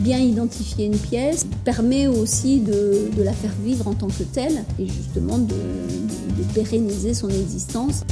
bien 0.00 0.18
identifier 0.18 0.86
une 0.86 0.98
pièce 0.98 1.46
permet 1.64 2.06
aussi 2.06 2.60
de, 2.60 3.10
la 3.18 3.32
faire 3.32 3.52
vivre 3.62 3.86
en 3.86 3.94
tant 3.94 4.08
que 4.08 4.22
telle 4.22 4.64
et 4.78 4.86
justement 4.86 5.38
de, 5.38 5.54
pérenniser 6.54 7.12
son 7.12 7.28
existence. 7.28 8.02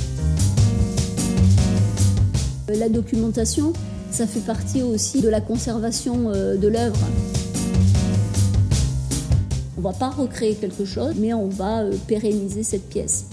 La 2.68 2.90
documentation, 2.90 3.72
ça 4.10 4.26
fait 4.26 4.40
partie 4.40 4.82
aussi 4.82 5.22
de 5.22 5.28
la 5.28 5.40
conservation 5.40 6.30
euh, 6.30 6.56
de 6.56 6.68
l'œuvre. 6.68 7.00
On 9.76 9.80
ne 9.80 9.84
va 9.84 9.92
pas 9.94 10.10
recréer 10.10 10.54
quelque 10.54 10.84
chose, 10.84 11.14
mais 11.16 11.32
on 11.32 11.48
va 11.48 11.80
euh, 11.80 11.92
pérenniser 12.06 12.62
cette 12.62 12.88
pièce. 12.88 13.24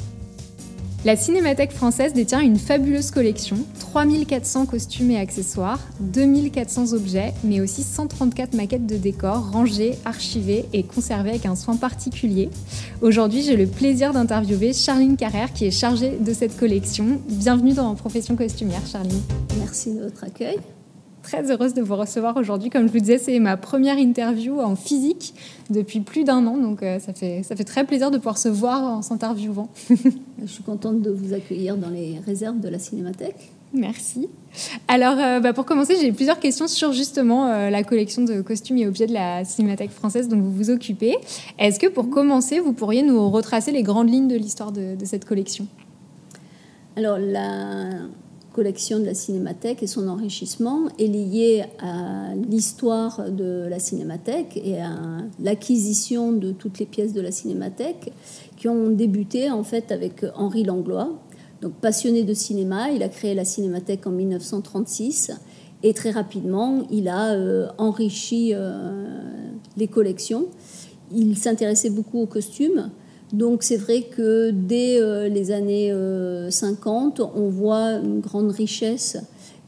La 1.05 1.15
Cinémathèque 1.15 1.71
française 1.71 2.13
détient 2.13 2.41
une 2.41 2.57
fabuleuse 2.57 3.11
collection, 3.11 3.57
3400 3.79 4.65
costumes 4.65 5.11
et 5.11 5.19
accessoires, 5.19 5.79
2400 5.99 6.93
objets, 6.93 7.31
mais 7.43 7.61
aussi 7.61 7.83
134 7.83 8.55
maquettes 8.55 8.87
de 8.87 8.97
décors 8.97 9.51
rangées, 9.51 9.99
archivées 10.03 10.65
et 10.73 10.81
conservées 10.81 11.29
avec 11.29 11.45
un 11.45 11.55
soin 11.55 11.75
particulier. 11.75 12.49
Aujourd'hui, 13.03 13.43
j'ai 13.43 13.55
le 13.55 13.67
plaisir 13.67 14.13
d'interviewer 14.13 14.73
Charline 14.73 15.15
Carrère 15.15 15.53
qui 15.53 15.65
est 15.65 15.71
chargée 15.79 16.17
de 16.19 16.33
cette 16.33 16.57
collection. 16.57 17.21
Bienvenue 17.29 17.73
dans 17.73 17.93
Profession 17.93 18.35
costumière, 18.35 18.81
Charline. 18.91 19.21
Merci 19.59 19.93
de 19.93 20.01
votre 20.05 20.23
accueil 20.23 20.57
très 21.25 21.51
heureuse 21.51 21.73
de 21.73 21.81
vous 21.81 21.95
recevoir 21.95 22.37
aujourd'hui. 22.37 22.69
Comme 22.69 22.87
je 22.87 22.93
vous 22.93 22.99
disais, 22.99 23.17
c'est 23.17 23.39
ma 23.39 23.57
première 23.57 23.97
interview 23.97 24.59
en 24.59 24.75
physique 24.75 25.33
depuis 25.71 25.99
plus 25.99 26.23
d'un 26.23 26.45
an, 26.45 26.55
donc 26.57 26.83
euh, 26.83 26.99
ça, 26.99 27.13
fait, 27.13 27.41
ça 27.41 27.55
fait 27.55 27.63
très 27.63 27.83
plaisir 27.83 28.11
de 28.11 28.17
pouvoir 28.17 28.37
se 28.37 28.47
voir 28.47 28.83
en 28.83 29.01
s'interviewant. 29.01 29.69
je 29.89 30.45
suis 30.45 30.63
contente 30.63 31.01
de 31.01 31.09
vous 31.09 31.33
accueillir 31.33 31.77
dans 31.77 31.89
les 31.89 32.19
réserves 32.27 32.59
de 32.59 32.69
la 32.69 32.77
Cinémathèque. 32.77 33.51
Merci. 33.73 34.29
Alors, 34.87 35.17
euh, 35.17 35.39
bah, 35.39 35.51
pour 35.51 35.65
commencer, 35.65 35.95
j'ai 35.99 36.11
plusieurs 36.11 36.39
questions 36.39 36.67
sur 36.67 36.93
justement 36.93 37.47
euh, 37.47 37.71
la 37.71 37.83
collection 37.83 38.21
de 38.23 38.41
costumes 38.41 38.77
et 38.77 38.85
objets 38.85 39.07
de 39.07 39.13
la 39.13 39.43
Cinémathèque 39.45 39.91
française 39.91 40.29
dont 40.29 40.39
vous 40.39 40.51
vous 40.51 40.69
occupez. 40.69 41.15
Est-ce 41.57 41.79
que 41.79 41.87
pour 41.87 42.11
commencer, 42.11 42.59
vous 42.59 42.73
pourriez 42.73 43.01
nous 43.01 43.31
retracer 43.31 43.71
les 43.71 43.81
grandes 43.81 44.11
lignes 44.11 44.27
de 44.27 44.37
l'histoire 44.37 44.71
de, 44.71 44.95
de 44.95 45.05
cette 45.05 45.25
collection? 45.25 45.65
Alors, 46.95 47.17
la 47.17 47.89
collection 48.55 48.99
de 48.99 49.05
la 49.05 49.13
Cinémathèque 49.13 49.83
et 49.83 49.87
son 49.87 50.07
enrichissement 50.07 50.87
est 50.97 51.07
lié 51.07 51.65
à 51.79 52.33
l'histoire 52.49 53.29
de 53.29 53.67
la 53.69 53.79
Cinémathèque 53.79 54.55
et 54.63 54.81
à 54.81 54.95
l'acquisition 55.41 56.31
de 56.31 56.53
toutes 56.53 56.79
les 56.79 56.85
pièces 56.85 57.11
de 57.11 57.19
la 57.19 57.31
Cinémathèque 57.31 58.13
qui 58.55 58.69
ont 58.69 58.91
débuté 58.91 59.51
en 59.51 59.65
fait 59.65 59.91
avec 59.91 60.25
Henri 60.35 60.63
Langlois. 60.63 61.19
Donc 61.61 61.73
passionné 61.73 62.23
de 62.23 62.33
cinéma, 62.33 62.91
il 62.91 63.03
a 63.03 63.09
créé 63.09 63.35
la 63.35 63.43
Cinémathèque 63.43 64.07
en 64.07 64.11
1936 64.11 65.33
et 65.83 65.93
très 65.93 66.11
rapidement 66.11 66.87
il 66.89 67.09
a 67.09 67.33
euh, 67.33 67.67
enrichi 67.77 68.51
euh, 68.53 69.05
les 69.75 69.89
collections. 69.89 70.45
Il 71.13 71.37
s'intéressait 71.37 71.89
beaucoup 71.89 72.21
aux 72.21 72.25
costumes 72.25 72.89
donc 73.35 73.63
c'est 73.63 73.75
vrai 73.75 74.03
que 74.03 74.51
dès 74.51 75.01
euh, 75.01 75.27
les 75.27 75.51
années 75.51 75.93
50, 76.49 77.19
euh, 77.19 77.23
on 77.35 77.49
voit 77.49 77.95
une 77.95 78.21
grande 78.21 78.51
richesse 78.51 79.17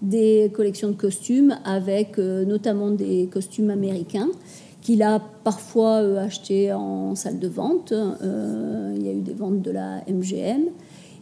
des 0.01 0.49
collections 0.53 0.87
de 0.87 0.93
costumes 0.93 1.57
avec 1.65 2.17
euh, 2.17 2.45
notamment 2.45 2.91
des 2.91 3.27
costumes 3.27 3.69
américains 3.69 4.29
qu'il 4.81 5.03
a 5.03 5.19
parfois 5.43 5.97
achetés 6.17 6.71
en 6.71 7.13
salle 7.15 7.39
de 7.39 7.47
vente. 7.49 7.91
il 7.91 9.05
y 9.05 9.09
a 9.09 9.11
eu 9.11 9.19
des 9.19 9.33
ventes 9.33 9.61
de 9.61 9.71
la 9.71 10.01
MGM. 10.07 10.69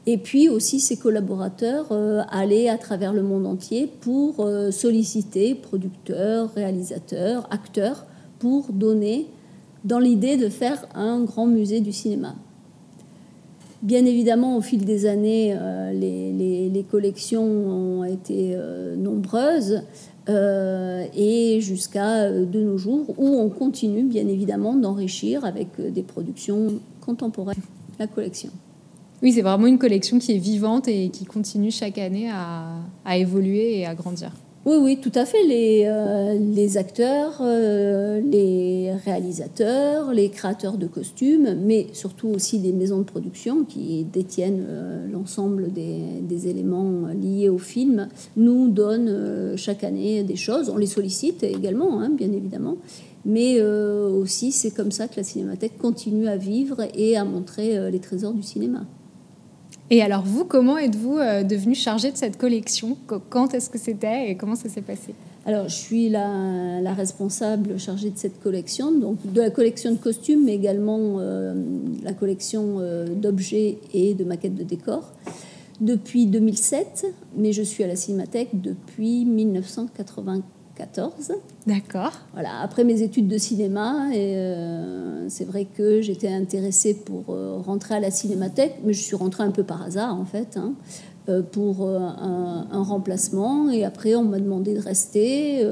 Et 0.06 0.20
puis 0.20 0.50
aussi 0.50 0.80
ses 0.80 0.98
collaborateurs 0.98 1.88
allaient 2.30 2.70
à 2.70 2.78
travers 2.78 3.12
le 3.12 3.24
monde 3.24 3.48
entier 3.48 3.90
pour 4.02 4.48
solliciter 4.70 5.56
producteurs, 5.56 6.54
réalisateurs, 6.54 7.48
acteurs 7.50 8.06
pour 8.38 8.66
donner 8.72 9.26
dans 9.86 10.00
l'idée 10.00 10.36
de 10.36 10.50
faire 10.50 10.86
un 10.96 11.24
grand 11.24 11.46
musée 11.46 11.80
du 11.80 11.94
cinéma. 11.94 12.36
Bien 13.82 14.04
évidemment, 14.06 14.58
au 14.58 14.62
fil 14.62 14.84
des 14.84 15.06
années, 15.06 15.56
euh, 15.56 15.94
les, 15.94 16.86
collections 16.90 17.44
ont 17.44 18.04
été 18.04 18.54
euh, 18.56 18.96
nombreuses 18.96 19.84
euh, 20.28 21.06
et 21.16 21.60
jusqu'à 21.62 22.32
de 22.32 22.62
nos 22.62 22.78
jours, 22.78 23.14
où 23.18 23.28
on 23.28 23.50
continue 23.50 24.04
bien 24.04 24.28
évidemment 24.28 24.76
d'enrichir 24.76 25.46
avec 25.46 25.68
des 25.80 26.04
productions 26.04 26.80
contemporaines 27.02 27.62
la 28.00 28.08
collection. 28.08 28.50
Oui, 29.22 29.32
c'est 29.32 29.42
vraiment 29.42 29.68
une 29.68 29.78
collection 29.78 30.20
qui 30.20 30.34
est 30.34 30.40
vivante 30.40 30.88
et 30.88 31.10
qui 31.10 31.26
continue 31.26 31.72
chaque 31.72 31.98
année 31.98 32.30
à 32.30 33.18
évoluer 33.18 33.80
et 33.80 33.86
à 33.86 33.94
grandir. 33.94 34.32
Oui, 34.66 34.78
oui, 34.82 34.98
tout 35.00 35.12
à 35.14 35.26
fait. 35.26 35.44
Les, 35.44 35.84
euh, 35.86 36.80
acteurs, 36.80 37.38
euh, 37.42 38.20
les 38.20 38.92
réalisateurs, 39.06 40.12
les 40.12 40.30
créateurs 40.30 40.80
de 40.80 40.88
costumes, 40.88 41.56
mais 41.64 41.86
surtout 41.94 42.30
aussi 42.30 42.58
les 42.58 42.74
maisons 42.74 42.98
de 42.98 43.04
production 43.04 43.64
qui 43.64 44.04
détiennent 44.06 44.66
euh, 44.68 45.08
l'ensemble 45.08 45.72
des, 45.72 46.00
des, 46.22 46.48
éléments 46.48 47.10
liés 47.10 47.48
au 47.48 47.60
film, 47.60 48.08
nous 48.38 48.70
donnent 48.70 49.56
chaque 49.56 49.84
année 49.84 50.24
des 50.24 50.36
choses. 50.36 50.70
On 50.70 50.78
les 50.78 50.88
sollicite 50.88 51.44
également, 51.44 52.00
hein, 52.02 52.10
bien 52.10 52.32
évidemment. 52.32 52.78
Mais 53.24 53.62
aussi, 53.62 54.52
c'est 54.52 54.70
comme 54.70 54.92
ça 54.92 55.08
que 55.08 55.16
la 55.18 55.24
Cinémathèque 55.24 55.80
continue 55.80 56.28
à 56.28 56.38
vivre 56.38 56.88
et 56.96 57.18
à 57.18 57.26
montrer 57.26 57.90
les 57.90 58.00
trésors 58.00 58.34
du 58.34 58.44
cinéma. 58.44 58.86
Et 59.92 60.02
alors 60.02 60.24
vous, 60.24 60.46
comment 60.46 60.78
êtes-vous 60.78 61.20
euh, 61.20 61.44
devenu 61.44 61.76
chargé 61.76 62.12
de 62.12 62.18
cette 62.18 62.38
collection? 62.38 62.98
Quand 63.30 63.54
est-ce 63.54 63.70
que 63.70 63.78
c'était 63.78 64.32
et 64.32 64.36
comment 64.36 64.56
ça 64.56 64.68
s'est 64.68 64.82
passé? 64.82 65.14
Alors, 65.46 65.70
je 65.70 65.76
suis 65.76 66.10
la, 66.10 66.94
responsable 66.94 67.78
chargée 67.80 68.10
de 68.10 68.18
cette 68.18 68.40
collection, 68.42 68.92
donc 68.92 69.18
de 69.32 69.42
la 69.42 69.52
collection 69.52 69.92
de 69.92 69.98
costumes, 69.98 70.44
mais 70.44 70.56
également 70.56 71.18
euh, 71.20 71.54
la 72.04 72.14
collection 72.14 72.78
euh, 72.80 73.06
d'objets 73.06 73.78
et 73.94 74.16
de 74.16 74.24
maquettes 74.24 74.56
de 74.56 74.64
décors 74.64 75.12
depuis 75.82 76.26
2007, 76.26 77.06
mais 77.38 77.52
je 77.52 77.62
suis 77.62 77.84
à 77.84 77.88
la 77.88 77.96
Cinémathèque 77.96 78.50
depuis 78.54 79.26
1984. 79.26 80.55
14. 80.76 81.34
D'accord. 81.68 82.12
Voilà, 82.34 82.60
après 82.62 82.84
mes 82.84 83.02
études 83.02 83.28
de 83.28 83.38
cinéma, 83.38 84.10
et 84.14 84.36
euh, 84.36 85.30
c'est 85.30 85.46
vrai 85.46 85.66
que 85.66 86.02
j'étais 86.02 86.28
intéressée 86.28 86.94
pour 86.94 87.30
euh, 87.30 87.58
rentrer 87.66 87.96
à 87.96 88.00
la 88.00 88.12
cinémathèque, 88.12 88.76
mais 88.84 88.94
je 88.94 89.02
suis 89.02 89.16
rentrée 89.16 89.44
un 89.44 89.52
peu 89.52 89.64
par 89.64 89.82
hasard 89.82 90.14
en 90.16 90.26
fait, 90.26 90.58
hein, 90.58 90.74
euh, 91.30 91.42
pour 91.42 91.88
un, 91.88 92.84
remplacement. 92.84 93.70
Et 93.72 93.86
après, 93.86 94.16
on 94.16 94.24
m'a 94.24 94.40
demandé 94.40 94.74
de 94.74 94.82
rester 94.82 95.66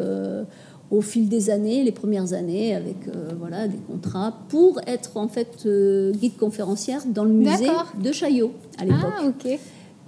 au 0.90 1.02
fil 1.02 1.28
des 1.28 1.50
années, 1.50 1.84
les 1.84 1.92
premières 1.92 2.34
années, 2.34 2.74
avec 2.76 2.98
voilà, 3.38 3.68
des 3.68 3.78
contrats, 3.78 4.34
pour 4.50 4.80
être 4.88 5.18
en 5.18 5.28
fait 5.28 5.68
guide 6.14 6.38
conférencière 6.38 7.02
dans 7.06 7.24
le 7.24 7.34
musée 7.34 7.70
de 8.02 8.12
Chaillot 8.12 8.54
à 8.80 8.86
l'époque. 8.86 9.14
Ah, 9.20 9.28
ok. 9.28 9.60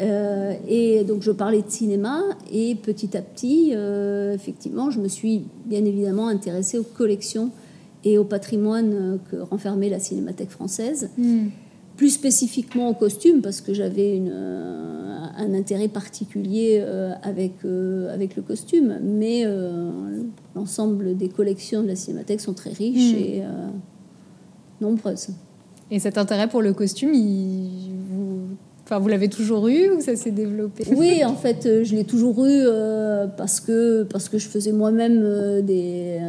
Euh, 0.01 0.53
et 0.67 1.05
donc 1.05 1.21
je 1.21 1.31
parlais 1.31 1.61
de 1.61 1.69
cinéma 1.69 2.21
et 2.51 2.75
petit 2.75 3.15
à 3.15 3.21
petit, 3.21 3.71
euh, 3.73 4.33
effectivement, 4.33 4.91
je 4.91 4.99
me 4.99 5.07
suis 5.07 5.43
bien 5.65 5.85
évidemment 5.85 6.27
intéressée 6.27 6.77
aux 6.77 6.83
collections 6.83 7.49
et 8.03 8.17
au 8.17 8.25
patrimoine 8.25 9.19
que 9.31 9.37
renfermait 9.37 9.89
la 9.89 9.99
Cinémathèque 9.99 10.49
française. 10.49 11.09
Hmm. 11.17 11.47
Plus 11.95 12.09
spécifiquement 12.09 12.89
aux 12.89 12.93
costumes, 12.93 13.41
parce 13.41 13.61
que 13.61 13.73
j'avais 13.73 14.21
euh, 14.21 15.17
un 15.37 15.53
intérêt 15.53 15.87
particulier 15.87 16.83
avec, 17.23 17.53
avec 18.13 18.35
le 18.35 18.41
costume. 18.41 18.99
Mais 19.01 19.45
l'ensemble 20.55 21.15
des 21.15 21.29
collections 21.29 21.83
de 21.83 21.87
la 21.87 21.95
Cinémathèque 21.95 22.41
sont 22.41 22.53
très 22.53 22.71
riches 22.71 23.13
hmm. 23.13 23.17
et 23.17 23.43
nombreuses. 24.81 25.29
Et 25.89 25.99
cet 25.99 26.17
intérêt 26.17 26.49
pour 26.49 26.61
le 26.61 26.73
costume, 26.73 27.13
il, 27.13 27.91
Enfin, 28.85 28.99
vous 28.99 29.07
l'avez 29.07 29.29
toujours 29.29 29.67
eu 29.67 29.89
ou 29.89 29.99
ça 29.99 30.15
s'est 30.15 30.29
développé? 30.29 30.83
Oui, 30.95 31.25
en 31.25 31.33
fait, 31.33 31.65
euh, 31.65 31.83
je 31.83 31.95
l'ai 31.95 32.03
toujours 32.03 32.45
eu 32.45 32.51
euh, 32.51 33.25
parce, 33.25 33.59
que, 33.59 34.03
parce 34.03 34.29
que 34.29 34.37
je 34.37 34.47
faisais 34.47 34.71
moi-même 34.71 35.21
euh, 35.23 35.61
des, 35.63 36.19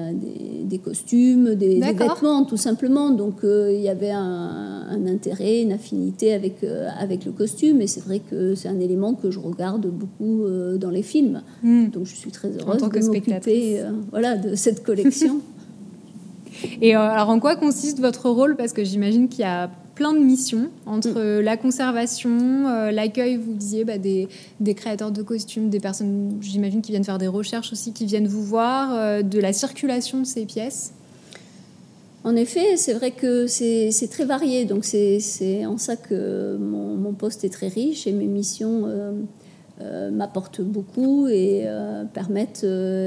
des, 0.64 0.78
costumes, 0.78 1.54
des, 1.54 1.80
vêtements, 1.80 2.46
tout 2.46 2.56
simplement. 2.56 3.10
Donc, 3.10 3.40
il 3.42 3.78
y 3.78 3.90
avait 3.90 4.10
un, 4.10 5.06
intérêt, 5.06 5.60
une 5.60 5.72
affinité 5.72 6.32
avec, 6.32 6.64
avec 6.98 7.26
le 7.26 7.32
costume. 7.32 7.82
Et 7.82 7.86
c'est 7.86 8.02
vrai 8.02 8.20
que 8.20 8.54
c'est 8.54 8.68
un 8.68 8.80
élément 8.80 9.12
que 9.12 9.30
je 9.30 9.38
regarde 9.38 9.86
beaucoup 9.88 10.46
dans 10.78 10.90
les 10.90 11.02
films. 11.02 11.42
Hmm. 11.62 11.88
Donc, 11.88 12.06
je 12.06 12.14
suis 12.14 12.30
très 12.30 12.48
heureuse 12.48 12.80
de 12.80 13.06
m'occuper 13.06 13.82
voilà, 14.10 14.38
de 14.38 14.54
cette 14.54 14.82
collection. 14.82 15.40
Et 16.80 16.94
alors, 16.94 17.28
en 17.28 17.38
quoi 17.38 17.56
consiste 17.56 18.00
votre 18.00 18.30
rôle? 18.30 18.56
Parce 18.56 18.72
que 18.72 18.82
j'imagine 18.82 19.28
qu'il 19.28 19.40
y 19.40 19.44
a 19.44 19.68
plein 19.96 20.12
de 20.12 20.20
missions 20.20 20.68
entre 20.84 21.40
mm. 21.40 21.40
la 21.40 21.56
conservation, 21.56 22.68
euh, 22.68 22.92
l'accueil, 22.92 23.36
vous 23.36 23.54
disiez, 23.54 23.84
bah, 23.84 23.98
des, 23.98 24.28
créateurs 24.76 25.10
de 25.10 25.22
costumes, 25.22 25.70
des 25.70 25.80
personnes, 25.80 26.36
j'imagine, 26.40 26.82
qui 26.82 26.92
viennent 26.92 27.02
faire 27.02 27.18
des 27.18 27.26
recherches 27.26 27.72
aussi, 27.72 27.92
qui 27.92 28.06
viennent 28.06 28.28
vous 28.28 28.44
voir, 28.44 28.94
euh, 28.94 29.22
de 29.22 29.40
la 29.40 29.52
circulation 29.52 30.20
de 30.20 30.26
ces 30.26 30.44
pièces. 30.44 30.92
En 32.24 32.36
effet, 32.36 32.76
c'est 32.76 32.92
vrai 32.92 33.12
que 33.12 33.46
c'est 33.46 34.10
très 34.10 34.24
varié, 34.24 34.64
donc 34.64 34.84
c'est 34.84 35.64
en 35.64 35.78
ça 35.78 35.96
que 35.96 36.56
mon, 36.56 37.12
poste 37.12 37.44
est 37.44 37.50
très 37.50 37.68
riche 37.68 38.06
et 38.06 38.12
mes 38.12 38.26
missions 38.26 38.82
euh, 39.80 40.10
m'apportent 40.10 40.60
beaucoup 40.60 41.28
et 41.28 41.66
permettent 42.14 42.66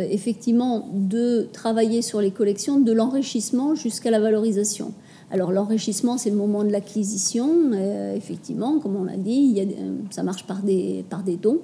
effectivement 0.09 0.87
de 0.93 1.49
travailler 1.51 2.01
sur 2.01 2.21
les 2.21 2.31
collections, 2.31 2.79
de 2.79 2.93
l'enrichissement 2.93 3.75
jusqu'à 3.75 4.09
la 4.09 4.21
valorisation. 4.21 4.93
Alors 5.31 5.51
l'enrichissement, 5.51 6.17
c'est 6.17 6.29
le 6.29 6.35
moment 6.35 6.63
de 6.63 6.71
l'acquisition. 6.71 7.71
effectivement, 8.15 8.79
comme 8.79 8.95
on 8.95 9.03
l'a 9.03 9.17
dit, 9.17 9.31
il 9.31 9.57
y 9.57 9.61
a, 9.61 9.65
ça 10.09 10.23
marche 10.23 10.45
par 10.45 10.61
des, 10.63 11.05
par 11.09 11.23
des 11.23 11.35
dons. 11.35 11.59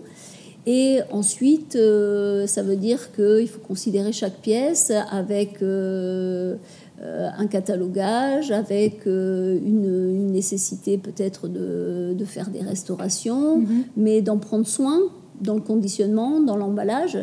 Et 0.67 0.99
ensuite, 1.11 1.75
euh, 1.75 2.47
ça 2.47 2.63
veut 2.63 2.75
dire 2.75 3.11
qu'il 3.13 3.47
faut 3.47 3.59
considérer 3.59 4.11
chaque 4.11 4.37
pièce 4.37 4.91
avec 5.11 5.61
euh, 5.61 6.55
euh, 7.01 7.29
un 7.37 7.45
catalogage, 7.45 8.51
avec 8.51 9.05
une, 9.05 10.31
nécessité 10.31 10.97
peut-être 10.97 11.47
de, 11.47 12.15
faire 12.25 12.49
des 12.49 12.61
restaurations, 12.61 13.59
mhm. 13.59 13.83
mais 13.95 14.21
d'en 14.21 14.37
prendre 14.37 14.65
soin 14.65 14.99
dans 15.39 15.53
le 15.53 15.61
conditionnement, 15.61 16.39
dans 16.39 16.57
l'emballage, 16.57 17.17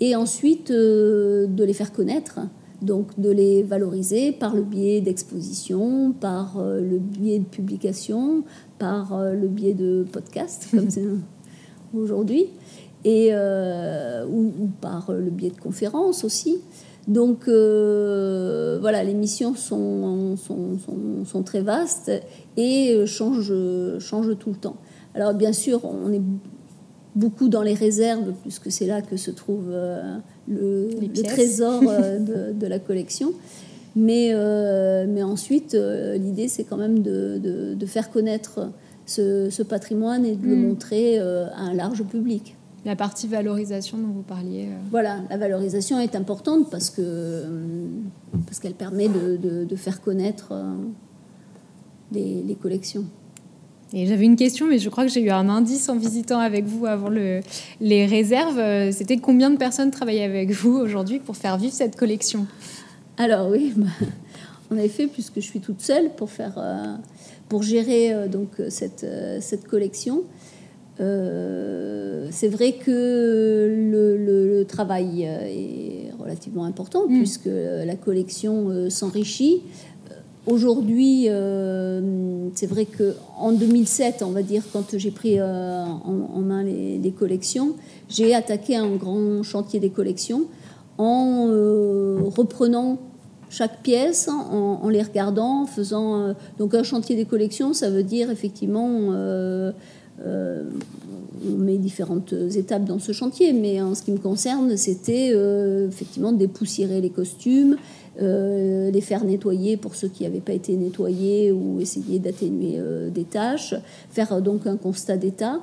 et 0.00 0.14
ensuite 0.14 0.70
de 0.70 1.64
les 1.64 1.72
faire 1.72 1.92
connaître. 1.92 2.38
Donc 2.84 3.18
de 3.18 3.30
les 3.30 3.62
valoriser 3.62 4.32
par 4.32 4.54
le 4.54 4.62
biais 4.62 5.00
d'expositions, 5.00 6.12
par 6.12 6.62
le 6.62 6.98
biais 6.98 7.38
de 7.38 7.44
publications, 7.44 8.44
par 8.78 9.18
le 9.32 9.48
biais 9.48 9.74
de 9.74 10.06
podcasts, 10.12 10.68
comme 10.70 10.90
c'est 10.90 11.02
aujourd'hui 11.94 12.48
et, 13.04 13.28
euh, 13.32 14.26
ou, 14.26 14.52
par 14.80 15.12
le 15.12 15.30
biais 15.30 15.50
de 15.50 15.60
conférences 15.60 16.24
aussi. 16.24 16.58
Donc 17.06 17.48
euh, 17.48 18.78
voilà, 18.80 19.04
les 19.04 19.12
missions 19.12 19.54
sont, 19.54 20.36
sont, 20.36 20.78
sont, 21.24 21.42
très 21.42 21.60
vastes 21.60 22.10
et 22.56 23.04
changent, 23.06 23.98
changent 23.98 24.38
tout 24.38 24.50
le 24.50 24.56
temps. 24.56 24.76
Alors 25.14 25.34
bien 25.34 25.52
sûr, 25.52 25.84
on 25.84 26.12
est 26.12 26.22
beaucoup 27.14 27.48
dans 27.48 27.62
les 27.62 27.74
réserves, 27.74 28.32
puisque 28.42 28.72
c'est 28.72 28.86
là 28.86 29.02
que 29.02 29.18
se 29.18 29.30
trouve 29.30 29.70
euh, 30.50 30.90
le, 31.00 31.22
trésor 31.22 31.80
de, 31.82 32.52
de, 32.52 32.66
la 32.66 32.78
collection. 32.78 33.32
Mais, 33.96 34.34
mais 35.06 35.22
ensuite, 35.22 35.74
l'idée, 35.74 36.48
c'est 36.48 36.64
quand 36.64 36.76
même 36.76 37.00
de, 37.00 37.38
de, 37.74 37.86
faire 37.86 38.10
connaître 38.10 38.70
ce, 39.06 39.50
ce, 39.50 39.62
patrimoine 39.62 40.24
et 40.24 40.34
de 40.34 40.46
le 40.46 40.56
mm. 40.56 40.68
montrer 40.68 41.18
à 41.18 41.60
un 41.60 41.74
large 41.74 42.02
public. 42.02 42.56
La 42.84 42.96
partie 42.96 43.26
valorisation 43.26 43.96
dont 43.96 44.08
vous 44.08 44.22
parliez. 44.22 44.66
Euh. 44.66 44.76
Voilà, 44.90 45.20
la 45.30 45.38
valorisation 45.38 45.98
est 46.00 46.14
importante 46.14 46.70
parce 46.70 46.90
que 46.90 47.00
euh, 47.02 47.86
parce 48.44 48.60
qu'elle 48.60 48.74
permet 48.74 49.08
de, 49.08 49.64
de, 49.64 49.76
faire 49.76 50.02
connaître 50.02 50.48
euh, 50.52 50.74
les, 52.12 52.42
les, 52.42 52.54
collections. 52.54 53.06
Et 53.94 54.06
j'avais 54.06 54.24
une 54.24 54.36
question, 54.36 54.66
mais 54.66 54.78
je 54.78 54.88
crois 54.90 55.04
que 55.04 55.10
j'ai 55.10 55.22
eu 55.22 55.30
un 55.30 55.48
indice 55.48 55.88
en 55.88 55.96
visitant 55.96 56.40
avec 56.40 56.64
vous 56.64 56.84
avant 56.84 57.08
le, 57.08 57.40
les 57.80 58.06
réserves. 58.06 58.90
C'était 58.90 59.18
combien 59.18 59.50
de 59.50 59.56
personnes 59.56 59.90
travaillent 59.90 60.22
avec 60.22 60.50
vous 60.50 60.72
aujourd'hui 60.72 61.20
pour 61.20 61.36
faire 61.36 61.56
vivre 61.56 61.72
cette 61.72 61.94
collection? 61.94 62.46
Alors 63.16 63.48
oui, 63.50 63.72
bah, 63.76 63.86
en 64.72 64.76
effet, 64.78 65.06
puisque 65.06 65.36
je 65.36 65.46
suis 65.46 65.60
toute 65.60 65.80
seule 65.80 66.10
pour 66.16 66.30
faire, 66.30 66.60
pour 67.48 67.62
gérer 67.62 68.28
donc 68.28 68.48
cette, 68.68 69.06
cette 69.40 69.68
collection. 69.68 70.24
Euh, 71.00 72.28
c'est 72.30 72.48
vrai 72.48 72.72
que 72.72 73.74
le, 73.90 74.64
travail 74.64 75.26
euh, 75.26 75.44
est 75.44 76.10
relativement 76.18 76.64
important 76.64 77.06
mm. 77.06 77.18
puisque 77.18 77.48
la 77.48 77.96
collection 77.96 78.70
euh, 78.70 78.90
s'enrichit. 78.90 79.62
Aujourd'hui, 80.46 81.26
c'est 82.54 82.66
vrai 82.66 82.84
que 82.84 83.14
en 83.38 83.52
2007, 83.52 84.22
on 84.22 84.30
va 84.30 84.42
dire, 84.42 84.62
quand 84.72 84.98
j'ai 84.98 85.10
pris 85.10 85.40
en, 85.40 86.40
main 86.42 86.62
les, 86.62 87.14
collections, 87.18 87.74
j'ai 88.08 88.34
attaqué 88.34 88.76
un 88.76 88.94
grand 88.96 89.42
chantier 89.42 89.80
des 89.80 89.90
collections 89.90 90.42
en 90.98 91.46
reprenant 92.36 92.98
chaque 93.48 93.82
pièce, 93.82 94.28
en, 94.28 94.88
les 94.90 95.02
regardant, 95.02 95.62
en 95.62 95.66
faisant 95.66 96.34
donc 96.58 96.74
un 96.74 96.82
chantier 96.82 97.16
des 97.16 97.24
collections, 97.24 97.72
ça 97.72 97.88
veut 97.88 98.02
dire 98.02 98.30
effectivement 98.30 99.72
euh, 100.20 100.62
on 101.46 101.56
met 101.56 101.76
différentes 101.76 102.32
étapes 102.32 102.84
dans 102.84 102.98
ce 102.98 103.12
chantier, 103.12 103.52
mais 103.52 103.80
en 103.82 103.94
ce 103.94 104.02
qui 104.02 104.12
me 104.12 104.18
concerne, 104.18 104.76
c'était 104.76 105.30
euh, 105.34 105.88
effectivement 105.88 106.32
dépoussiérer 106.32 107.00
les 107.00 107.10
costumes, 107.10 107.76
euh, 108.22 108.90
les 108.90 109.00
faire 109.00 109.24
nettoyer 109.24 109.76
pour 109.76 109.94
ceux 109.96 110.08
qui 110.08 110.22
n'avaient 110.22 110.40
pas 110.40 110.52
été 110.52 110.76
nettoyés 110.76 111.52
ou 111.52 111.80
essayer 111.80 112.18
d'atténuer 112.18 112.78
des 113.10 113.24
tâches, 113.24 113.74
faire 114.10 114.40
donc 114.40 114.66
un 114.66 114.76
constat 114.76 115.16
d'état, 115.16 115.60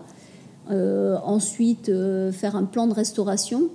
ensuite 0.69 1.91
faire 2.31 2.55
un 2.55 2.63
plan 2.65 2.87
de 2.87 2.93
restauration 2.93 3.69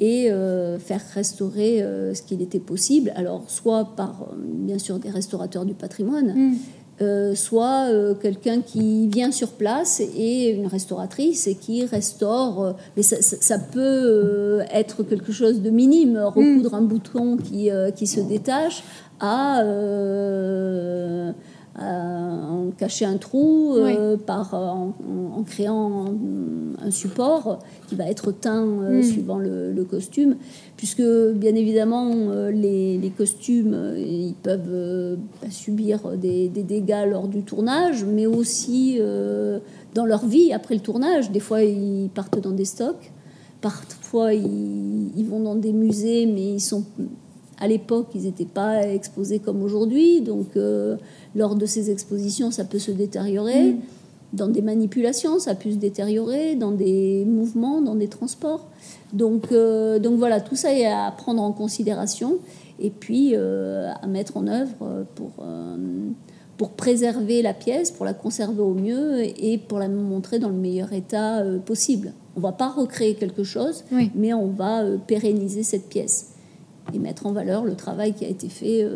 et 0.00 0.30
faire 0.78 1.02
restaurer 1.14 1.80
ce 2.14 2.22
qu'il 2.22 2.42
était 2.42 2.60
possible, 2.60 3.12
alors 3.16 3.50
soit 3.50 3.96
par 3.96 4.28
bien 4.36 4.78
sûr 4.78 4.98
des 4.98 5.10
restaurateurs 5.10 5.64
du 5.64 5.74
patrimoine, 5.74 6.34
mm. 6.34 6.56
Euh, 7.00 7.36
soit 7.36 7.90
euh, 7.90 8.12
quelqu'un 8.14 8.60
qui 8.60 9.06
vient 9.06 9.30
sur 9.30 9.50
place 9.50 10.00
et 10.00 10.50
une 10.50 10.66
restauratrice 10.66 11.46
et 11.46 11.54
qui 11.54 11.84
restaure. 11.84 12.60
Euh, 12.60 12.72
mais 12.96 13.04
ça, 13.04 13.58
peut 13.58 14.62
être 14.72 15.04
quelque 15.04 15.30
chose 15.30 15.62
de 15.62 15.70
minime, 15.70 16.18
recoudre 16.18 16.74
un 16.74 16.82
bouton 16.82 17.36
qui, 17.36 17.70
qui 17.94 18.06
se 18.08 18.20
détache 18.20 18.82
à 19.20 19.62
en 21.80 22.70
cacher 22.76 23.04
un 23.04 23.18
trou 23.18 23.76
par, 24.26 24.54
en, 24.54 24.94
créant 25.46 26.06
un, 26.84 26.90
support 26.90 27.60
qui 27.86 27.94
va 27.94 28.06
être 28.08 28.32
teint 28.32 28.64
mm. 28.64 29.02
suivant 29.02 29.38
le, 29.38 29.84
costume 29.88 30.36
puisque 30.78 31.02
bien 31.34 31.54
évidemment 31.54 32.10
euh, 32.14 32.50
les, 32.50 33.12
costumes 33.16 33.74
euh, 33.74 33.98
ils 33.98 34.34
peuvent 34.34 34.60
euh, 34.68 35.16
bah, 35.42 35.50
subir 35.50 36.16
des, 36.16 36.48
dégâts 36.48 37.04
lors 37.08 37.28
du 37.28 37.42
tournage, 37.42 38.04
mais 38.04 38.26
aussi 38.26 39.00
dans 39.94 40.04
leur 40.04 40.26
vie 40.26 40.52
après 40.52 40.74
le 40.74 40.80
tournage. 40.80 41.30
Des 41.30 41.40
fois 41.40 41.62
ils 41.62 42.10
partent 42.14 42.40
dans 42.40 42.52
des 42.52 42.64
stocks, 42.64 43.12
parfois 43.60 44.34
ils, 44.34 45.24
vont 45.28 45.40
dans 45.40 45.56
des 45.56 45.72
musées, 45.72 46.26
mais 46.26 46.54
ils 46.54 46.60
sont 46.60 46.84
à 47.60 47.68
l'époque 47.68 48.08
ils 48.14 48.22
n'étaient 48.22 48.44
pas 48.44 48.86
exposés 48.86 49.38
comme 49.38 49.62
aujourd'hui, 49.62 50.20
donc 50.20 50.48
lors 51.34 51.54
de 51.54 51.66
ces 51.66 51.90
expositions 51.90 52.50
ça 52.50 52.64
peut 52.64 52.78
se 52.78 52.90
détériorer. 52.90 53.72
Mm. 53.72 53.78
Dans 54.34 54.48
des 54.48 54.60
manipulations, 54.60 55.38
ça 55.38 55.54
peut 55.54 55.70
se 55.70 55.76
détériorer, 55.76 56.54
dans 56.54 56.72
des 56.72 57.24
mouvements, 57.24 57.80
dans 57.80 57.94
des 57.94 58.08
transports. 58.08 58.66
Donc, 59.14 59.52
euh, 59.52 59.98
donc 59.98 60.18
voilà, 60.18 60.40
tout 60.40 60.56
ça 60.56 60.74
est 60.74 60.84
à 60.84 61.10
prendre 61.16 61.42
en 61.42 61.52
considération 61.52 62.36
et 62.78 62.90
puis 62.90 63.30
euh, 63.32 63.90
à 64.02 64.06
mettre 64.06 64.36
en 64.36 64.46
œuvre 64.46 65.06
pour, 65.14 65.30
euh, 65.40 65.76
pour 66.58 66.70
préserver 66.70 67.40
la 67.40 67.54
pièce, 67.54 67.90
pour 67.90 68.04
la 68.04 68.12
conserver 68.12 68.60
au 68.60 68.74
mieux 68.74 69.22
et 69.22 69.56
pour 69.56 69.78
la 69.78 69.88
montrer 69.88 70.38
dans 70.38 70.50
le 70.50 70.56
meilleur 70.56 70.92
état 70.92 71.42
possible. 71.64 72.12
On 72.36 72.40
va 72.40 72.52
pas 72.52 72.68
recréer 72.68 73.14
quelque 73.14 73.44
chose, 73.44 73.84
mais 74.14 74.34
on 74.34 74.48
va 74.48 74.84
pérenniser 75.06 75.62
cette 75.62 75.88
pièce 75.88 76.34
et 76.92 76.98
mettre 76.98 77.26
en 77.26 77.32
valeur 77.32 77.64
le 77.64 77.74
travail 77.74 78.14
qui 78.14 78.24
a 78.24 78.28
été 78.28 78.48
fait 78.48 78.86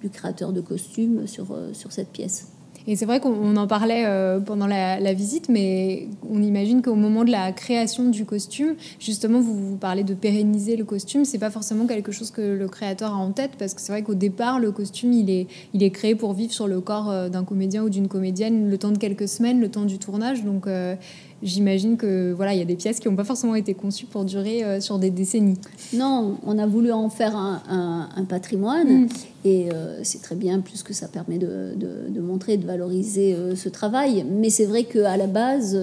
du 0.00 0.10
créateur 0.10 0.52
de 0.52 0.60
costumes 0.60 1.26
sur, 1.26 1.46
sur 1.72 1.92
cette 1.92 2.08
pièce. 2.08 2.48
Et 2.90 2.96
c'est 2.96 3.04
vrai 3.04 3.20
qu'on 3.20 3.54
en 3.56 3.66
parlait 3.66 4.04
euh, 4.06 4.40
pendant 4.40 4.66
la, 4.66 5.12
visite, 5.12 5.50
mais 5.50 6.08
on 6.28 6.42
imagine 6.42 6.80
qu'au 6.80 6.94
moment 6.94 7.22
de 7.22 7.30
la 7.30 7.52
création 7.52 8.08
du 8.08 8.24
costume, 8.24 8.76
justement, 8.98 9.40
vous, 9.40 9.54
vous 9.54 9.76
parlez 9.76 10.04
de 10.04 10.14
pérenniser 10.14 10.74
le 10.74 10.84
costume. 10.84 11.26
C'est 11.26 11.38
pas 11.38 11.50
forcément 11.50 11.86
quelque 11.86 12.12
chose 12.12 12.30
que 12.30 12.40
le 12.40 12.66
créateur 12.66 13.12
a 13.12 13.16
en 13.16 13.32
tête, 13.32 13.50
parce 13.58 13.74
que 13.74 13.82
c'est 13.82 13.92
vrai 13.92 14.02
qu'au 14.02 14.14
départ, 14.14 14.58
le 14.58 14.72
costume, 14.72 15.12
il 15.12 15.28
est, 15.28 15.48
il 15.74 15.82
est 15.82 15.90
créé 15.90 16.14
pour 16.14 16.32
vivre 16.32 16.50
sur 16.50 16.66
le 16.66 16.80
corps 16.80 17.10
euh, 17.10 17.28
d'un 17.28 17.44
comédien 17.44 17.84
ou 17.84 17.90
d'une 17.90 18.08
comédienne 18.08 18.70
le 18.70 18.78
temps 18.78 18.90
de 18.90 18.96
quelques 18.96 19.28
semaines, 19.28 19.60
le 19.60 19.70
temps 19.70 19.84
du 19.84 19.98
tournage. 19.98 20.42
Donc, 20.42 20.66
euh, 20.66 20.94
j'imagine 21.42 21.96
que 21.96 22.32
voilà, 22.32 22.54
il 22.54 22.58
y 22.58 22.62
a 22.62 22.64
des 22.64 22.76
pièces 22.76 23.00
qui 23.00 23.08
n'ont 23.08 23.16
pas 23.16 23.24
forcément 23.24 23.54
été 23.54 23.74
conçues 23.74 24.06
pour 24.06 24.24
durer 24.24 24.64
euh, 24.64 24.80
sur 24.80 24.98
des 24.98 25.10
décennies. 25.10 25.58
Non, 25.94 26.36
on 26.44 26.58
a 26.58 26.66
voulu 26.66 26.92
en 26.92 27.08
faire 27.08 27.36
un, 27.36 28.24
patrimoine 28.28 29.04
mm. 29.04 29.08
et 29.44 29.68
euh, 29.72 30.00
c'est 30.02 30.20
très 30.20 30.34
bien 30.34 30.60
puisque 30.60 30.92
ça 30.92 31.08
permet 31.08 31.38
de, 31.38 31.74
de, 31.76 32.20
montrer, 32.20 32.56
de 32.56 32.66
valoriser 32.66 33.34
euh, 33.34 33.54
ce 33.56 33.68
travail. 33.68 34.24
Mais 34.30 34.50
c'est 34.50 34.66
vrai 34.66 34.84
qu'à 34.84 35.16
la 35.16 35.26
base, 35.26 35.78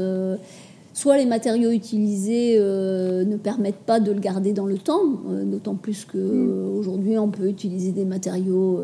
soit 0.93 1.17
les 1.17 1.25
matériaux 1.25 1.71
utilisés 1.71 2.59
ne 2.59 3.37
permettent 3.37 3.85
pas 3.85 3.99
de 3.99 4.11
le 4.11 4.19
garder 4.19 4.53
dans 4.53 4.65
le 4.65 4.77
temps, 4.77 5.03
d'autant 5.45 5.75
plus 5.75 6.05
qu'aujourd'hui 6.05 7.15
mm. 7.15 7.19
on 7.19 7.29
peut 7.29 7.47
utiliser 7.47 7.91
des 7.91 8.05
matériaux 8.05 8.81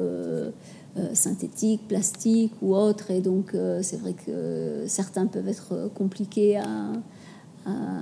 synthétiques, 1.13 1.87
plastiques 1.87 2.53
ou 2.61 2.75
autres. 2.75 3.11
Et 3.11 3.21
donc, 3.21 3.53
euh, 3.53 3.79
c'est 3.81 3.97
vrai 3.97 4.13
que 4.13 4.83
certains 4.87 5.25
peuvent 5.25 5.47
être 5.47 5.89
compliqués 5.95 6.57
à, 6.57 6.65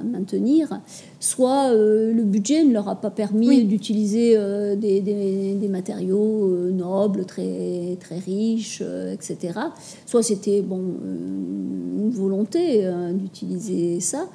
maintenir. 0.05 0.79
Soit 1.19 1.71
euh, 1.71 2.13
le 2.13 2.23
budget 2.23 2.63
ne 2.63 2.71
leur 2.71 2.87
a 2.87 2.95
pas 2.95 3.11
permis 3.11 3.65
d'utiliser 3.65 4.37
des, 4.77 5.67
matériaux 5.69 6.47
nobles, 6.71 7.25
très, 7.25 7.97
très 7.99 8.19
riches, 8.19 8.81
etc. 9.11 9.59
Soit 10.05 10.23
c'était 10.23 10.61
bon, 10.61 10.81
une 11.03 12.09
volonté 12.09 12.89
d'utiliser 13.11 13.99
ça. 13.99 14.29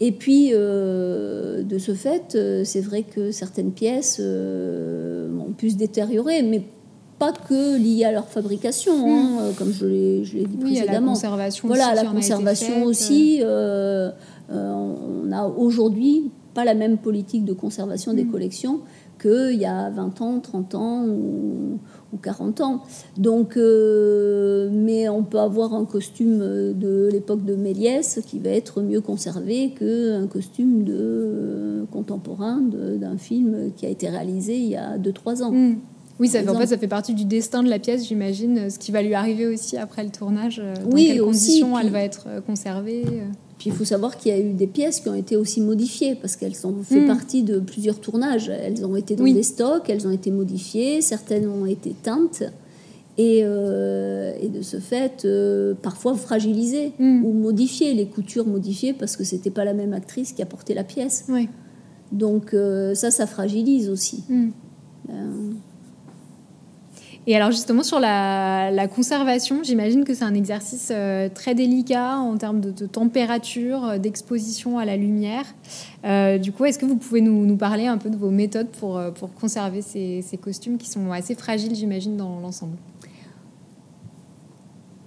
Et 0.00 0.10
puis, 0.10 0.50
de 0.50 1.78
ce 1.78 1.94
fait, 1.94 2.36
c'est 2.64 2.80
vrai 2.80 3.04
que 3.04 3.30
certaines 3.30 3.70
pièces 3.70 4.20
ont 4.20 5.52
pu 5.56 5.70
se 5.70 5.76
détériorer, 5.76 6.42
mais 6.42 6.64
pas 7.18 7.32
que 7.32 7.78
liées 7.78 8.04
à 8.04 8.12
leur 8.12 8.28
fabrication, 8.28 8.92
hein, 8.92 9.50
hmm. 9.50 9.54
comme 9.56 9.72
je 9.72 9.86
l'ai 9.86 10.20
dit 10.20 10.58
oui, 10.62 10.74
précédemment. 10.74 10.96
À 10.96 11.00
la 11.00 11.06
conservation 11.06 11.68
voilà, 11.68 11.92
aussi 11.92 12.04
la 12.04 12.10
conservation 12.10 12.84
aussi. 12.84 13.42
on 14.48 15.32
a 15.32 15.46
aujourd'hui 15.46 16.30
pas 16.56 16.64
la 16.64 16.74
même 16.74 16.96
politique 16.96 17.44
de 17.44 17.52
conservation 17.52 18.14
des 18.14 18.24
mm. 18.24 18.30
collections 18.30 18.80
qu'il 19.20 19.58
y 19.58 19.66
a 19.66 19.90
20 19.90 20.20
ans, 20.22 20.40
30 20.40 20.74
ans 20.74 21.06
ou, 21.06 21.78
40 22.22 22.62
ans. 22.62 22.82
Donc, 23.18 23.58
euh, 23.58 24.70
mais 24.72 25.06
on 25.10 25.22
peut 25.22 25.38
avoir 25.38 25.74
un 25.74 25.84
costume 25.84 26.38
de 26.38 27.10
l'époque 27.12 27.44
de 27.44 27.54
Méliès 27.54 28.20
qui 28.26 28.38
va 28.38 28.50
être 28.50 28.80
mieux 28.80 29.02
conservé 29.02 29.74
qu'un 29.78 30.26
costume 30.26 30.84
de, 30.84 30.94
euh, 30.96 31.84
contemporain 31.92 32.62
d'un 32.62 33.18
film 33.18 33.72
qui 33.76 33.84
a 33.84 33.90
été 33.90 34.08
réalisé 34.08 34.56
il 34.56 34.68
y 34.68 34.76
a 34.76 34.96
2-3 34.96 35.42
ans. 35.42 35.52
Mm. 35.52 35.76
Oui, 36.18 36.28
ça, 36.28 36.38
en 36.48 36.58
fait, 36.58 36.68
ça 36.68 36.78
fait 36.78 36.88
partie 36.88 37.12
du 37.12 37.24
destin 37.24 37.62
de 37.62 37.68
la 37.68 37.78
pièce, 37.78 38.06
j'imagine, 38.06 38.70
ce 38.70 38.78
qui 38.78 38.90
va 38.90 39.02
lui 39.02 39.14
arriver 39.14 39.46
aussi 39.46 39.76
après 39.76 40.02
le 40.02 40.10
tournage, 40.10 40.60
euh, 40.64 40.74
dans 40.76 40.96
quelles 40.96 41.20
conditions 41.20 41.78
elle 41.78 41.90
va 41.90 42.00
être 42.00 42.26
conservée. 42.46 43.04
Puis 43.58 43.70
il 43.70 43.72
faut 43.72 43.84
savoir 43.84 44.16
qu'il 44.16 44.32
y 44.32 44.34
a 44.34 44.40
eu 44.40 44.52
des 44.52 44.66
pièces 44.66 45.00
qui 45.00 45.08
ont 45.08 45.14
été 45.14 45.36
aussi 45.36 45.60
modifiées 45.60 46.14
parce 46.14 46.36
qu'elles 46.36 46.66
ont 46.66 46.82
fait 46.82 47.00
mm. 47.00 47.06
partie 47.06 47.42
de 47.42 47.58
plusieurs 47.58 48.00
tournages. 48.00 48.50
Elles 48.50 48.84
ont 48.84 48.96
été 48.96 49.16
dans 49.16 49.24
des 49.24 49.42
stocks, 49.42 49.88
elles 49.88 50.06
ont 50.06 50.10
été 50.10 50.30
modifiées, 50.30 51.00
certaines 51.00 51.48
ont 51.48 51.64
été 51.64 51.94
teintes 52.02 52.42
et, 53.18 53.40
euh, 53.44 54.34
et 54.42 54.48
de 54.48 54.60
ce 54.60 54.78
fait 54.78 55.24
euh, 55.24 55.72
parfois 55.80 56.14
fragilisées 56.14 56.92
mm. 56.98 57.24
ou 57.24 57.32
modifiées, 57.32 57.94
les 57.94 58.06
coutures 58.06 58.46
modifiées 58.46 58.92
parce 58.92 59.16
que 59.16 59.24
c'était 59.24 59.50
pas 59.50 59.64
la 59.64 59.72
même 59.72 59.94
actrice 59.94 60.32
qui 60.32 60.42
a 60.42 60.46
porté 60.46 60.74
la 60.74 60.84
pièce. 60.84 61.26
Donc 62.12 62.52
euh, 62.52 62.94
ça, 62.94 63.10
ça 63.10 63.26
fragilise 63.26 63.88
aussi. 63.88 64.24
Mm. 64.28 64.48
Et 67.28 67.34
alors 67.34 67.50
justement 67.50 67.82
sur 67.82 67.98
la, 67.98 68.88
conservation, 68.94 69.62
j'imagine 69.64 70.04
que 70.04 70.14
c'est 70.14 70.24
un 70.24 70.34
exercice 70.34 70.92
euh, 70.94 71.28
très 71.32 71.56
délicat 71.56 72.18
en 72.18 72.36
termes 72.36 72.60
de, 72.60 72.86
température, 72.86 73.84
euh, 73.84 73.98
d'exposition 73.98 74.78
à 74.78 74.84
la 74.84 74.96
lumière. 74.96 75.44
Euh, 76.04 76.38
du 76.38 76.52
coup, 76.52 76.64
est-ce 76.66 76.78
que 76.78 76.86
vous 76.86 76.96
pouvez 76.96 77.20
nous, 77.20 77.56
parler 77.56 77.86
un 77.86 77.98
peu 77.98 78.10
de 78.10 78.16
vos 78.16 78.30
méthodes 78.30 78.68
pour, 78.68 79.00
pour 79.18 79.34
conserver 79.34 79.82
ces, 79.82 80.22
costumes 80.40 80.78
qui 80.78 80.88
sont 80.88 81.10
assez 81.10 81.34
fragiles, 81.34 81.74
j'imagine, 81.74 82.16
dans 82.16 82.38
l'ensemble? 82.38 82.76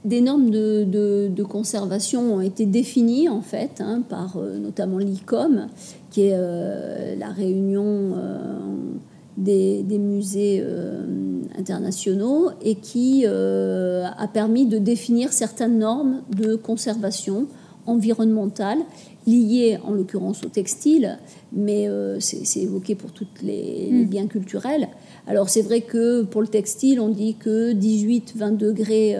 Des 0.03 0.19
normes 0.19 0.49
de, 0.49 1.43
conservation 1.43 2.35
ont 2.35 2.41
été 2.41 2.65
définies 2.65 3.29
en 3.29 3.41
fait 3.41 3.81
hein, 3.81 4.01
par 4.07 4.37
notamment 4.37 4.97
l'ICOM, 4.97 5.67
qui 6.09 6.23
est 6.23 7.15
la 7.17 7.29
réunion 7.29 8.15
des, 9.39 9.99
musées 9.99 10.61
euh, 10.61 11.03
internationaux 11.57 12.49
et 12.61 12.75
qui 12.75 13.23
euh, 13.25 14.05
a 14.17 14.27
permis 14.27 14.65
de 14.65 14.77
définir 14.77 15.31
certaines 15.31 15.79
normes 15.79 16.21
de 16.35 16.55
conservation 16.55 17.47
environnementale 17.85 18.79
liées 19.25 19.79
en 19.83 19.91
l'occurrence 19.91 20.43
au 20.43 20.49
textile, 20.49 21.17
mais 21.53 21.87
euh, 21.87 22.19
c'est 22.19 22.59
évoqué 22.59 22.95
pour 22.95 23.11
tous 23.11 23.27
les, 23.41 23.89
mm. 23.91 24.05
biens 24.05 24.27
culturels. 24.27 24.89
Alors 25.27 25.49
c'est 25.49 25.61
vrai 25.61 25.81
que 25.81 26.23
pour 26.23 26.41
le 26.41 26.47
textile, 26.47 26.99
on 26.99 27.09
dit 27.09 27.35
que 27.35 27.73
18-20 27.73 28.57
degrés 28.57 29.15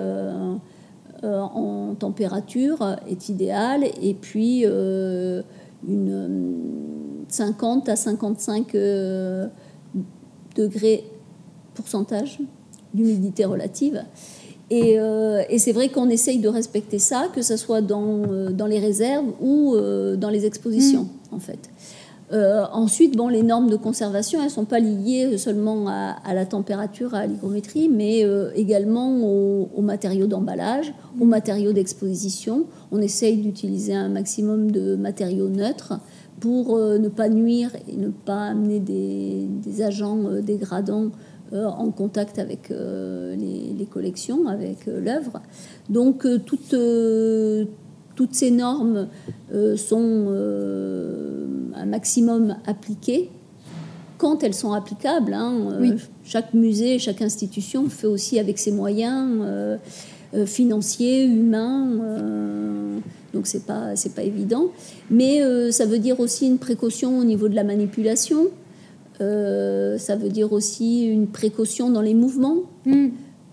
en 1.24 1.96
température 1.96 2.96
est 3.10 3.30
idéal, 3.30 3.84
et 4.02 4.14
puis 4.14 4.64
une 4.64 6.30
50 7.28 7.90
à 7.90 7.96
55 7.96 8.76
degrés 10.56 11.04
pourcentage 11.74 12.40
d'humidité 12.94 13.46
relative. 13.46 14.04
Euh, 14.72 15.42
et, 15.50 15.58
c'est 15.58 15.72
vrai 15.72 15.90
qu'on 15.90 16.10
essaye 16.10 16.40
de 16.40 16.48
respecter 16.48 17.00
ça, 17.00 17.28
que 17.34 17.42
ce 17.42 17.58
soit 17.58 17.82
dans, 17.82 18.24
euh, 18.30 18.52
dans 18.52 18.68
les 18.68 18.80
réserves 18.80 19.26
ou 19.42 19.74
euh, 19.74 20.16
dans 20.16 20.30
les 20.30 20.46
expositions, 20.46 21.08
mm. 21.32 21.36
en 21.36 21.40
fait. 21.40 21.70
ensuite, 22.72 23.18
bon, 23.18 23.28
les 23.28 23.42
normes 23.42 23.70
de 23.72 23.76
conservation, 23.76 24.40
elles 24.40 24.46
ne 24.46 24.52
sont 24.52 24.66
pas 24.66 24.80
liées 24.80 25.40
seulement 25.40 25.88
à, 25.88 26.34
la 26.36 26.46
température, 26.46 27.16
à 27.16 27.26
l'hygrométrie, 27.26 27.90
mais 27.90 28.24
également 28.56 29.18
aux, 29.76 29.82
matériaux 29.82 30.28
d'emballage, 30.28 30.94
aux 31.20 31.26
mm. 31.26 31.30
matériaux 31.30 31.74
d'exposition. 31.74 32.66
On 32.92 33.02
essaye 33.02 33.38
d'utiliser 33.38 33.96
un 33.96 34.10
maximum 34.10 34.70
de 34.70 34.96
matériaux 34.96 35.50
neutres 35.50 35.94
pour 36.40 36.76
euh, 36.76 36.98
ne 36.98 37.10
pas 37.10 37.30
nuire 37.30 37.72
et 37.88 37.96
ne 37.96 38.10
pas 38.10 38.48
amener 38.48 38.80
des, 38.80 39.82
agents 39.82 40.26
euh, 40.26 40.42
dégradants 40.42 41.12
euh, 41.54 41.66
en 41.66 41.92
contact 41.92 42.38
avec 42.40 42.70
les, 42.70 43.88
collections, 43.90 44.48
avec 44.48 44.86
l'œuvre. 44.86 45.42
Donc 45.90 46.28
toutes, 46.46 46.76
toutes 48.16 48.34
ces 48.36 48.52
normes 48.52 49.08
sont 49.78 50.28
un 51.76 51.86
maximum 51.86 52.56
appliquées 52.68 53.32
quand 54.20 54.44
elles 54.44 54.54
sont 54.54 54.74
applicables. 54.74 55.34
Hein, 55.34 55.96
chaque 56.24 56.54
musée, 56.54 57.00
chaque 57.00 57.24
institution 57.24 57.90
fait 57.90 58.08
aussi 58.08 58.38
avec 58.38 58.60
ses 58.60 58.72
moyens 58.72 59.44
financiers, 60.46 61.26
humains 61.26 62.79
donc 63.34 63.48
c'est 63.48 63.66
pas 63.66 63.96
c'est 63.96 64.14
pas 64.14 64.24
évident. 64.24 64.68
Mais 65.10 65.42
euh, 65.42 65.72
ça 65.72 65.86
veut 65.86 66.00
dire 66.00 66.20
aussi 66.20 66.48
une 66.48 66.58
précaution 66.58 67.20
au 67.20 67.24
niveau 67.24 67.48
de 67.48 67.56
la 67.56 67.64
manipulation. 67.64 68.48
Euh, 69.22 69.98
ça 69.98 70.16
veut 70.16 70.30
dire 70.30 70.54
aussi 70.54 71.06
une 71.06 71.28
précaution 71.28 71.90
dans 71.90 72.02
les 72.02 72.14
mouvements. 72.14 72.58
Hmm. 72.86 73.10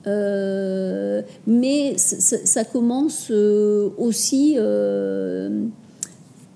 Euh, 0.06 1.22
mais 1.46 1.96
ça, 1.98 2.64
commence 2.64 3.30
aussi. 3.30 4.56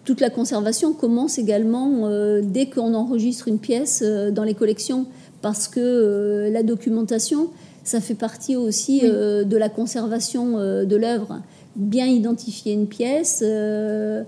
toute 0.04 0.20
la 0.20 0.30
conservation 0.30 0.92
commence 0.92 1.38
également 1.38 2.08
dès 2.42 2.66
qu'on 2.66 2.94
enregistre 2.94 3.48
une 3.48 3.58
pièce 3.58 4.02
dans 4.02 4.44
les 4.44 4.54
collections, 4.54 5.06
parce 5.42 5.66
que 5.66 6.48
la 6.52 6.62
documentation, 6.62 7.48
ça 7.82 8.00
fait 8.00 8.14
partie 8.14 8.54
aussi 8.54 9.00
de 9.00 9.56
la 9.56 9.68
conservation 9.68 10.84
de 10.84 10.96
l'œuvre 10.96 11.40
bien 11.76 12.06
identifier 12.06 12.72
une 12.72 12.86
pièce 12.86 13.42
euh, 13.46 14.24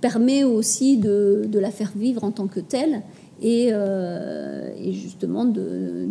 permet 0.00 0.44
aussi 0.44 0.98
de, 0.98 1.48
la 1.52 1.70
faire 1.70 1.92
vivre 1.96 2.24
en 2.24 2.30
tant 2.30 2.46
que 2.46 2.60
telle 2.60 3.02
et, 3.42 3.68
euh, 3.72 4.92
justement 4.92 5.44
de, 5.44 6.08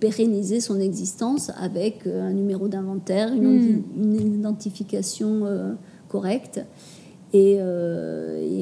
pérenniser 0.00 0.60
son 0.60 0.80
existence 0.80 1.50
avec 1.56 2.06
un 2.06 2.32
numéro 2.32 2.68
d'inventaire, 2.68 3.32
une, 3.32 3.82
hmm. 3.96 4.34
identification 4.34 5.44
euh, 5.44 5.72
correcte. 6.08 6.60
Et, 7.32 7.58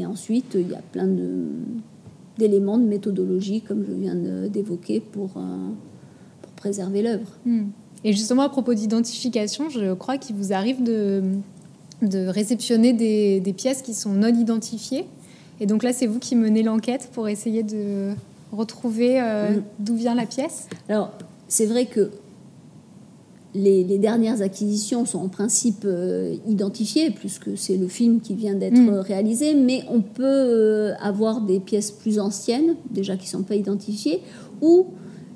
ensuite, 0.06 0.54
il 0.54 0.71
y 0.71 0.75
a 0.75 0.82
plein 0.92 1.09
d'éléments 2.38 2.78
de, 2.78 2.85
méthodologie, 2.85 3.61
comme 3.62 3.85
je 3.85 3.92
viens 3.92 4.14
d'évoquer, 4.14 5.00
pour, 5.00 5.30
pour 5.30 6.52
préserver 6.56 7.02
l'œuvre. 7.02 7.38
Hmm. 7.47 7.68
Et 8.04 8.12
justement, 8.12 8.42
à 8.42 8.49
propos 8.49 8.75
d'identification, 8.75 9.71
je 9.71 9.94
crois 9.94 10.18
qu'il 10.18 10.37
vous 10.37 10.52
arrive 10.52 10.82
de, 10.82 11.23
de 12.02 12.26
réceptionner 12.26 12.92
des, 12.92 13.40
des, 13.40 13.52
pièces 13.52 13.82
qui 13.82 13.94
sont 13.94 14.12
non 14.12 14.28
identifiées. 14.28 15.06
Et 15.61 15.66
donc 15.66 15.82
là, 15.82 15.92
c'est 15.92 16.06
vous 16.06 16.18
qui 16.18 16.35
menez 16.35 16.62
l'enquête 16.62 17.11
pour 17.12 17.28
essayer 17.28 17.62
de 17.62 18.14
retrouver 18.52 19.21
euh, 19.21 19.50
mm. 19.50 19.62
d'où 19.80 19.97
vient 19.97 20.14
la 20.14 20.26
pièce 20.26 20.68
Alors, 20.88 21.12
c'est 21.49 21.66
vrai 21.66 21.87
que 21.87 22.11
les, 23.54 23.85
dernières 23.99 24.40
acquisitions 24.40 25.04
sont 25.04 25.18
en 25.18 25.28
principe 25.28 25.82
euh, 25.85 26.35
identifiées, 26.49 27.11
puisque 27.11 27.56
c'est 27.56 27.76
le 27.76 27.88
film 27.88 28.21
qui 28.21 28.35
vient 28.35 28.54
d'être 28.54 28.78
mm. 28.78 29.00
réalisé, 29.00 29.54
mais 29.54 29.85
on 29.90 30.00
peut 30.00 30.23
euh, 30.25 30.94
avoir 31.00 31.40
des 31.40 31.61
pièces 31.61 31.90
plus 31.90 32.18
anciennes, 32.18 32.76
déjà 32.90 33.16
qui 33.16 33.26
ne 33.26 33.30
sont 33.30 33.42
pas 33.42 33.56
identifiées, 33.56 34.21
ou 34.61 34.87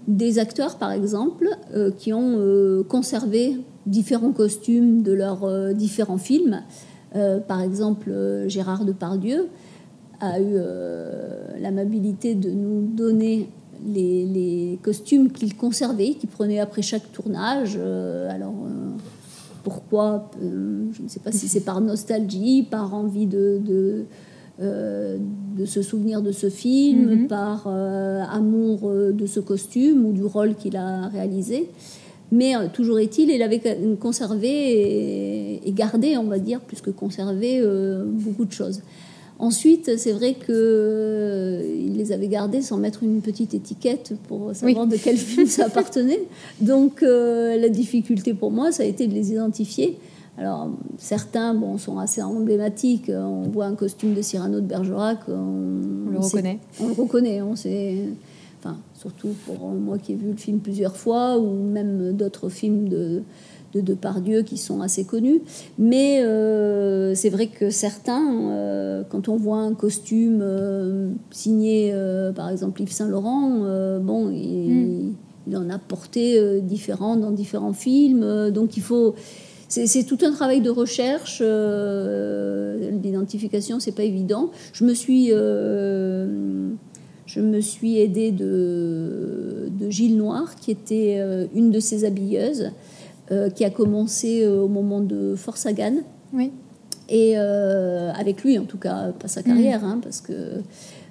des 0.07 0.39
acteurs, 0.39 0.77
par 0.77 0.93
exemple, 0.93 1.49
euh, 1.75 1.91
qui 1.91 2.13
ont 2.13 2.37
euh, 2.39 2.83
conservé 2.85 3.57
différents 3.87 4.33
costumes 4.33 5.03
de 5.03 5.13
leurs 5.13 5.45
euh, 5.45 5.73
différents 5.73 6.19
films. 6.19 6.63
par 7.49 7.63
exemple, 7.63 8.13
Gérard 8.47 8.85
Depardieu 8.85 9.47
a 10.21 10.39
eu 10.39 10.59
l'amabilité 11.59 12.35
de 12.35 12.51
nous 12.51 12.83
donner 12.83 13.49
les, 13.87 14.79
costumes 14.83 15.31
qu'il 15.33 15.57
conservait, 15.57 16.13
qu'il 16.13 16.29
prenait 16.29 16.61
après 16.61 16.83
chaque 16.83 17.11
tournage. 17.13 17.79
alors, 18.29 18.55
pourquoi 19.65 20.31
Je 20.43 21.03
ne 21.03 21.09
sais 21.09 21.21
pas 21.21 21.33
si 21.33 21.49
c'est 21.49 21.65
par 21.65 21.81
nostalgie, 21.81 22.65
par 22.65 22.93
envie 22.93 23.27
de 23.27 24.05
euh, 24.59 25.19
de 25.59 25.67
se 25.67 25.83
souvenir 25.83 26.23
de 26.23 26.33
ce 26.33 26.49
film, 26.49 27.11
mhm. 27.11 27.27
par 27.29 27.67
euh, 27.67 28.23
amour 28.31 28.81
euh, 28.85 29.13
de 29.13 29.27
ce 29.27 29.39
costume 29.39 30.07
ou 30.07 30.13
du 30.13 30.25
rôle 30.25 30.55
qu'il 30.55 30.79
a 30.79 31.09
réalisé. 31.09 31.69
Mais 32.33 32.55
toujours 32.73 32.99
est-il, 32.99 33.31
il 33.31 33.43
avait 33.43 33.61
conservé 34.01 35.61
et, 35.65 35.73
gardé, 35.73 36.17
on 36.17 36.25
va 36.25 36.39
dire, 36.39 36.61
plus 36.61 36.81
que 36.81 36.91
conservé, 36.91 37.63
beaucoup 38.05 38.45
de 38.45 38.53
choses. 38.53 38.83
Ensuite, 39.39 39.97
c'est 39.97 40.11
vrai 40.11 40.35
qu'il 40.35 41.97
les 41.97 42.11
avait 42.11 42.27
gardés 42.27 42.63
sans 42.63 42.79
mettre 42.79 43.05
une 43.05 43.21
petite 43.21 43.55
étiquette 43.55 44.15
pour 44.27 44.57
savoir 44.57 44.89
de 44.89 44.97
quel 44.97 45.17
film 45.17 45.47
ça 45.47 45.67
appartenait. 45.67 46.25
Donc 46.61 47.03
la 47.03 47.69
difficulté 47.69 48.35
pour 48.35 48.51
moi, 48.51 48.73
ça 48.73 48.83
a 48.83 48.87
été 48.87 49.07
de 49.07 49.15
les 49.15 49.31
identifier. 49.31 49.97
Alors, 50.39 50.69
certains 50.99 51.55
bon, 51.55 51.79
sont 51.79 51.99
assez 51.99 52.23
emblématiques. 52.23 53.11
On 53.15 53.49
voit 53.49 53.67
un 53.67 53.75
costume 53.75 54.15
de 54.15 54.23
Cyrano 54.23 54.61
de 54.61 54.67
Bergerac. 54.67 55.21
On, 55.29 56.11
le 56.11 56.19
reconnaît. 56.19 56.59
On 56.81 56.89
le 56.89 56.93
reconnaît. 56.93 57.43
On 57.43 57.57
sait, 57.57 58.05
enfin, 58.59 58.77
surtout 58.95 59.31
pour 59.47 59.69
moi 59.71 59.99
qui 59.99 60.13
ai 60.13 60.17
vu 60.17 60.31
le 60.33 60.37
film 60.37 60.61
plusieurs 60.61 60.97
fois, 60.97 61.39
ou 61.39 61.55
même 61.55 62.13
d'autres 62.13 62.51
films 62.51 62.89
de, 62.89 63.23
de 63.77 63.81
Depardieu 63.81 64.43
qui 64.43 64.57
sont 64.57 64.81
assez 64.81 65.05
connus. 65.05 65.43
Mais 65.79 66.23
euh, 66.23 67.15
c'est 67.15 67.31
vrai 67.31 67.47
que 67.47 67.71
certains, 67.71 68.51
euh, 68.51 69.03
quand 69.09 69.29
on 69.29 69.37
voit 69.37 69.59
un 69.59 69.75
costume 69.75 70.41
euh, 70.43 71.11
signé, 71.31 71.95
par 72.35 72.49
exemple 72.51 72.83
Yves 72.83 72.93
Saint-Laurent, 72.93 74.01
bon, 74.01 74.31
il, 74.31 74.73
hmm. 74.73 75.15
il, 75.49 75.57
en 75.57 75.71
a 75.71 75.79
porté 75.79 76.61
différents 76.61 77.17
dans 77.17 77.31
différents 77.31 77.73
films. 77.73 78.51
donc 78.51 78.77
il 78.77 78.83
faut 78.83 79.15
c'est 79.69 80.05
tout 80.05 80.19
un 80.23 80.33
travail 80.33 80.61
de 80.61 80.71
recherche. 80.71 81.39
Euh, 81.41 82.91
L'identification, 83.03 83.81
c'est 83.81 83.93
pas 83.93 84.05
évident. 84.05 84.51
Je 84.73 84.85
me 84.85 84.95
suis, 84.95 85.29
euh, 85.33 86.71
je 87.27 87.41
me 87.41 87.61
suis 87.61 87.99
aidée 87.99 88.33
de, 88.33 89.69
de, 89.71 89.91
Gilles 89.91 90.17
Noir, 90.17 90.55
qui 90.57 90.71
était 90.71 91.17
euh, 91.19 91.47
une 91.55 91.71
de 91.71 91.81
ses 91.81 92.05
habilleuses, 92.05 92.71
euh, 93.33 93.51
qui 93.51 93.65
a 93.65 93.71
commencé 93.71 94.47
au 94.47 94.69
moment 94.69 95.01
de 95.01 95.35
Force 95.37 95.67
Hagan. 95.67 95.97
Oui. 96.33 96.53
Et 97.09 97.37
avec 97.37 98.43
lui, 98.43 98.59
en 98.59 98.65
tout 98.65 98.79
cas, 98.79 99.13
pas 99.13 99.29
sa 99.29 99.43
carrière, 99.45 99.83
mm. 99.83 99.85
hein, 99.85 100.01
parce 100.03 100.21
que 100.21 100.33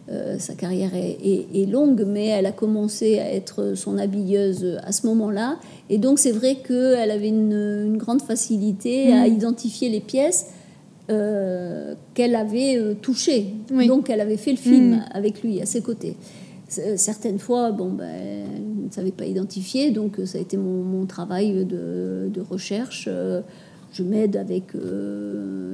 euh, 0.07 0.37
sa 0.37 0.53
carrière 0.53 0.91
est, 0.93 1.65
longue, 1.67 2.05
mais 2.07 2.27
elle 2.27 2.45
a 2.45 2.51
commencé 2.51 3.17
à 3.17 3.33
être 3.33 3.73
son 3.73 3.97
habilleuse 3.97 4.77
à 4.83 4.91
ce 4.91 5.07
moment-là. 5.07 5.57
Et 5.89 5.97
donc 5.97 6.19
c'est 6.19 6.31
vrai 6.31 6.57
qu'elle 6.57 7.09
avait 7.09 7.29
une, 7.29 7.97
grande 7.97 8.21
facilité 8.21 9.11
à 9.11 9.27
mm. 9.27 9.33
identifier 9.33 9.89
les 9.89 10.01
pièces 10.01 10.51
euh, 11.09 11.95
qu'elle 12.13 12.35
avait 12.35 12.77
euh, 12.77 12.93
touchées. 12.93 13.47
Donc 13.87 14.11
elle 14.11 14.21
avait 14.21 14.37
fait 14.37 14.51
le 14.51 14.57
film 14.57 14.97
mm. 14.97 15.05
avec 15.11 15.41
lui 15.41 15.59
à 15.59 15.65
ses 15.65 15.81
côtés. 15.81 16.15
Certaines 16.67 17.39
fois, 17.39 17.71
bon, 17.71 17.89
ben, 17.89 18.09
elle 18.09 18.85
ne 18.85 18.91
savait 18.91 19.11
pas 19.11 19.25
identifier, 19.25 19.91
donc 19.91 20.19
ça 20.25 20.37
a 20.39 20.41
été 20.41 20.57
mon, 20.57 21.05
travail 21.05 21.63
de, 21.63 22.41
recherche. 22.49 23.07
Je 23.95 24.03
m'aide 24.03 24.35
avec 24.35 24.73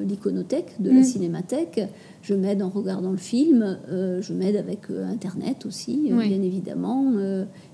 l'iconothèque 0.08 0.75
de 0.80 0.92
la 0.92 1.00
mm. 1.00 1.04
cinémathèque 1.04 1.82
je 2.22 2.36
m'aide 2.36 2.62
en 2.62 2.70
regardant 2.70 3.12
le 3.12 3.18
film, 3.18 3.80
euh, 3.90 4.22
je 4.22 4.34
m'aide 4.34 4.56
avec 4.56 4.92
euh, 4.92 5.10
Internet 5.12 5.66
aussi, 5.66 6.10
euh, 6.12 6.22
bien 6.22 6.42
évidemment, 6.42 7.13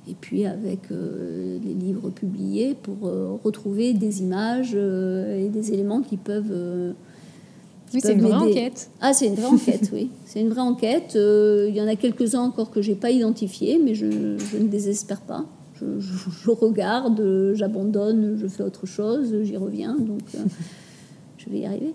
et 0.08 0.16
puis 0.20 0.46
avec 0.46 0.90
les 0.90 1.74
livres 1.74 2.10
publiés 2.10 2.76
pour 2.82 3.12
retrouver 3.44 3.94
des 3.94 4.22
images 4.22 4.74
et 4.74 5.50
des 5.50 5.74
éléments 5.74 6.02
qui 6.02 6.18
peuvent... 6.18 6.96
oui, 7.94 8.00
c'est 8.02 8.14
une 8.14 8.22
vraie 8.22 8.34
enquête. 8.34 8.90
Ah, 9.02 9.14
c'est 9.14 9.28
une 9.28 9.36
vraie 9.36 9.48
enquête, 9.48 9.90
oui. 9.94 10.10
C'est 10.26 10.40
une 10.40 10.50
vraie 10.50 10.62
enquête. 10.62 11.16
Il 11.16 11.76
y 11.76 11.82
en 11.82 11.88
a 11.88 11.96
quelques-uns 11.96 12.42
encore 12.42 12.72
que 12.72 12.82
j'ai 12.82 12.96
pas 12.96 13.12
identifiés, 13.12 13.80
mais 13.84 13.96
je, 13.96 14.06
ne 14.06 14.68
désespère 14.68 15.22
pas. 15.22 15.46
Je, 15.80 16.50
regarde, 16.50 17.54
j'abandonne, 17.54 18.38
je 18.40 18.48
fais 18.48 18.64
autre 18.64 18.86
chose, 18.86 19.34
j'y 19.44 19.58
reviens, 19.58 19.96
donc 19.96 20.22
je 21.38 21.50
vais 21.50 21.60
y 21.60 21.66
arriver. 21.66 21.94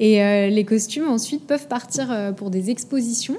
Et 0.00 0.22
euh, 0.22 0.48
les 0.48 0.64
costumes 0.64 1.08
ensuite 1.08 1.46
peuvent 1.46 1.68
partir 1.68 2.10
euh, 2.10 2.32
pour 2.32 2.50
des 2.50 2.70
expositions. 2.70 3.36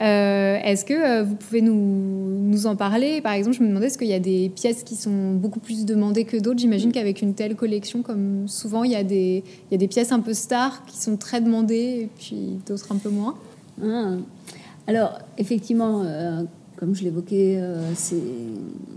Euh, 0.00 0.58
est-ce 0.64 0.84
que 0.84 1.22
vous 1.22 1.34
pouvez 1.34 1.60
nous, 1.60 1.74
nous, 1.74 2.66
en 2.66 2.76
parler? 2.76 3.20
Par 3.20 3.34
exemple, 3.34 3.56
je 3.56 3.62
me 3.62 3.68
demandais, 3.68 3.86
est-ce 3.86 3.98
qu'il 3.98 4.08
y 4.08 4.14
a 4.14 4.18
des 4.18 4.48
pièces 4.48 4.82
qui 4.84 4.96
sont 4.96 5.34
beaucoup 5.34 5.60
plus 5.60 5.84
demandées 5.84 6.24
que 6.24 6.38
d'autres? 6.38 6.58
J'imagine 6.58 6.92
qu'avec 6.92 7.20
une 7.20 7.34
telle 7.34 7.54
collection, 7.54 8.02
comme 8.02 8.48
souvent, 8.48 8.84
il 8.84 8.92
y, 8.92 8.96
a 8.96 9.04
des, 9.04 9.44
il 9.70 9.72
y 9.72 9.74
a 9.74 9.78
des 9.78 9.88
pièces 9.88 10.10
un 10.10 10.20
peu 10.20 10.32
stars 10.32 10.84
qui 10.86 10.96
sont 10.96 11.16
très 11.16 11.40
demandées 11.40 12.00
et 12.02 12.08
puis 12.18 12.58
d'autres 12.66 12.90
un 12.90 12.96
peu 12.96 13.10
moins. 13.10 13.36
Ah. 13.84 14.14
Alors, 14.86 15.18
effectivement, 15.38 16.04
comme 16.82 16.96
je 16.96 17.04
l'évoquais, 17.04 17.62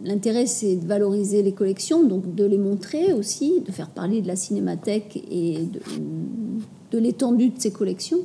l'intérêt, 0.04 0.48
c'est 0.48 0.76
de 0.76 0.88
valoriser 0.88 1.44
les 1.44 1.52
collections, 1.52 2.02
donc 2.02 2.34
de 2.34 2.44
les 2.44 2.58
montrer 2.58 3.14
aussi, 3.14 3.62
de 3.64 3.72
faire 3.72 3.92
parler 3.92 4.24
de 4.24 4.28
la 4.28 4.36
cinémathèque 4.36 5.24
et 5.30 5.60
de, 5.60 5.80
de 6.90 6.98
l'étendue 6.98 7.50
de 7.50 7.60
ses 7.62 7.70
collections. 7.70 8.22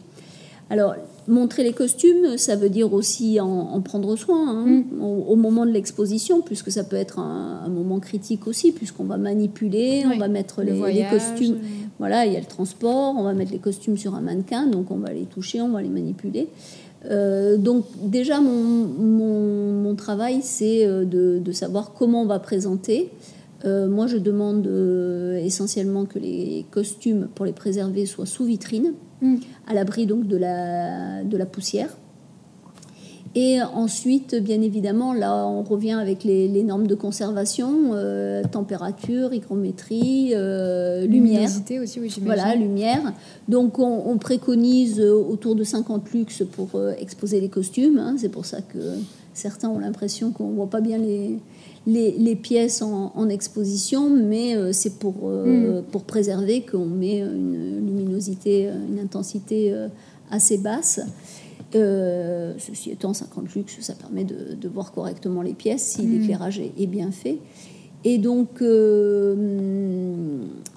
Alors, 0.70 0.94
montrer 1.28 1.62
les 1.62 1.72
costumes, 1.72 2.38
ça 2.38 2.56
veut 2.56 2.70
dire 2.70 2.94
aussi 2.94 3.40
en, 3.40 3.80
prendre 3.82 4.16
soin 4.16 4.48
hein, 4.48 4.66
mm. 4.66 5.02
au, 5.02 5.36
moment 5.36 5.66
de 5.66 5.72
l'exposition, 5.72 6.40
puisque 6.40 6.70
ça 6.70 6.84
peut 6.84 6.96
être 6.96 7.18
un, 7.18 7.68
moment 7.68 8.00
critique 8.00 8.46
aussi, 8.46 8.72
puisqu'on 8.72 9.04
va 9.04 9.18
manipuler, 9.18 10.04
on 10.06 10.16
va 10.16 10.28
mettre 10.28 10.62
les, 10.62 11.04
costumes. 11.10 11.58
Voilà, 11.98 12.24
il 12.24 12.32
y 12.32 12.36
a 12.36 12.40
le 12.40 12.46
transport, 12.46 13.14
on 13.18 13.24
va 13.24 13.34
mettre 13.34 13.52
les 13.52 13.58
costumes 13.58 13.98
sur 13.98 14.14
un 14.14 14.20
mannequin, 14.20 14.66
donc 14.66 14.90
on 14.90 14.96
va 14.96 15.12
les 15.12 15.24
toucher, 15.24 15.60
on 15.60 15.68
va 15.68 15.82
les 15.82 15.90
manipuler. 15.90 16.48
Euh, 17.06 17.56
donc 17.56 17.86
déjà, 18.02 18.40
mon, 18.40 19.94
travail, 19.96 20.40
c'est 20.42 20.86
euh, 20.86 21.04
de, 21.04 21.52
savoir 21.52 21.92
comment 21.92 22.22
on 22.22 22.26
va 22.26 22.38
présenter. 22.38 23.10
Euh, 23.64 23.88
moi, 23.88 24.06
je 24.06 24.16
demande 24.16 24.66
euh, 24.66 25.36
essentiellement 25.36 26.06
que 26.06 26.18
les 26.18 26.64
costumes, 26.70 27.28
pour 27.34 27.44
les 27.44 27.52
préserver, 27.52 28.06
soient 28.06 28.24
sous 28.24 28.44
vitrine, 28.44 28.94
mm. 29.20 29.36
à 29.66 29.74
l'abri 29.74 30.06
donc 30.06 30.26
de 30.26 30.36
la, 30.36 31.22
de 31.24 31.36
la 31.36 31.46
poussière. 31.46 31.96
Et 33.34 33.62
ensuite, 33.62 34.34
bien 34.34 34.60
évidemment, 34.60 35.12
là, 35.12 35.46
on 35.46 35.62
revient 35.62 35.92
avec 35.92 36.24
les, 36.24 36.62
normes 36.64 36.86
de 36.86 36.96
conservation, 36.96 37.92
euh, 37.92 38.42
température, 38.50 39.32
hygrométrie, 39.32 40.34
lumière. 41.06 41.48
aussi, 41.82 42.00
oui, 42.00 42.12
Voilà, 42.22 42.56
lumière. 42.56 43.12
Donc, 43.48 43.78
on, 43.78 44.18
préconise 44.18 45.00
autour 45.00 45.54
de 45.54 45.64
50 45.64 46.12
lux 46.12 46.42
pour 46.52 46.70
exposer 46.98 47.40
les 47.40 47.48
costumes. 47.48 47.98
Hein. 47.98 48.16
C'est 48.18 48.30
pour 48.30 48.46
ça 48.46 48.62
que 48.62 48.78
certains 49.32 49.68
ont 49.68 49.78
l'impression 49.78 50.32
qu'on 50.32 50.48
ne 50.48 50.54
voit 50.54 50.70
pas 50.70 50.80
bien 50.80 50.98
les, 50.98 51.38
les, 51.86 52.36
pièces 52.36 52.82
en, 52.82 53.28
exposition, 53.28 54.10
mais 54.10 54.56
euh, 54.56 54.72
c'est 54.72 54.98
pour, 54.98 55.14
euh, 55.24 55.80
mm. 55.80 55.84
pour 55.84 56.02
préserver 56.02 56.62
qu'on 56.62 56.86
met 56.86 57.20
une 57.20 57.84
luminosité, 57.86 58.68
euh, 58.68 58.74
une 58.88 58.98
intensité 58.98 59.74
assez 60.30 60.58
basse. 60.58 61.00
Ceci 61.72 62.90
étant 62.90 63.14
50 63.14 63.54
lux, 63.54 63.78
ça 63.80 63.94
permet 63.94 64.24
de, 64.24 64.68
voir 64.68 64.92
correctement 64.92 65.42
les 65.42 65.54
pièces 65.54 65.83
si 65.83 66.02
mm. 66.02 66.18
l'éclairage 66.18 66.61
est, 66.61 66.87
bien 66.87 67.11
fait. 67.11 67.38
Et 68.04 68.18
donc, 68.18 68.61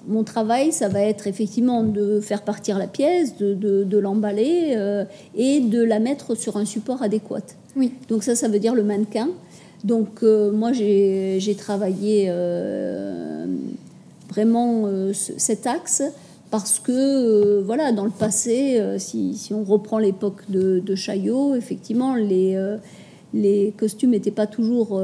mon 0.06 0.24
travail, 0.24 0.72
ça 0.72 0.88
va 0.88 1.00
être 1.00 1.26
effectivement 1.26 1.82
de 1.82 2.20
faire 2.20 2.42
partir 2.42 2.78
la 2.78 2.86
pièce, 2.86 3.36
de, 3.38 3.54
de 3.54 3.98
l'emballer 3.98 5.04
et 5.34 5.60
de 5.60 5.82
la 5.82 6.00
mettre 6.00 6.34
sur 6.34 6.56
un 6.56 6.64
support 6.64 7.02
adéquat. 7.02 7.46
Oui. 7.76 7.92
Donc 8.08 8.22
ça, 8.22 8.34
ça 8.34 8.48
veut 8.48 8.58
dire 8.58 8.74
le 8.74 8.84
mannequin. 8.84 9.28
Donc 9.84 10.22
euh, 10.22 10.50
moi 10.50 10.72
j'ai 10.72 11.56
travaillé 11.58 12.26
euh, 12.28 13.46
vraiment 14.30 14.84
euh, 14.86 15.12
cet 15.12 15.66
axe 15.66 16.02
parce 16.54 16.78
que 16.78 17.60
voilà 17.62 17.90
dans 17.90 18.04
le 18.04 18.12
passé, 18.12 18.80
si, 18.98 19.52
on 19.52 19.64
reprend 19.64 19.98
l'époque 19.98 20.48
de, 20.48 20.94
Chaillot, 20.94 21.56
effectivement 21.56 22.14
les 22.14 22.56
les 23.32 23.74
costumes 23.76 24.10
n'étaient 24.10 24.30
pas 24.30 24.46
toujours, 24.46 25.02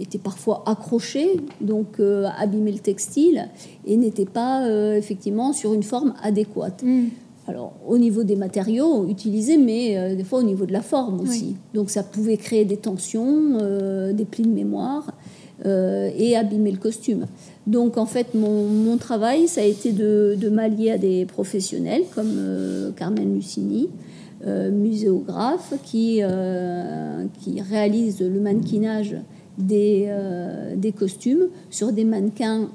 étaient 0.00 0.16
parfois 0.16 0.62
accrochés, 0.64 1.36
donc 1.60 2.00
abîmer 2.38 2.72
le 2.72 2.78
textile, 2.78 3.50
et 3.84 3.98
n'étaient 3.98 4.24
pas 4.24 4.66
effectivement 4.96 5.52
sur 5.52 5.74
une 5.74 5.82
forme 5.82 6.14
adéquate. 6.22 6.82
Mm. 6.82 7.08
Alors, 7.46 7.74
au 7.86 7.98
niveau 7.98 8.24
des 8.24 8.36
matériaux 8.36 9.06
utilisés, 9.06 9.58
mais 9.58 9.98
euh, 9.98 10.14
des 10.14 10.24
fois 10.24 10.38
au 10.38 10.42
niveau 10.42 10.64
de 10.64 10.72
la 10.72 10.80
forme 10.80 11.20
aussi. 11.20 11.56
Donc, 11.74 11.90
ça 11.90 12.02
pouvait 12.02 12.38
créer 12.38 12.64
des 12.64 12.78
tensions, 12.78 13.58
euh, 13.60 14.12
des 14.12 14.24
plis 14.24 14.44
de 14.44 14.48
mémoire 14.48 15.12
euh, 15.66 16.10
et 16.16 16.36
abîmer 16.36 16.70
le 16.70 16.78
costume. 16.78 17.26
Donc, 17.66 17.96
en 17.96 18.06
fait, 18.06 18.34
mon, 18.34 18.96
travail, 18.98 19.48
ça 19.48 19.62
a 19.62 19.64
été 19.64 19.92
de, 19.92 20.48
m'allier 20.50 20.90
à 20.92 20.98
des 20.98 21.24
professionnels 21.24 22.02
comme 22.14 22.92
Carmen 22.96 23.34
Lucini, 23.34 23.88
muséographe, 24.46 25.72
qui, 25.82 26.20
qui 27.40 27.60
réalise 27.62 28.20
le 28.20 28.40
mannequinage 28.40 29.16
des, 29.56 30.92
costumes 30.96 31.48
sur 31.70 31.92
des 31.92 32.04
mannequins 32.04 32.68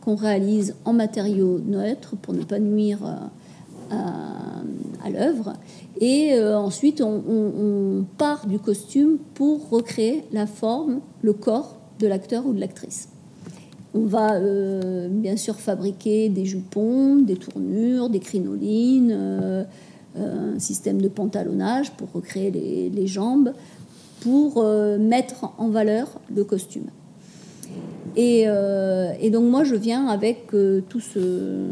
qu'on 0.00 0.16
réalise 0.16 0.74
en 0.84 0.92
matériaux 0.92 1.60
neutres 1.64 2.16
pour 2.16 2.34
ne 2.34 2.42
pas 2.42 2.58
nuire 2.58 2.98
à, 3.90 5.10
l'œuvre. 5.10 5.54
Et 6.00 6.34
euh, 6.34 6.58
ensuite, 6.58 7.00
on, 7.00 8.04
part 8.18 8.46
du 8.46 8.58
costume 8.58 9.18
pour 9.34 9.68
recréer 9.68 10.24
la 10.32 10.46
forme, 10.46 11.00
le 11.22 11.32
corps 11.32 11.76
de 11.98 12.06
l'acteur 12.06 12.46
ou 12.46 12.52
de 12.52 12.60
l'actrice. 12.60 13.08
On 13.94 14.06
va 14.06 14.36
euh, 14.36 15.08
bien 15.08 15.36
sûr 15.36 15.56
fabriquer 15.56 16.30
des 16.30 16.46
jupons, 16.46 17.16
des 17.16 17.36
tournures, 17.36 18.08
des 18.08 18.20
crinolines, 18.20 19.12
euh, 19.12 19.64
un 20.16 20.58
système 20.58 21.00
de 21.00 21.08
pantalonnage 21.08 21.92
pour 21.92 22.10
recréer 22.12 22.50
les, 22.50 23.06
jambes, 23.06 23.52
pour 24.20 24.62
mettre 24.98 25.52
en 25.56 25.68
valeur 25.68 26.20
le 26.34 26.44
costume. 26.44 26.86
Et, 28.16 28.44
donc 29.30 29.44
moi, 29.44 29.64
je 29.64 29.74
viens 29.74 30.08
avec 30.08 30.48
tout 30.48 31.00
ce, 31.00 31.66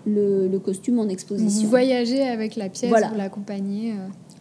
le, 0.06 0.56
costume 0.58 1.00
en 1.00 1.08
exposition. 1.08 1.64
Vous 1.64 1.70
voyagez 1.70 2.22
avec 2.22 2.54
la 2.54 2.68
pièce, 2.68 2.88
voilà. 2.88 3.08
vous 3.08 3.16
l'accompagnez 3.16 3.94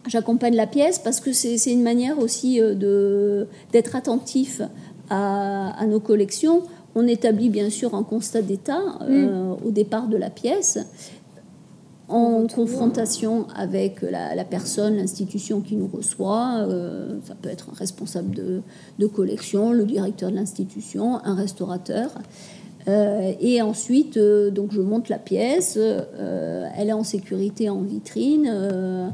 J'accompagne 0.06 0.54
la 0.54 0.66
pièce 0.66 0.98
parce 0.98 1.20
que 1.20 1.32
c'est 1.32 1.72
une 1.72 1.82
manière 1.82 2.18
aussi 2.18 2.60
euh, 2.60 3.44
d'être 3.72 3.96
attentif 3.96 4.62
à, 5.10 5.84
nos 5.86 6.00
collections. 6.00 6.62
On 6.94 7.06
établit 7.06 7.50
bien 7.50 7.70
sûr 7.70 7.94
un 7.94 8.02
constat 8.02 8.42
d'état 8.42 8.80
euh, 9.02 9.54
mm. 9.54 9.66
au 9.66 9.70
départ 9.70 10.08
de 10.08 10.16
la 10.16 10.30
pièce, 10.30 10.78
en 12.08 12.46
confrontation 12.46 13.46
avec 13.54 14.00
la, 14.02 14.44
personne, 14.44 14.96
l'institution 14.96 15.60
qui 15.60 15.76
nous 15.76 15.88
reçoit. 15.88 16.60
Euh, 16.60 17.18
ça 17.26 17.34
peut 17.34 17.50
être 17.50 17.68
un 17.70 17.76
responsable 17.76 18.34
de, 18.34 18.62
de 18.98 19.06
collection, 19.06 19.72
le 19.72 19.84
directeur 19.84 20.30
de 20.30 20.36
l'institution, 20.36 21.18
un 21.24 21.34
restaurateur. 21.34 22.10
et 22.86 23.60
ensuite, 23.60 24.18
donc 24.18 24.72
je 24.72 24.80
monte 24.80 25.10
la 25.10 25.18
pièce, 25.18 25.76
elle 25.76 26.88
est 26.88 26.94
en 26.94 27.04
sécurité 27.04 27.68
en 27.68 27.82
vitrine 27.82 29.12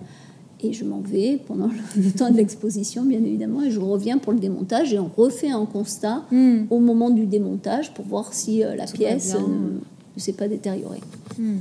et 0.65 0.73
je 0.73 0.85
m'en 0.85 1.01
vais 1.01 1.39
pendant 1.47 1.71
le 1.97 2.11
temps 2.11 2.31
de 2.31 2.37
l'exposition, 2.37 3.05
bien 3.05 3.21
évidemment, 3.21 3.63
et 3.63 3.71
je 3.71 3.81
reviens 3.81 4.19
pour 4.19 4.33
le 4.33 4.39
démontage 4.39 4.93
et 4.93 4.99
on 4.99 5.11
refait 5.15 5.51
un 5.51 5.67
constat 5.67 6.25
hmm. 6.31 6.65
au 6.71 6.79
moment 6.79 7.11
du 7.11 7.27
démontage 7.27 7.93
pour 7.95 8.05
voir 8.05 8.33
si 8.33 8.65
euh, 8.65 8.75
la 8.75 8.87
pièce 8.87 9.35
ne, 9.35 10.21
s'est 10.21 10.33
pas 10.33 10.49
détériorée. 10.49 11.01
Hmm. 11.39 11.59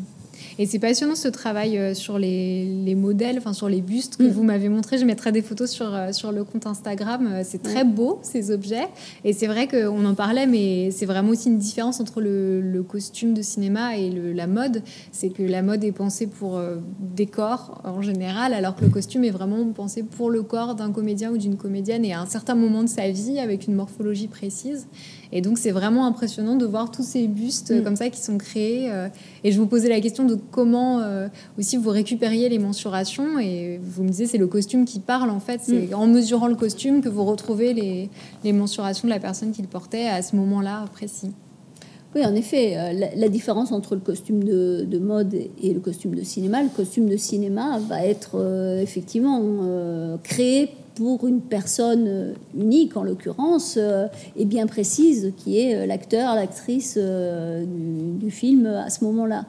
Et 0.59 0.65
c'est 0.65 0.79
passionnant 0.79 1.15
ce 1.15 1.27
travail 1.27 1.77
euh, 1.77 1.93
sur 1.93 2.19
les, 2.19 2.95
modèles, 2.95 3.37
enfin 3.37 3.53
sur 3.53 3.69
les 3.69 3.81
bustes 3.81 4.17
que 4.17 4.23
mm. 4.23 4.29
vous 4.29 4.43
m'avez 4.43 4.69
montré. 4.69 4.97
Je 4.97 5.05
mettrai 5.05 5.31
des 5.31 5.41
photos 5.41 5.71
sur, 5.71 5.93
euh, 5.93 6.11
sur 6.11 6.31
le 6.31 6.43
compte 6.43 6.67
Instagram. 6.67 7.27
Euh, 7.31 7.41
c'est 7.43 7.61
très 7.61 7.83
beau, 7.83 8.19
ces 8.21 8.51
objets. 8.51 8.87
Et 9.23 9.33
c'est 9.33 9.47
vrai 9.47 9.67
qu'on 9.67 10.05
en 10.05 10.13
parlait, 10.13 10.45
mais 10.45 10.91
c'est 10.91 11.05
vraiment 11.05 11.29
aussi 11.29 11.49
une 11.49 11.57
différence 11.57 11.99
entre 11.99 12.21
le, 12.21 12.83
costume 12.87 13.33
de 13.33 13.41
cinéma 13.41 13.97
et 13.97 14.09
la 14.11 14.45
mode. 14.45 14.83
C'est 15.11 15.29
que 15.29 15.41
la 15.41 15.61
mode 15.61 15.83
est 15.83 15.93
pensée 15.93 16.27
pour 16.27 16.59
des 16.99 17.25
corps 17.25 17.81
en 17.85 18.01
général, 18.01 18.53
alors 18.53 18.75
que 18.75 18.83
le 18.83 18.89
costume 18.89 19.23
est 19.23 19.31
vraiment 19.31 19.65
pensé 19.71 20.03
pour 20.03 20.29
le 20.29 20.43
corps 20.43 20.75
d'un 20.75 20.91
comédien 20.91 21.31
ou 21.31 21.37
d'une 21.37 21.55
comédienne 21.55 22.03
et 22.03 22.13
à 22.13 22.19
un 22.19 22.25
certain 22.25 22.55
moment 22.55 22.83
de 22.83 22.89
sa 22.89 23.09
vie 23.09 23.39
avec 23.39 23.67
une 23.67 23.73
morphologie 23.73 24.27
précise. 24.27 24.87
Et 25.35 25.41
donc, 25.41 25.57
c'est 25.57 25.71
vraiment 25.71 26.05
impressionnant 26.05 26.55
de 26.55 26.65
voir 26.65 26.91
tous 26.91 27.01
ces 27.01 27.27
bustes 27.27 27.71
mm. 27.71 27.83
comme 27.83 27.95
ça 27.95 28.09
qui 28.09 28.21
sont 28.21 28.37
créés. 28.37 28.91
Euh, 28.91 29.09
et 29.43 29.51
je 29.51 29.59
vous 29.59 29.65
posais 29.65 29.89
la 29.89 29.99
question 29.99 30.25
de 30.25 30.35
comment 30.35 30.99
euh, 30.99 31.27
aussi 31.57 31.75
vous 31.75 31.89
récupériez 31.89 32.49
les 32.49 32.59
mensurations. 32.59 33.39
Et 33.39 33.81
vous 33.83 34.03
me 34.03 34.09
disiez, 34.09 34.27
c'est 34.27 34.37
le 34.37 34.45
costume 34.45 34.85
qui 34.85 34.99
parle 34.99 35.31
en 35.31 35.39
fait. 35.39 35.59
C'est 35.63 35.89
mm. 35.89 35.95
en 35.95 36.05
mesurant 36.05 36.47
le 36.47 36.55
costume 36.55 37.01
que 37.01 37.09
vous 37.09 37.25
retrouvez 37.25 37.73
les, 37.73 38.11
les 38.43 38.53
mensurations 38.53 39.07
de 39.07 39.13
la 39.13 39.19
personne 39.19 39.51
qui 39.51 39.63
le 39.63 39.67
portait 39.67 40.05
à 40.05 40.21
ce 40.21 40.35
moment-là 40.35 40.85
précis. 40.93 41.31
Oui, 42.13 42.23
en 42.23 42.35
effet, 42.35 42.77
euh, 42.77 43.07
la, 43.15 43.27
différence 43.27 43.71
entre 43.71 43.95
le 43.95 44.01
costume 44.01 44.43
de, 44.43 44.85
de, 44.87 44.99
mode 44.99 45.33
et 45.33 45.73
le 45.73 45.79
costume 45.79 46.13
de 46.13 46.21
cinéma, 46.21 46.61
le 46.61 46.69
costume 46.69 47.09
de 47.09 47.17
cinéma 47.17 47.79
va 47.79 48.05
être 48.05 48.79
effectivement 48.79 49.41
créé 50.21 50.69
pour 50.95 51.27
une 51.27 51.41
personne 51.41 52.05
euh, 52.07 52.33
unique, 52.55 52.97
en 52.97 53.03
l'occurrence, 53.03 53.75
euh, 53.77 54.07
et 54.35 54.45
bien 54.45 54.67
précise, 54.67 55.33
qui 55.37 55.59
est 55.59 55.75
euh, 55.75 55.85
l'acteur, 55.85 56.35
l'actrice 56.35 56.97
du, 56.97 58.31
film 58.31 58.65
à 58.65 58.89
ce 58.89 59.03
moment-là. 59.05 59.45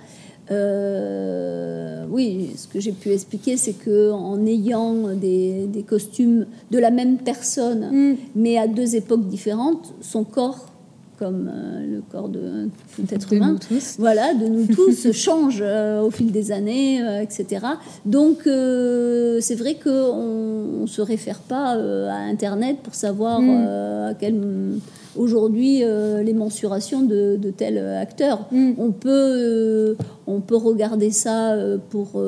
oui, 2.11 2.51
ce 2.57 2.69
que 2.69 2.81
j'ai 2.81 2.93
pu 2.93 3.11
expliquer, 3.11 3.57
c'est 3.57 3.73
que 3.73 4.11
en 4.11 4.45
ayant 4.47 5.15
des, 5.15 5.85
costumes 5.87 6.47
de 6.71 6.79
la 6.79 6.91
même 6.91 7.19
personne, 7.19 7.91
mm. 7.91 8.17
mais 8.37 8.59
à 8.59 8.67
deux 8.67 8.97
époques 8.97 9.27
différentes, 9.27 9.95
son 10.01 10.25
corps 10.25 10.74
comme 11.19 11.51
euh, 11.53 11.97
le 11.97 12.03
corps 12.03 12.29
de 12.29 12.69
tout 12.95 13.03
être 13.11 13.33
humain, 13.33 13.57
voilà, 13.99 14.35
de 14.35 14.47
nous 14.47 14.67
tous, 14.75 15.13
change 15.13 15.61
euh, 15.61 16.01
au 16.01 16.11
fil 16.11 16.33
des 16.33 16.53
années, 16.53 17.03
euh, 17.03 17.23
etc. 17.23 17.67
Donc 18.05 18.43
c'est 18.45 19.55
vrai 19.55 19.77
qu'on 19.83 20.81
ne 20.83 20.87
se 20.87 21.03
réfère 21.03 21.41
pas 21.41 21.73
à 21.73 22.17
Internet 22.29 22.79
pour 22.83 22.95
savoir 22.95 23.41
mm. 23.41 24.09
à 24.11 24.15
quel 24.15 24.35
aujourd'hui 25.17 25.81
les 25.81 26.33
mensurations 26.33 27.03
de, 27.03 27.37
de 27.37 27.51
tel 27.51 27.79
acteur. 27.79 28.47
Mm. 28.51 28.73
On 28.79 28.91
peut 28.91 29.97
on 30.27 30.41
peut 30.41 30.57
regarder 30.57 31.11
ça 31.11 31.57
pour 31.91 32.23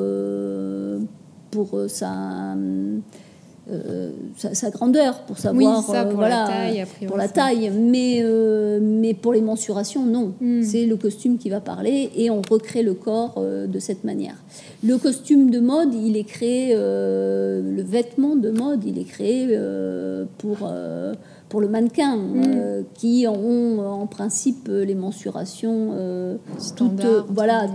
pour 1.51 1.79
sa 1.87 2.55
euh, 3.69 4.11
sa, 4.37 4.69
grandeur 4.69 5.19
pour 5.23 5.37
savoir 5.37 5.83
ça, 5.83 6.05
pour 6.05 6.15
voilà, 6.15 6.43
la 6.43 6.47
taille, 6.47 6.85
pour 7.05 7.17
la 7.17 7.27
taille. 7.27 7.69
Mais 7.69 8.21
euh, 8.21 8.79
mais 8.81 9.13
pour 9.13 9.33
les 9.33 9.41
mensurations 9.41 10.05
non. 10.05 10.33
Hmm. 10.39 10.63
c'est 10.63 10.85
le 10.85 10.95
costume 10.95 11.37
qui 11.37 11.49
va 11.49 11.59
parler 11.59 12.09
et 12.15 12.29
on 12.29 12.41
recrée 12.49 12.81
le 12.81 12.93
corps 12.93 13.35
euh, 13.37 13.67
de 13.67 13.79
cette 13.79 14.05
manière. 14.05 14.35
Le 14.85 14.97
costume 14.97 15.49
de 15.49 15.59
mode 15.59 15.93
il 15.93 16.15
est 16.15 16.23
créé 16.23 16.73
le 16.75 17.81
vêtement 17.81 18.35
de 18.35 18.51
mode 18.51 18.85
il 18.85 18.99
est 18.99 19.03
créé 19.03 19.47
pour 20.37 20.71
pour 21.49 21.61
le 21.61 21.67
mannequin, 21.67 22.17
mm. 22.17 22.41
euh, 22.45 22.81
qui 22.93 23.25
ont 23.27 23.79
en 23.79 24.07
principe 24.07 24.67
les 24.69 24.95
mensurations 24.95 25.91
euh, 25.93 26.37
standard, 26.57 27.25
voilà, 27.29 27.67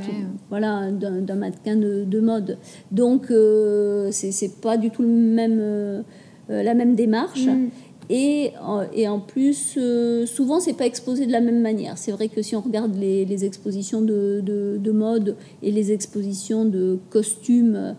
voilà, 0.51 0.91
d'un 0.91 1.35
mannequin 1.35 1.77
de, 1.77 2.21
mode. 2.21 2.59
Donc 2.91 3.31
euh, 3.31 4.09
c'est 4.13 4.61
pas 4.61 4.77
du 4.77 4.91
tout 4.91 5.03
le 5.03 5.09
même, 5.09 6.05
la 6.49 6.75
même 6.75 6.95
démarche. 6.95 7.47
Mm. 7.47 7.69
Et, 8.11 8.53
et, 8.95 9.09
en 9.09 9.21
plus, 9.21 9.79
souvent, 10.27 10.61
c'est 10.61 10.75
pas 10.75 10.85
exposé 10.85 11.25
de 11.25 11.33
la 11.33 11.41
même 11.41 11.63
manière. 11.63 11.97
C'est 11.97 12.13
vrai 12.13 12.29
que 12.29 12.43
si 12.43 12.55
on 12.55 12.61
regarde 12.61 12.95
les, 12.97 13.45
expositions 13.45 14.03
de, 14.03 14.43
de, 14.45 14.93
mode 14.93 15.37
et 15.63 15.71
les 15.71 15.93
expositions 15.93 16.67
de 16.67 16.99
costumes 17.09 17.95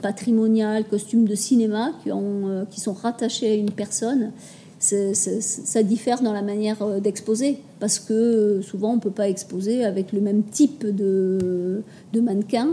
patrimoniales, 0.00 0.84
costumes 0.84 1.26
de 1.26 1.34
cinéma 1.34 1.92
qui, 2.02 2.12
ont, 2.12 2.66
qui 2.70 2.80
sont 2.80 2.92
rattachés 2.92 3.50
à 3.50 3.54
une 3.54 3.70
personne, 3.70 4.30
ça 4.78 5.82
diffère 5.82 6.22
dans 6.22 6.32
la 6.32 6.42
manière 6.42 6.82
euh, 6.82 7.00
d'exposer, 7.00 7.58
parce 7.80 7.98
que 7.98 8.12
euh, 8.12 8.62
souvent 8.62 8.92
on 8.92 8.96
ne 8.96 9.00
peut 9.00 9.10
pas 9.10 9.28
exposer 9.28 9.84
avec 9.84 10.12
le 10.12 10.20
même 10.20 10.44
type 10.44 10.86
de, 10.86 11.82
de 12.12 12.20
mannequin. 12.20 12.68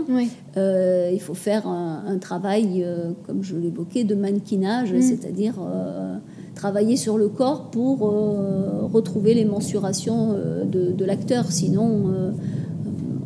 Euh, 0.56 1.10
il 1.12 1.20
faut 1.20 1.34
faire 1.34 1.66
un, 1.66 2.18
travail, 2.18 2.86
comme 3.26 3.42
je 3.42 3.56
l'évoquais, 3.56 4.04
de 4.04 4.14
mannequinage, 4.14 4.92
mm. 4.92 5.02
c'est-à-dire 5.02 5.54
travailler 6.54 6.96
sur 6.96 7.18
le 7.18 7.28
corps 7.28 7.70
pour 7.70 8.00
retrouver 8.92 9.34
les 9.34 9.44
mensurations 9.44 10.34
de, 10.64 10.92
de 10.92 11.04
l'acteur. 11.04 11.52
Sinon, 11.52 12.32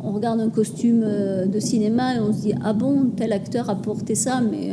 on 0.03 0.11
regarde 0.11 0.41
un 0.41 0.49
costume 0.49 1.05
de 1.47 1.59
cinéma 1.59 2.15
et 2.15 2.19
on 2.19 2.33
se 2.33 2.41
dit, 2.41 2.53
ah 2.63 2.73
bon, 2.73 3.11
tel 3.15 3.31
acteur 3.31 3.69
a 3.69 3.75
porté 3.75 4.13
ça, 4.15 4.41
mais 4.41 4.69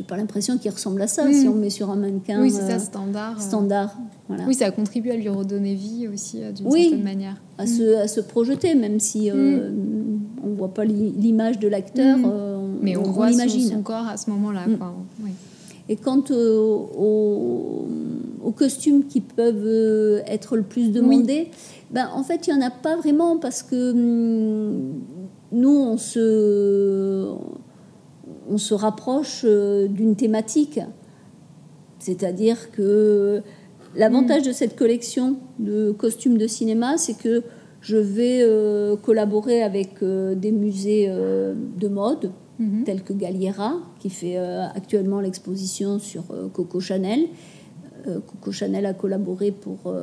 j'ai 0.00 0.06
pas 0.06 0.16
l'impression 0.16 0.56
qu'il 0.56 0.70
ressemble 0.70 1.02
à 1.02 1.06
ça 1.06 1.30
si 1.30 1.46
hmm. 1.46 1.52
on 1.52 1.54
met 1.56 1.68
sur 1.68 1.90
un 1.90 1.96
mannequin. 1.96 2.40
Oui, 2.40 2.50
c'est 2.50 2.62
ça, 2.62 2.76
euh, 2.76 2.78
standard. 2.78 3.36
Euh. 3.36 3.40
Standard. 3.40 3.94
Voilà. 4.28 4.44
Oui, 4.48 4.54
ça 4.54 4.70
contribue 4.70 5.10
à 5.10 5.16
lui 5.16 5.28
redonner 5.28 5.74
vie 5.74 6.08
aussi 6.08 6.42
euh, 6.42 6.52
d'une 6.52 6.70
certaine 6.70 7.02
manière. 7.02 7.36
À, 7.58 7.66
se, 7.66 7.98
à 7.98 8.08
se 8.08 8.22
projeter, 8.22 8.74
même 8.74 8.98
si 8.98 9.30
hmm. 9.30 10.22
on 10.42 10.46
ne 10.48 10.54
voit 10.56 10.72
pas 10.72 10.86
l'image 10.86 11.58
de 11.58 11.68
l'acteur. 11.68 12.16
Hmm. 12.16 12.78
Mais 12.80 12.96
on, 12.96 13.02
voit 13.02 13.30
son, 13.30 13.82
corps 13.82 14.06
à 14.08 14.16
ce 14.16 14.30
moment-là. 14.30 14.64
Et 15.90 15.96
quant 15.96 16.24
aux, 16.30 17.86
costumes 18.56 19.04
qui 19.06 19.20
peuvent 19.20 20.22
être 20.26 20.56
le 20.56 20.62
plus 20.62 20.92
demandés, 20.92 21.50
ben, 21.90 22.08
en 22.14 22.22
fait, 22.22 22.46
il 22.46 22.54
n'y 22.54 22.62
en 22.62 22.66
a 22.66 22.70
pas 22.70 22.96
vraiment 22.96 23.36
parce 23.36 23.62
que 23.62 23.92
nous, 25.52 25.68
on 25.68 25.98
se 25.98 27.26
on 27.28 27.69
se 28.58 28.74
rapproche 28.74 29.42
euh, 29.44 29.88
d'une 29.88 30.16
thématique. 30.16 30.80
C'est-à-dire 31.98 32.70
que 32.72 33.42
l'avantage 33.94 34.42
de 34.42 34.52
cette 34.52 34.76
collection 34.76 35.36
de 35.58 35.92
costumes 35.92 36.38
de 36.38 36.46
cinéma, 36.46 36.96
c'est 36.96 37.16
que 37.16 37.42
je 37.80 37.96
vais 37.96 38.40
euh, 38.42 38.96
collaborer 38.96 39.62
avec 39.62 40.02
euh, 40.02 40.34
des 40.34 40.52
musées 40.52 41.08
de 41.08 41.88
mode, 41.88 42.32
mhm. 42.58 42.84
tels 42.84 43.02
que 43.02 43.12
Galliera, 43.12 43.74
qui 43.98 44.10
fait 44.10 44.36
actuellement 44.36 45.20
l'exposition 45.20 45.98
sur 45.98 46.24
Coco 46.52 46.80
Chanel. 46.80 47.26
Coco 48.04 48.50
Chanel 48.50 48.86
a 48.86 48.94
collaboré 48.94 49.50
pour, 49.52 49.94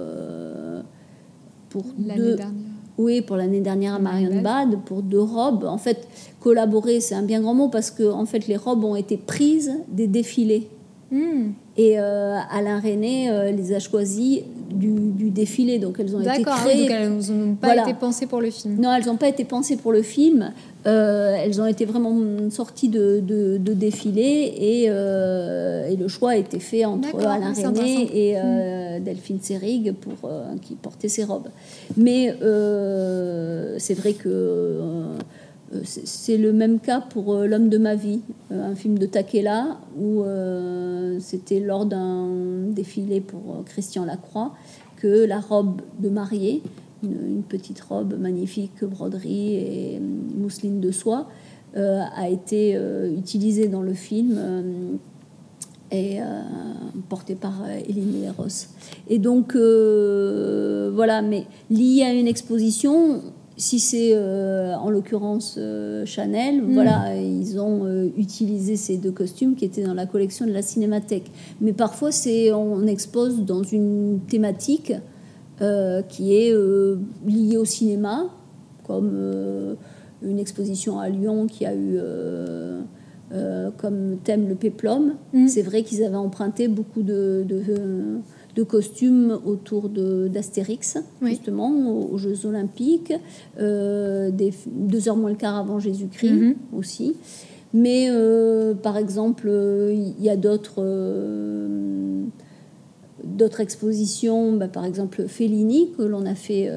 pour 1.70 1.86
l'année 1.98 2.36
dernière. 2.36 2.77
Oui, 2.98 3.22
pour 3.22 3.36
l'année 3.36 3.62
dernière 3.62 3.96
à 3.96 4.00
Marion 4.00 4.42
Bad, 4.42 4.80
pour 4.86 5.04
deux 5.04 5.22
robes. 5.22 5.66
En 5.66 5.78
fait, 5.78 6.08
collaborer, 6.40 7.00
c'est 7.00 7.14
un 7.14 7.22
bien 7.22 7.42
grand 7.42 7.54
mot 7.54 7.70
parce 7.70 7.92
que 7.92 8.12
en 8.12 8.26
fait, 8.26 8.48
les 8.48 8.58
robes 8.58 8.84
ont 8.84 8.96
été 8.96 9.18
prises 9.18 9.72
des 9.88 10.08
défilés. 10.08 10.68
Hmm. 11.12 11.52
Et 11.78 11.98
Alain 11.98 12.80
René 12.80 13.52
les 13.56 13.74
a 13.74 13.80
choisies 13.80 14.44
du, 14.72 15.30
défilé, 15.30 15.78
donc 15.78 15.98
elles 16.00 16.16
ont 16.16 16.22
été 16.22 16.42
créées. 16.42 16.90
elles 16.92 17.12
n'ont 17.32 17.56
pas 17.56 17.76
été 17.76 17.94
pensées 17.94 18.26
pour 18.26 18.42
le 18.42 18.50
film. 18.50 18.78
Non, 18.80 18.94
elles 18.94 19.06
n'ont 19.06 19.18
pas 19.18 19.28
été 19.30 19.44
pensées 19.44 19.78
pour 19.78 19.92
le 19.92 20.02
film. 20.02 20.52
elles 20.86 21.62
ont 21.62 21.68
été 21.68 21.86
vraiment 21.86 22.50
sorties 22.50 22.90
de, 22.90 23.22
de, 23.22 23.74
défilé 23.74 24.54
et, 24.58 24.84
et, 24.86 25.96
le 25.96 26.08
choix 26.08 26.32
a 26.32 26.38
été 26.38 26.60
fait 26.60 26.86
entre 26.86 27.16
Alain 27.26 27.54
René 27.54 28.10
et 28.14 28.36
mm. 28.36 29.04
Delphine 29.04 29.40
Seyrig 29.42 29.94
pour 29.94 30.32
qui 30.62 30.74
portait 30.76 31.10
ses 31.10 31.26
robes. 31.26 31.50
Mais 31.96 32.34
c'est 33.78 33.94
vrai 33.94 34.14
que 34.14 34.78
euh, 34.88 35.18
c'est 35.84 36.38
le 36.38 36.54
même 36.54 36.80
cas 36.80 37.02
pour 37.02 37.34
euh, 37.34 37.46
L'homme 37.46 37.70
de 37.70 37.78
ma 37.78 37.96
vie, 37.96 38.22
euh, 38.52 38.72
un 38.72 38.76
film 38.76 38.98
de 38.98 39.06
Takela, 39.06 39.80
où 40.00 40.24
c'était 41.20 41.60
lors 41.60 41.86
d'un 41.86 42.30
défilé 42.70 43.22
pour 43.22 43.64
Christian 43.66 44.06
Lacroix 44.06 44.54
que 44.98 45.26
la 45.26 45.40
robe 45.40 45.82
de 46.00 46.10
mariée, 46.10 46.62
une, 47.04 47.44
petite 47.44 47.82
robe 47.82 48.20
magnifique, 48.20 48.84
broderie 48.84 49.56
et 49.56 50.00
mousseline 50.00 50.80
de 50.80 50.92
soie, 50.92 51.28
a 51.76 52.30
été 52.30 52.80
utilisée 53.16 53.68
dans 53.68 53.82
le 53.82 53.94
film 53.94 54.40
et 55.92 56.20
portée 57.10 57.36
par 57.36 57.64
Eline 57.88 58.26
Leros. 58.26 58.68
Et 59.08 59.20
donc, 59.20 59.56
voilà, 59.56 61.22
mais 61.22 61.46
lié 61.70 62.04
à 62.04 62.14
une 62.14 62.28
exposition, 62.28 63.22
si 63.58 63.80
c'est 63.80 64.12
euh, 64.14 64.76
en 64.76 64.92
l'occurrence 64.92 65.56
euh, 65.58 66.06
Chanel, 66.06 66.62
mm. 66.62 66.74
voilà, 66.74 67.16
ils 67.20 67.60
ont 67.60 67.86
euh, 67.86 68.08
utilisé 68.16 68.76
ces 68.76 68.98
deux 68.98 69.12
costumes 69.12 69.56
qui 69.56 69.66
étaient 69.66 69.84
dans 69.84 69.96
la 69.96 70.06
collection 70.06 70.46
de 70.46 70.52
la 70.52 70.62
Cinémathèque. 70.62 71.32
Mais 71.60 71.74
parfois, 71.74 72.12
c'est 72.12 72.54
on 72.54 72.86
expose 72.86 73.44
dans 73.44 73.64
une 73.64 74.20
thématique 74.28 74.94
qui 76.10 76.36
est 76.36 76.54
liée 77.26 77.58
au 77.58 77.66
cinéma, 77.66 78.26
comme 78.86 79.76
une 80.22 80.38
exposition 80.38 81.00
à 81.00 81.10
Lyon 81.10 81.48
qui 81.48 81.66
a 81.66 81.74
eu 81.74 81.98
comme 83.78 84.18
thème 84.24 84.48
le 84.48 84.54
péplum. 84.54 85.16
Mm. 85.34 85.48
C'est 85.48 85.64
vrai 85.64 85.82
qu'ils 85.82 86.04
avaient 86.04 86.16
emprunté 86.16 86.68
beaucoup 86.68 87.02
de 87.02 87.44
de 87.48 87.64
costumes 88.64 89.40
autour 89.46 89.90
d'Astérix, 89.90 90.98
justement, 91.22 91.72
aux, 91.92 92.18
Jeux 92.18 92.46
Olympiques, 92.46 93.14
euh, 93.60 94.32
des, 94.32 94.54
deux 94.68 95.08
heures 95.10 95.16
moins 95.16 95.30
le 95.30 95.36
quart 95.36 95.56
avant 95.56 95.80
Jésus-Christ 95.80 96.32
mhm. 96.32 96.56
aussi. 96.76 97.16
Mais 97.74 98.08
euh, 98.10 98.74
par 98.74 98.98
exemple, 98.98 99.50
il 99.50 100.24
y 100.24 100.30
a 100.30 100.38
d'autres 100.38 100.80
euh, 100.80 102.24
d'autres 103.24 103.60
expositions, 103.60 104.54
bah, 104.54 104.68
par 104.68 104.86
exemple 104.86 105.28
Fellini, 105.28 105.92
que 105.98 106.04
l'on 106.04 106.26
a 106.26 106.34
fait 106.34 106.72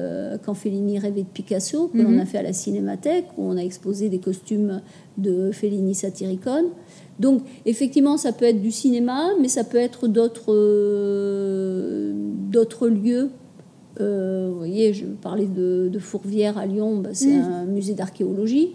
quand 0.45 0.53
Fellini 0.53 0.99
rêvait 0.99 1.23
de 1.23 1.27
Picasso, 1.27 1.87
que 1.87 1.97
l'on 1.97 2.11
mhm. 2.11 2.19
a 2.19 2.25
fait 2.25 2.37
à 2.37 2.43
la 2.43 2.53
Cinémathèque, 2.53 3.25
où 3.37 3.45
on 3.45 3.57
a 3.57 3.61
exposé 3.61 4.09
des 4.09 4.19
costumes 4.19 4.81
de 5.17 5.51
Fellini 5.51 5.95
Satyricon. 5.95 6.65
Donc, 7.21 7.43
effectivement, 7.67 8.17
ça 8.17 8.33
peut 8.33 8.45
être 8.45 8.61
du 8.61 8.71
cinéma, 8.71 9.29
mais 9.39 9.47
ça 9.47 9.63
peut 9.63 9.77
être 9.77 10.07
d'autres 10.07 10.45
euh, 10.49 12.13
d'autres 12.15 12.87
lieux. 12.87 13.29
Euh, 13.99 14.49
vous 14.51 14.57
voyez, 14.57 14.91
je 14.93 15.05
parlais 15.05 15.45
de, 15.45 15.91
Fourvière 15.99 16.57
à 16.57 16.65
Lyon, 16.65 16.97
bah, 16.97 17.11
c'est 17.13 17.37
mm. 17.37 17.41
un 17.41 17.65
musée 17.65 17.93
d'archéologie. 17.93 18.69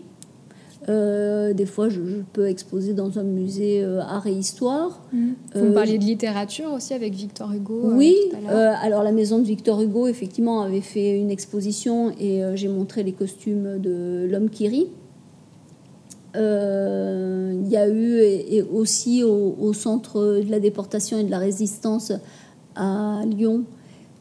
Euh, 0.89 1.53
des 1.55 1.67
fois, 1.67 1.89
je, 1.89 2.01
peux 2.33 2.47
exposer 2.47 2.95
dans 2.95 3.19
un 3.19 3.25
musée 3.25 3.85
art 3.85 4.29
et 4.29 4.33
histoire. 4.33 5.03
Mm. 5.13 5.31
Vous 5.57 5.73
parliez 5.73 5.99
de 5.99 6.05
littérature 6.05 6.73
aussi 6.73 6.95
avec 6.95 7.15
Victor 7.15 7.53
Hugo. 7.53 7.81
Oui, 7.95 8.15
alors 8.49 9.03
la 9.03 9.13
maison 9.13 9.41
de 9.41 9.45
Victor 9.45 9.83
Hugo, 9.83 10.07
effectivement, 10.07 10.63
avait 10.63 10.81
fait 10.83 11.19
une 11.19 11.33
exposition 11.33 12.13
et 12.21 12.43
j'ai 12.55 12.69
montré 12.69 13.03
les 13.03 13.13
costumes 13.13 13.81
de 13.81 14.29
l'homme 14.31 14.51
qui 14.51 14.69
rit. 14.69 14.87
Euh, 16.37 17.36
il 17.67 17.73
y 17.73 17.77
a 17.77 17.89
eu 17.89 18.21
et, 18.21 18.63
aussi 18.63 19.25
au, 19.25 19.73
centre 19.73 20.41
de 20.45 20.51
la 20.51 20.61
déportation 20.61 21.19
et 21.19 21.25
de 21.25 21.31
la 21.31 21.39
résistance 21.39 22.13
à 22.77 23.23
Lyon 23.27 23.65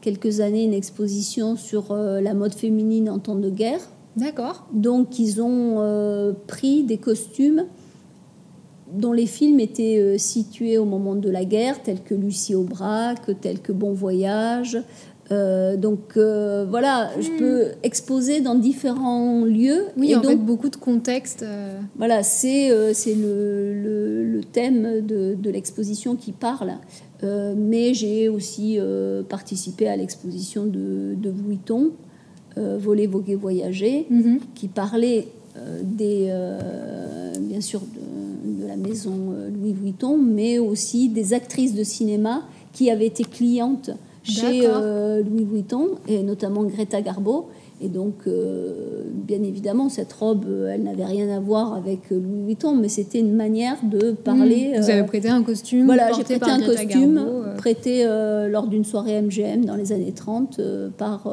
quelques 0.00 0.40
années 0.40 0.64
une 0.64 0.74
exposition 0.74 1.56
sur 1.56 1.90
euh, 1.90 2.20
la 2.20 2.34
mode 2.34 2.54
féminine 2.54 3.08
en 3.08 3.18
temps 3.18 3.36
de 3.36 3.50
guerre. 3.50 3.80
D'accord. 4.16 4.66
Donc 4.72 5.18
ils 5.18 5.40
ont 5.40 5.76
euh, 5.78 6.32
pris 6.46 6.82
des 6.82 6.98
costumes 6.98 7.66
dont 8.92 9.12
les 9.12 9.26
films 9.26 9.60
étaient 9.60 10.16
situés 10.16 10.78
au 10.78 10.84
moment 10.84 11.16
de 11.16 11.28
la 11.28 11.44
guerre, 11.44 11.82
tels 11.82 12.02
que 12.02 12.14
Lucie 12.14 12.54
Aubrac, 12.54 13.20
tels 13.40 13.60
que 13.60 13.72
Bon 13.72 13.92
Voyage, 13.92 14.78
euh, 15.32 15.76
donc 15.76 16.16
euh, 16.16 16.66
voilà, 16.68 17.10
je 17.20 17.30
hmm. 17.30 17.36
peux 17.38 17.64
exposer 17.82 18.40
dans 18.40 18.54
différents 18.54 19.44
lieux. 19.44 19.86
Oui, 19.96 20.14
en 20.14 20.22
fait, 20.22 20.36
beaucoup 20.36 20.68
de 20.68 20.76
contexte. 20.76 21.42
Euh. 21.42 21.80
Voilà, 21.96 22.22
c'est 22.22 22.70
c'est 22.94 23.14
le, 23.14 24.24
le, 24.24 24.44
thème 24.44 25.04
de, 25.04 25.34
de 25.34 25.50
l'exposition 25.50 26.14
qui 26.14 26.32
parle. 26.32 26.74
mais 27.56 27.94
j'ai 27.94 28.28
aussi 28.28 28.78
participé 29.28 29.88
à 29.88 29.96
l'exposition 29.96 30.64
de, 30.66 31.14
de 31.16 31.30
Vuitton, 31.30 31.90
Voler, 32.56 33.06
Voguer, 33.06 33.34
Voyager, 33.34 34.06
mhm. 34.10 34.38
qui 34.54 34.68
parlait 34.68 35.28
des, 35.82 36.30
bien 37.40 37.60
sûr 37.60 37.80
de, 37.80 38.62
de, 38.62 38.66
la 38.68 38.76
maison 38.76 39.34
Louis 39.52 39.72
Vuitton, 39.72 40.18
mais 40.18 40.58
aussi 40.58 41.08
des 41.08 41.32
actrices 41.32 41.74
de 41.74 41.82
cinéma 41.82 42.42
qui 42.72 42.90
avaient 42.90 43.06
été 43.06 43.24
clientes 43.24 43.90
chez 44.26 44.62
euh, 44.64 45.22
Louis 45.22 45.44
Vuitton, 45.44 45.90
et 46.08 46.22
notamment 46.22 46.64
Greta 46.64 47.00
Garbo. 47.00 47.48
Et 47.80 47.88
donc, 47.88 48.14
euh, 48.26 49.02
bien 49.12 49.42
évidemment, 49.42 49.88
cette 49.88 50.12
robe, 50.12 50.46
euh, 50.48 50.72
elle 50.72 50.82
n'avait 50.82 51.04
rien 51.04 51.28
à 51.34 51.40
voir 51.40 51.74
avec 51.74 52.10
Louis 52.10 52.46
Vuitton, 52.46 52.74
mais 52.74 52.88
c'était 52.88 53.20
une 53.20 53.34
manière 53.34 53.76
de 53.84 54.12
parler. 54.12 54.72
Mmh. 54.74 54.80
Vous 54.80 54.90
avez 54.90 55.02
prêté 55.04 55.28
un 55.28 55.42
costume 55.42 55.84
Voilà, 55.84 56.12
j'ai 56.12 56.24
prêté 56.24 56.50
un 56.50 56.62
costume 56.62 57.20
prêté 57.58 58.06
lors 58.48 58.66
d'une 58.66 58.84
soirée 58.84 59.20
MGM 59.20 59.64
dans 59.64 59.76
les 59.76 59.92
années 59.92 60.12
30 60.12 60.60
par 60.96 61.32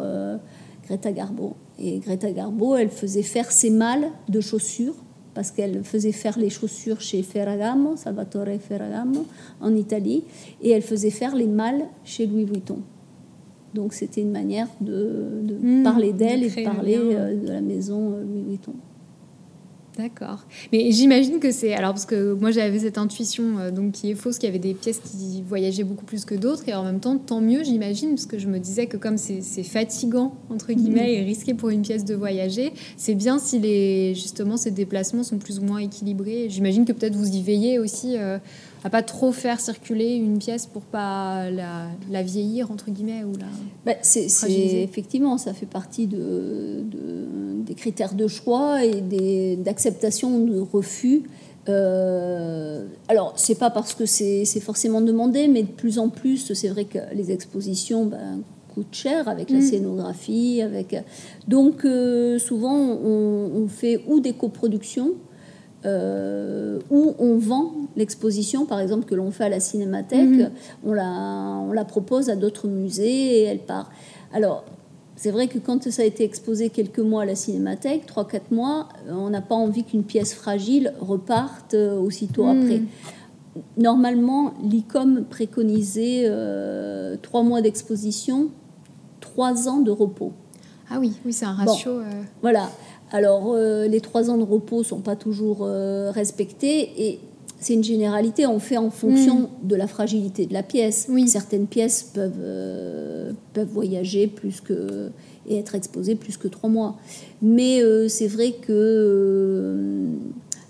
Greta 0.86 1.12
Garbo. 1.12 1.56
Et 1.80 2.00
Greta 2.00 2.32
Garbo, 2.32 2.76
elle 2.76 2.90
faisait 2.90 3.24
faire 3.24 3.52
ses 3.52 3.70
malles 3.70 4.10
de 4.30 4.42
chaussures 4.42 4.96
parce 5.34 5.52
qu'elle 5.52 5.84
faisait 5.84 6.12
faire 6.12 6.38
les 6.38 6.50
chaussures 6.50 7.02
chez 7.02 7.24
Ferragamo, 7.24 7.96
Salvatore 7.96 8.60
Ferragamo, 8.60 9.26
en 9.62 9.76
Italie, 9.76 10.24
et 10.62 10.70
elle 10.70 10.82
faisait 10.82 11.10
faire 11.10 11.36
les 11.36 11.48
malles 11.48 11.86
chez 12.04 12.28
Louis 12.28 12.46
Vuitton. 12.46 12.80
Donc 13.74 13.94
c'était 13.94 14.22
une 14.22 14.32
manière 14.32 14.68
de, 14.82 15.58
mmh, 15.62 15.84
parler 15.84 16.14
d'elle 16.14 16.44
et 16.44 16.50
de 16.50 16.64
parler 16.64 16.98
euh, 16.98 17.36
de 17.36 17.48
la 17.48 17.62
maison 17.62 18.14
euh, 18.14 18.24
Louis 18.24 18.44
Vuitton. 18.44 18.74
D'accord. 19.98 20.46
Mais 20.72 20.92
j'imagine 20.92 21.40
que 21.40 21.52
c'est. 21.52 21.74
Alors, 21.74 21.92
parce 21.92 22.06
que 22.06 22.34
moi, 22.34 22.52
j'avais 22.52 22.80
cette 22.80 22.98
intuition 22.98 23.60
euh, 23.60 23.72
donc, 23.72 23.92
qui 23.92 24.10
est 24.10 24.16
fausse, 24.16 24.38
qu'il 24.38 24.48
y 24.48 24.50
avait 24.50 24.60
des 24.60 24.74
pièces 24.74 25.00
qui 25.00 25.44
voyageaient 25.48 25.84
beaucoup 25.84 26.06
plus 26.06 26.26
que 26.26 26.36
d'autres. 26.36 26.68
Et 26.68 26.74
en 26.74 26.84
même 26.84 27.00
temps, 27.00 27.18
tant 27.18 27.42
mieux, 27.42 27.64
j'imagine, 27.64 28.10
parce 28.10 28.26
que 28.26 28.40
je 28.40 28.48
me 28.48 28.60
disais 28.60 28.88
que 28.88 28.98
comme 28.98 29.18
c'est 29.18 29.42
fatigant, 29.64 30.34
entre 30.50 30.74
guillemets, 30.74 31.14
et 31.16 31.22
risqué 31.22 31.54
pour 31.54 31.70
une 31.70 31.84
pièce 31.84 32.06
de 32.06 32.16
voyager, 32.16 32.74
c'est 32.98 33.16
bien 33.16 33.38
si 33.38 33.60
les, 33.60 34.16
justement 34.16 34.58
ces 34.58 34.72
déplacements 34.72 35.24
sont 35.24 35.38
plus 35.38 35.60
ou 35.60 35.64
moins 35.64 35.80
équilibrés. 35.80 36.48
J'imagine 36.50 36.86
que 36.86 36.92
peut-être 36.92 37.16
vous 37.16 37.30
y 37.30 37.42
veillez 37.42 37.78
aussi. 37.80 38.18
Euh, 38.18 38.40
à 38.84 38.90
pas 38.90 39.02
trop 39.02 39.32
faire 39.32 39.60
circuler 39.60 40.16
une 40.16 40.40
pièce 40.40 40.66
pour 40.66 40.82
pas 40.82 41.50
la, 41.50 42.22
vieillir 42.22 42.70
entre 42.70 42.92
guillemets 42.92 43.24
ou 43.24 43.32
la 43.38 43.46
bah, 43.86 43.98
c'est, 44.02 44.28
effectivement 44.84 45.38
ça 45.38 45.54
fait 45.54 45.66
partie 45.66 46.06
de, 46.06 46.84
des 47.64 47.74
critères 47.76 48.14
de 48.14 48.28
choix 48.28 48.84
et 48.84 49.56
d'acceptation 49.58 50.36
ou 50.36 50.50
de 50.50 50.60
refus 50.60 51.24
euh, 51.70 52.86
alors 53.08 53.34
c'est 53.38 53.56
pas 53.56 53.70
parce 53.70 53.94
que 53.94 54.06
c'est, 54.06 54.46
forcément 54.60 55.00
demandé 55.00 55.48
mais 55.48 55.64
de 55.64 55.72
plus 55.72 55.98
en 55.98 56.10
plus 56.10 56.52
c'est 56.54 56.68
vrai 56.68 56.86
que 56.86 57.00
les 57.14 57.32
expositions 57.32 58.06
ben, 58.06 58.42
coûtent 58.74 58.94
cher 58.94 59.30
avec 59.30 59.50
la 59.50 59.60
mm. 59.60 59.62
scénographie 59.62 60.62
avec 60.62 60.96
donc 61.48 61.86
euh, 61.86 62.38
souvent 62.38 62.76
on, 62.76 63.52
on, 63.56 63.68
fait 63.68 64.04
ou 64.08 64.20
des 64.20 64.34
coproductions 64.34 65.12
euh, 65.86 66.80
où 66.90 67.14
on 67.20 67.38
vend 67.38 67.74
l'exposition, 67.98 68.66
par 68.66 68.80
exemple, 68.80 69.04
que 69.06 69.16
l'on 69.16 69.32
fait 69.32 69.44
à 69.44 69.50
la 69.50 69.60
Cinémathèque, 69.60 70.30
mhm. 70.30 70.52
on, 70.86 70.94
la, 70.94 71.10
on 71.10 71.74
la 71.74 71.84
propose 71.84 72.30
à 72.30 72.38
d'autres 72.38 72.70
musées 72.70 73.42
et 73.42 73.44
elle 73.44 73.60
part. 73.60 73.92
Alors, 74.34 74.64
c'est 75.16 75.32
vrai 75.32 75.48
que 75.48 75.60
quand 75.60 75.90
ça 75.92 76.02
a 76.02 76.06
été 76.06 76.24
exposé 76.24 76.70
quelques 76.70 77.00
mois 77.00 77.22
à 77.24 77.26
la 77.26 77.36
Cinémathèque, 77.36 78.08
3-4 78.08 78.42
mois, 78.52 78.90
on 79.10 79.30
n'a 79.30 79.42
pas 79.42 79.56
envie 79.56 79.84
qu'une 79.84 80.04
pièce 80.04 80.34
fragile 80.34 80.94
reparte 81.00 81.76
euh, 81.76 82.00
aussitôt 82.00 82.46
mhm. 82.46 82.62
après. 82.62 82.82
Normalement, 83.78 84.54
l'ICOM 84.64 85.26
préconisait 85.26 86.24
euh, 86.26 87.16
3 87.22 87.44
mois 87.44 87.62
d'exposition, 87.62 88.50
3 89.20 89.70
ans 89.70 89.80
de 89.80 89.92
repos. 89.92 90.32
Ah 90.90 90.98
oui, 91.00 91.14
oui 91.26 91.34
c'est 91.34 91.46
un 91.46 91.54
ratio. 91.54 91.92
Euh. 91.92 92.04
Voilà. 92.42 92.70
Alors, 93.12 93.54
euh, 93.54 93.88
les 93.88 94.02
trois 94.02 94.32
ans 94.32 94.38
de 94.38 94.44
repos 94.44 94.80
ne 94.80 94.84
sont 94.84 95.02
pas 95.02 95.16
toujours 95.16 95.68
respectés 95.68 97.08
et 97.08 97.20
c'est 97.64 97.76
une 97.76 97.84
généralité, 97.84 98.46
on 98.46 98.60
fait 98.60 98.76
en 98.76 98.90
fonction 98.90 99.50
de 99.64 99.76
la 99.76 99.88
fragilité 99.88 100.46
de 100.46 100.54
la 100.54 100.64
pièce. 100.64 101.08
Certaines 101.28 101.68
pièces 101.68 102.04
peuvent, 102.04 102.32
euh, 102.42 103.32
peuvent 103.54 103.70
voyager 103.70 104.28
plus 104.28 104.60
que, 104.60 105.10
et 105.48 105.60
être 105.60 105.74
exposées 105.74 106.16
plus 106.16 106.36
que 106.36 106.50
trois 106.50 106.70
mois. 106.70 106.98
Mais 107.42 107.82
euh, 107.82 108.10
c'est 108.10 108.28
vrai 108.28 108.52
que 108.52 108.68
euh, 108.70 110.08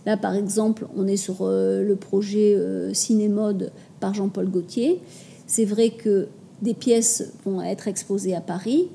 là, 0.06 0.18
par 0.18 0.36
exemple, 0.36 0.86
on 0.96 1.08
est 1.08 1.18
sur 1.18 1.48
le 1.48 1.96
projet 1.96 2.56
Cinémode 2.94 3.72
par 4.00 4.14
Jean-Paul 4.14 4.50
Gaultier. 4.50 5.00
C'est 5.48 5.66
vrai 5.66 5.90
que 5.90 6.28
des 6.62 6.76
pièces 6.76 7.34
vont 7.44 7.62
être 7.64 7.88
exposées 7.88 8.36
à 8.36 8.42
Paris 8.42 8.88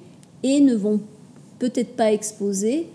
et 0.45 0.61
ne 0.61 0.77
vont 0.77 1.01
peut-être 1.59 1.97
pas 1.97 2.13
exposer 2.13 2.87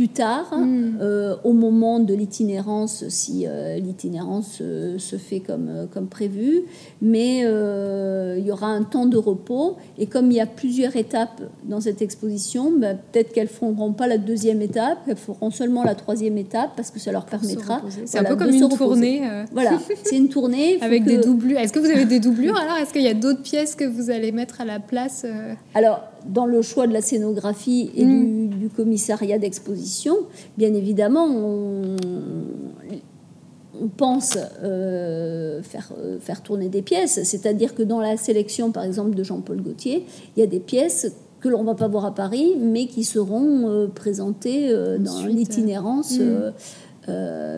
plus 0.00 0.08
tard, 0.08 0.56
hmm. 0.56 0.96
euh, 1.02 1.36
au 1.44 1.52
moment 1.52 2.00
de 2.00 2.14
l'itinérance, 2.14 3.06
si 3.10 3.44
euh, 3.46 3.76
l'itinérance 3.76 4.60
euh, 4.62 4.98
se 4.98 5.16
fait 5.16 5.40
comme, 5.40 5.88
comme 5.92 6.06
prévu, 6.06 6.62
mais 7.02 7.40
il 7.40 8.46
y 8.46 8.50
aura 8.50 8.68
un 8.68 8.82
temps 8.82 9.04
de 9.04 9.18
repos. 9.18 9.76
Et 9.98 10.06
comme 10.06 10.30
il 10.30 10.38
y 10.38 10.40
a 10.40 10.46
plusieurs 10.46 10.96
étapes 10.96 11.42
dans 11.64 11.82
cette 11.82 12.00
exposition, 12.00 12.72
ben, 12.72 12.98
peut-être 13.12 13.34
qu'elles 13.34 13.44
ne 13.44 13.72
feront 13.74 13.92
pas 13.92 14.06
la 14.06 14.16
deuxième 14.16 14.62
étape, 14.62 15.00
elles 15.06 15.16
feront 15.16 15.50
seulement 15.50 15.84
la 15.84 15.94
troisième 15.94 16.38
étape 16.38 16.70
parce 16.76 16.90
que 16.90 16.98
ça 16.98 17.12
leur 17.12 17.26
permettra. 17.26 17.82
C'est 18.06 18.20
un 18.20 18.24
peu 18.24 18.36
comme 18.36 18.54
une 18.54 18.70
tournée. 18.70 19.20
Voilà, 19.52 19.72
c'est 20.02 20.16
une 20.16 20.30
tournée. 20.30 20.78
Avec 20.80 21.04
des 21.04 21.18
doublures. 21.18 21.58
Est-ce 21.58 21.74
que 21.74 21.78
vous 21.78 21.90
avez 21.90 22.06
des 22.06 22.20
doublures 22.20 22.56
alors? 22.56 22.78
Est-ce 22.78 22.94
qu'il 22.94 23.02
y 23.02 23.08
a 23.08 23.14
d'autres 23.14 23.42
pièces 23.42 23.74
que 23.74 23.84
vous 23.84 24.08
allez 24.08 24.32
mettre 24.32 24.62
à 24.62 24.64
la 24.64 24.80
place 24.80 25.26
Alors, 25.74 26.00
dans 26.26 26.46
le 26.46 26.62
choix 26.62 26.86
de 26.86 26.92
la 26.92 27.00
scénographie 27.00 27.90
et 27.94 28.04
mm. 28.04 28.48
du, 28.50 28.68
commissariat 28.68 29.38
d'exposition, 29.38 30.16
bien 30.56 30.72
évidemment, 30.74 31.26
on, 31.26 31.96
pense 33.96 34.36
euh, 34.62 35.62
faire, 35.62 35.92
euh, 35.98 36.18
faire 36.20 36.42
tourner 36.42 36.68
des 36.68 36.82
pièces. 36.82 37.22
C'est-à-dire 37.24 37.74
que 37.74 37.82
dans 37.82 38.00
la 38.00 38.16
sélection, 38.18 38.72
par 38.72 38.84
exemple, 38.84 39.14
de 39.14 39.22
Jean-Paul 39.22 39.62
Gaultier, 39.62 40.04
il 40.36 40.40
y 40.40 40.42
a 40.42 40.46
des 40.46 40.60
pièces 40.60 41.12
que 41.40 41.48
l'on 41.48 41.62
ne 41.62 41.66
va 41.66 41.74
pas 41.74 41.88
voir 41.88 42.04
à 42.04 42.14
Paris, 42.14 42.56
mais 42.60 42.86
qui 42.86 43.04
seront 43.04 43.68
euh, 43.68 43.86
présentées 43.86 44.70
dans 44.98 45.24
l'itinérance. 45.24 46.18
Mm. 46.18 46.52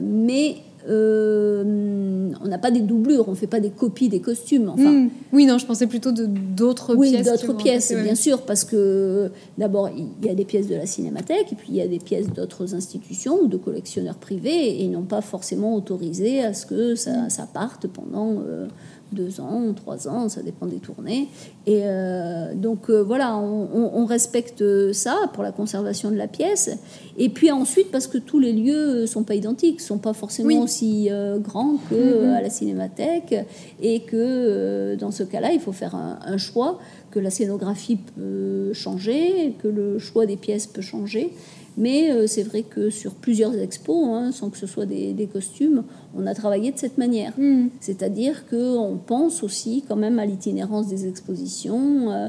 mais 0.03 0.57
euh, 0.89 2.31
on 2.43 2.49
n'a 2.49 2.59
pas 2.59 2.71
des 2.71 2.81
doublures, 2.81 3.29
on 3.29 3.33
ne 3.33 3.37
fait 3.37 3.47
pas 3.47 3.61
des 3.61 3.71
copies 3.71 4.09
des 4.09 4.21
costumes. 4.21 4.69
Enfin. 4.69 4.91
Hmm. 4.91 5.11
Oui, 5.33 5.47
non, 5.47 5.59
je 5.59 5.67
pensais 5.67 5.87
plutôt 5.87 6.13
de 6.13 6.27
d'autres 6.27 6.95
pièces. 6.97 7.15
Oui, 7.15 7.23
d'autres 7.23 7.57
pièces, 7.57 7.93
bien 7.93 8.15
sûr, 8.15 8.43
parce 8.43 8.65
que 8.65 9.31
d'abord, 9.59 9.91
il 9.91 10.27
y 10.27 10.31
a 10.31 10.35
des 10.35 10.45
pièces 10.45 10.69
de 10.69 10.75
la 10.75 10.87
cinémathèque, 10.87 11.53
et 11.53 11.57
puis 11.57 11.69
il 11.71 11.77
y 11.77 11.81
a 11.81 11.89
des 11.89 11.99
pièces 11.99 12.29
d'autres 12.29 12.75
institutions 12.75 13.41
ou 13.43 13.47
de 13.47 13.57
collectionneurs 13.57 14.17
privés, 14.17 14.51
et 14.51 14.85
ils 14.85 14.91
n'ont 14.91 15.03
pas 15.03 15.21
forcément 15.21 15.75
autorisé 15.75 16.43
à 16.43 16.55
ce 16.55 16.67
que 16.67 16.95
ça, 16.95 17.29
ça 17.29 17.47
parte 17.53 17.87
pendant 17.87 18.43
euh, 18.47 18.67
deux 19.13 19.41
ans, 19.41 19.73
trois 19.75 20.09
ans, 20.09 20.29
ça 20.29 20.43
dépend 20.43 20.67
des 20.67 20.77
tournées. 20.77 21.29
Et 21.67 21.83
euh, 21.85 22.55
donc 22.55 22.91
euh, 22.91 23.03
voilà, 23.03 23.37
on, 23.37 24.05
respecte 24.07 24.65
ça 24.93 25.17
pour 25.33 25.43
la 25.43 25.53
conservation 25.53 26.11
de 26.11 26.17
la 26.17 26.27
pièce. 26.27 26.71
Et 27.17 27.29
puis 27.29 27.51
ensuite, 27.51 27.91
parce 27.91 28.07
que 28.07 28.19
tous 28.19 28.39
les 28.39 28.53
lieux 28.53 29.07
sont 29.07 29.23
pas 29.23 29.35
identiques, 29.35 29.81
sont 29.81 29.99
pas 29.99 30.13
forcément 30.13 30.61
aussi 30.61 31.09
euh, 31.11 31.39
grands 31.39 31.77
que 31.89 31.95
mm-hmm. 31.95 32.35
à 32.35 32.43
la 32.43 32.51
cinémathèque, 32.51 33.35
et 33.81 34.01
que 34.01 34.97
dans 34.97 35.11
ce 35.11 35.23
cas-là, 35.23 35.53
il 35.53 35.61
faut 35.61 35.73
faire 35.73 35.95
un, 35.95 36.37
choix, 36.37 36.79
que 37.11 37.21
la 37.21 37.31
scénographie 37.31 37.97
peut 37.97 38.73
changer, 38.73 39.55
que 39.63 39.69
le 39.69 39.99
choix 39.99 40.27
des 40.27 40.37
pièces 40.37 40.67
peut 40.67 40.83
changer. 40.83 41.33
Mais 41.77 42.11
euh, 42.11 42.27
c'est 42.27 42.43
vrai 42.43 42.63
que 42.63 42.91
sur 42.91 43.15
plusieurs 43.15 43.57
expos, 43.59 44.09
hein, 44.09 44.31
sans 44.33 44.51
que 44.51 44.59
ce 44.59 44.67
soit 44.67 44.87
des, 44.87 45.29
costumes, 45.33 45.85
on 46.17 46.27
a 46.27 46.35
travaillé 46.35 46.71
de 46.73 46.79
cette 46.79 46.99
manière. 46.99 47.33
Hmm. 47.39 47.69
C'est-à-dire 47.81 48.47
qu'on 48.49 48.99
pense 49.05 49.43
aussi 49.43 49.85
quand 49.89 49.97
même 49.97 50.19
à 50.19 50.27
l'itinérance 50.27 50.89
des 50.89 51.09
expositions. 51.09 52.11
Euh, 52.11 52.29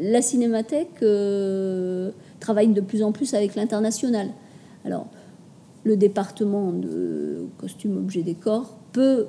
la 0.00 0.22
cinémathèque 0.22 1.02
euh, 1.02 2.10
travaille 2.38 2.68
de 2.68 2.80
plus 2.80 3.02
en 3.02 3.12
plus 3.12 3.34
avec 3.34 3.56
l'international. 3.56 4.28
Alors, 4.84 5.08
le 5.84 5.96
département 5.96 6.72
de 6.72 7.46
costumes, 7.58 7.96
objets, 7.96 8.22
décors 8.22 8.76
peut 8.92 9.26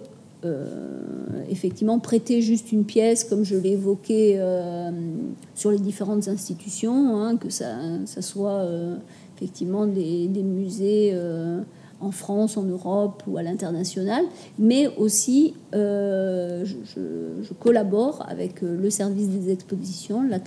effectivement 1.49 1.99
prêter 1.99 2.41
juste 2.41 2.71
une 2.71 2.85
pièce, 2.85 3.25
comme 3.25 3.43
je 3.43 3.57
l'ai 3.57 3.71
évoqué 3.71 4.41
sur 5.55 5.71
les 5.71 5.77
différentes 5.77 6.29
institutions, 6.29 7.17
hein, 7.17 7.35
que 7.35 7.49
ça, 7.49 7.75
ça 8.05 8.21
soit 8.21 8.65
effectivement 9.37 9.85
des, 9.85 10.27
musées 10.43 11.11
euh, 11.13 11.61
en 12.01 12.11
France, 12.11 12.57
en 12.57 12.63
Europe 12.63 13.23
ou 13.27 13.37
à 13.37 13.43
l'international, 13.43 14.25
mais 14.59 14.87
aussi 14.97 15.53
euh, 15.73 16.65
je, 16.65 17.53
collabore 17.53 18.25
avec 18.27 18.63
euh, 18.63 18.77
le 18.79 18.89
service 18.89 19.29
des 19.29 19.51
expositions, 19.51 20.23
la, 20.23 20.39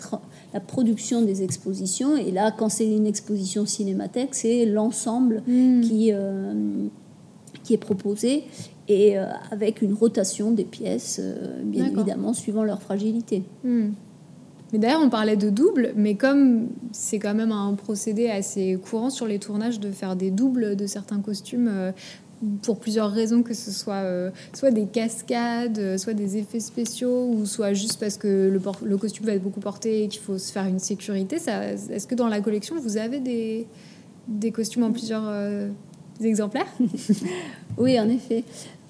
la, 0.52 0.60
production 0.60 1.22
des 1.22 1.42
expositions, 1.42 2.16
et 2.16 2.30
là, 2.30 2.52
quand 2.56 2.68
c'est 2.68 2.90
une 2.90 3.06
exposition 3.06 3.64
cinémathèque, 3.66 4.34
c'est 4.34 4.66
l'ensemble 4.66 5.42
hmm. 5.46 5.80
qui, 5.82 6.12
qui 7.62 7.74
est 7.74 7.78
proposé, 7.78 8.44
et 8.88 9.16
avec 9.52 9.82
une 9.82 9.94
rotation 9.94 10.50
des 10.50 10.64
pièces, 10.64 11.20
bien 11.62 11.86
évidemment, 11.86 12.32
suivant 12.32 12.64
leur 12.64 12.82
fragilité. 12.82 13.44
Hmm. 13.62 13.90
Mais 14.72 14.78
d'ailleurs, 14.78 15.00
on 15.02 15.10
parlait 15.10 15.36
de 15.36 15.50
double, 15.50 15.92
mais 15.96 16.14
comme 16.14 16.68
c'est 16.92 17.18
quand 17.18 17.34
même 17.34 17.52
un 17.52 17.74
procédé 17.74 18.28
assez 18.28 18.78
courant 18.88 19.10
sur 19.10 19.26
les 19.26 19.38
tournages 19.38 19.80
de 19.80 19.90
faire 19.90 20.16
des 20.16 20.30
doubles 20.30 20.76
de 20.76 20.86
certains 20.86 21.20
costumes 21.20 21.68
euh, 21.68 21.92
pour 22.62 22.78
plusieurs 22.78 23.10
raisons, 23.10 23.42
que 23.42 23.52
ce 23.52 23.72
soit 23.72 24.04
euh, 24.04 24.30
soit 24.54 24.70
des 24.70 24.86
cascades, 24.86 25.78
euh, 25.78 25.98
soit 25.98 26.14
des 26.14 26.36
effets 26.36 26.60
spéciaux, 26.60 27.30
ou 27.32 27.46
soit 27.46 27.72
juste 27.72 27.98
parce 27.98 28.16
que 28.16 28.48
le, 28.48 28.60
le 28.84 28.96
costume 28.96 29.26
va 29.26 29.32
être 29.32 29.42
beaucoup 29.42 29.60
porté 29.60 30.04
et 30.04 30.08
qu'il 30.08 30.22
faut 30.22 30.38
se 30.38 30.52
faire 30.52 30.66
une 30.66 30.78
sécurité. 30.78 31.36
Est-ce 31.36 32.06
que 32.06 32.14
dans 32.14 32.28
la 32.28 32.40
collection, 32.40 32.76
vous 32.80 32.96
avez 32.96 33.18
des, 33.18 33.66
des 34.28 34.52
costumes 34.52 34.84
en 34.84 34.92
plusieurs 34.92 35.28
exemplaires? 36.22 36.68
Oui, 37.78 37.98
en 37.98 38.10
effet. 38.10 38.44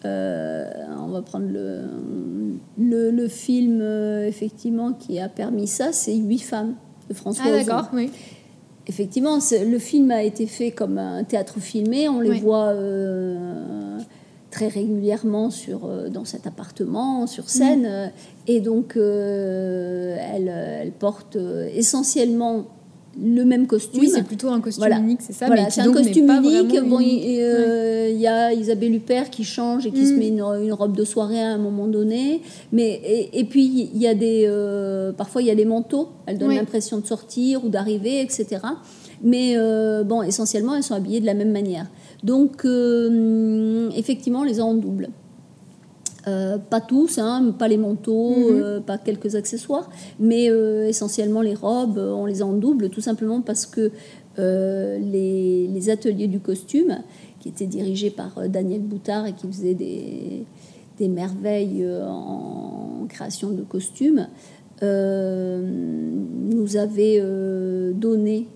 Euh, 0.04 0.70
on 0.98 1.08
va 1.08 1.22
prendre 1.22 1.46
le, 1.48 3.10
le, 3.10 3.28
film 3.28 3.80
euh, 3.82 4.26
effectivement 4.26 4.92
qui 4.92 5.18
a 5.18 5.28
permis 5.28 5.66
ça, 5.66 5.92
c'est 5.92 6.14
Huit 6.16 6.38
femmes 6.38 6.74
de 7.08 7.14
François 7.14 7.44
Ah 7.48 7.58
d'accord, 7.58 7.90
oui. 7.92 8.10
Effectivement, 8.86 9.38
le 9.52 9.78
film 9.78 10.10
a 10.10 10.22
été 10.22 10.46
fait 10.46 10.70
comme 10.70 10.98
un 10.98 11.22
théâtre 11.22 11.60
filmé. 11.60 12.08
On 12.08 12.20
les 12.20 12.40
voit 12.40 12.68
euh, 12.68 13.98
très 14.50 14.68
régulièrement 14.68 15.50
sur, 15.50 15.86
dans 16.10 16.24
cet 16.24 16.46
appartement, 16.46 17.26
sur 17.26 17.50
scène. 17.50 17.82
Mm. 17.82 18.10
Et 18.48 18.60
donc, 18.60 18.96
elle, 18.96 20.48
elle, 20.48 20.92
porte 20.98 21.36
essentiellement 21.72 22.66
le 23.18 23.44
même 23.44 23.66
costume. 23.66 24.00
Oui, 24.00 24.10
c'est 24.12 24.22
plutôt 24.22 24.48
un 24.48 24.60
costume 24.60 24.92
unique, 25.02 25.20
c'est 25.22 25.32
ça. 25.32 25.46
Voilà, 25.46 25.70
c'est 25.70 25.80
un 25.80 25.92
costume 25.92 26.30
unique. 26.30 26.80
Bon, 26.84 27.00
euh, 27.00 28.08
il 28.10 28.20
y 28.20 28.26
a 28.26 28.52
Isabelle 28.52 28.94
Huppert 28.94 29.30
qui 29.30 29.44
change 29.44 29.86
et 29.86 29.90
qui 29.90 30.06
se 30.06 30.12
mm. 30.12 30.18
met 30.18 30.28
une, 30.28 30.72
robe 30.72 30.96
de 30.96 31.04
soirée 31.04 31.40
à 31.40 31.48
un 31.48 31.58
moment 31.58 31.88
donné. 31.88 32.40
Mais 32.72 33.28
et, 33.32 33.44
puis 33.44 33.90
il 33.92 34.00
y 34.00 34.06
a 34.06 34.14
des, 34.14 34.44
euh, 34.46 35.12
parfois 35.12 35.42
il 35.42 35.48
y 35.48 35.50
a 35.50 35.54
les 35.54 35.64
manteaux. 35.64 36.08
Elles 36.26 36.38
donnent 36.38 36.54
l'impression 36.54 36.98
de 36.98 37.06
sortir 37.06 37.64
ou 37.64 37.68
d'arriver, 37.68 38.20
etc. 38.20 38.46
Mais 39.22 39.54
euh, 39.56 40.04
bon, 40.04 40.22
essentiellement, 40.22 40.76
elles 40.76 40.82
sont 40.82 40.94
habillées 40.94 41.20
de 41.20 41.26
la 41.26 41.34
même 41.34 41.52
manière. 41.52 41.86
Donc 42.22 42.64
effectivement, 43.96 44.44
les 44.44 44.60
a 44.60 44.64
en 44.64 44.74
double. 44.74 45.08
Euh, 46.26 46.58
pas 46.58 46.80
tous, 46.82 47.18
hein, 47.18 47.54
pas 47.58 47.66
les 47.66 47.78
manteaux, 47.78 48.34
mhm. 48.36 48.60
euh, 48.62 48.80
pas 48.80 48.98
quelques 48.98 49.36
accessoires, 49.36 49.88
mais 50.18 50.50
euh, 50.50 50.86
essentiellement 50.86 51.40
les 51.40 51.54
robes, 51.54 51.96
on 51.96 52.26
les 52.26 52.42
a 52.42 52.46
en 52.46 52.52
double, 52.52 52.90
tout 52.90 53.00
simplement 53.00 53.40
parce 53.40 53.64
que 53.64 53.90
les, 54.36 55.90
ateliers 55.90 56.28
du 56.28 56.40
costume, 56.40 56.98
qui 57.40 57.48
étaient 57.48 57.66
dirigés 57.66 58.10
par 58.10 58.48
Daniel 58.48 58.82
Boutard 58.82 59.26
et 59.26 59.32
qui 59.32 59.46
faisait 59.46 59.74
des, 59.74 60.44
merveilles 61.08 61.86
en, 62.06 63.06
création 63.08 63.50
de 63.50 63.62
costumes, 63.62 64.28
nous 64.82 66.76
avaient 66.76 67.22
donné 67.94 68.46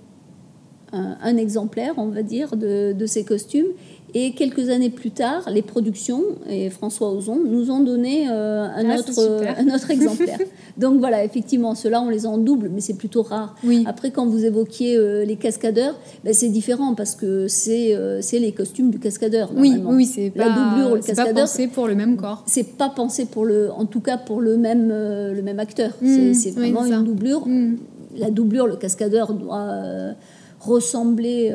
un, 0.94 1.36
exemplaire, 1.36 1.94
on 1.96 2.06
va 2.06 2.22
dire, 2.22 2.56
de 2.56 3.06
ces 3.06 3.24
costumes 3.24 3.66
et 4.16 4.30
quelques 4.30 4.70
années 4.70 4.90
plus 4.90 5.10
tard, 5.10 5.50
les 5.50 5.62
productions, 5.62 6.22
et 6.48 6.70
François 6.70 7.10
Ozon, 7.12 7.40
nous 7.44 7.72
ont 7.72 7.80
donné 7.80 8.28
euh, 8.30 8.64
un, 8.64 8.88
ah, 8.88 8.98
autre, 8.98 9.42
un 9.58 9.74
autre 9.74 9.90
exemplaire. 9.90 10.38
Donc 10.78 11.00
voilà, 11.00 11.24
effectivement, 11.24 11.74
ceux-là, 11.74 12.00
on 12.00 12.10
les 12.10 12.24
a 12.24 12.28
en 12.28 12.38
double, 12.38 12.70
mais 12.72 12.80
c'est 12.80 12.94
plutôt 12.94 13.22
rare. 13.22 13.56
Après, 13.86 14.12
quand 14.12 14.26
vous 14.26 14.44
évoquiez 14.44 14.96
euh, 14.96 15.24
les 15.24 15.34
cascadeurs, 15.34 15.96
ben, 16.22 16.32
c'est 16.32 16.48
différent 16.48 16.94
parce 16.94 17.16
que 17.16 17.48
c'est 17.48 17.94
euh, 17.96 18.20
c'est 18.22 18.38
les 18.38 18.52
costumes 18.52 18.90
du 18.90 19.00
cascadeur. 19.00 19.50
Oui, 19.56 19.82
oui, 19.84 20.06
c'est 20.06 20.32
la 20.36 20.48
doublure, 20.48 20.94
le 20.94 21.00
cascadeur. 21.00 21.34
pas 21.34 21.40
pensé 21.40 21.66
pour 21.66 21.88
le 21.88 21.96
même 21.96 22.16
corps. 22.16 22.44
C'est 22.46 22.76
pas 22.76 22.90
pensé 22.90 23.24
pour 23.24 23.44
le, 23.44 23.72
en 23.72 23.84
tout 23.84 24.00
cas 24.00 24.16
pour 24.16 24.40
le 24.40 24.56
même, 24.56 24.90
le 24.90 25.42
même 25.42 25.58
acteur. 25.58 25.90
Mmh, 26.00 26.34
c'est 26.34 26.52
vraiment 26.52 26.84
une 26.84 27.02
doublure. 27.02 27.48
Mmh. 27.48 27.78
La 28.16 28.30
doublure, 28.30 28.68
le 28.68 28.76
cascadeur 28.76 29.34
doit 29.34 30.14
ressembler 30.64 31.54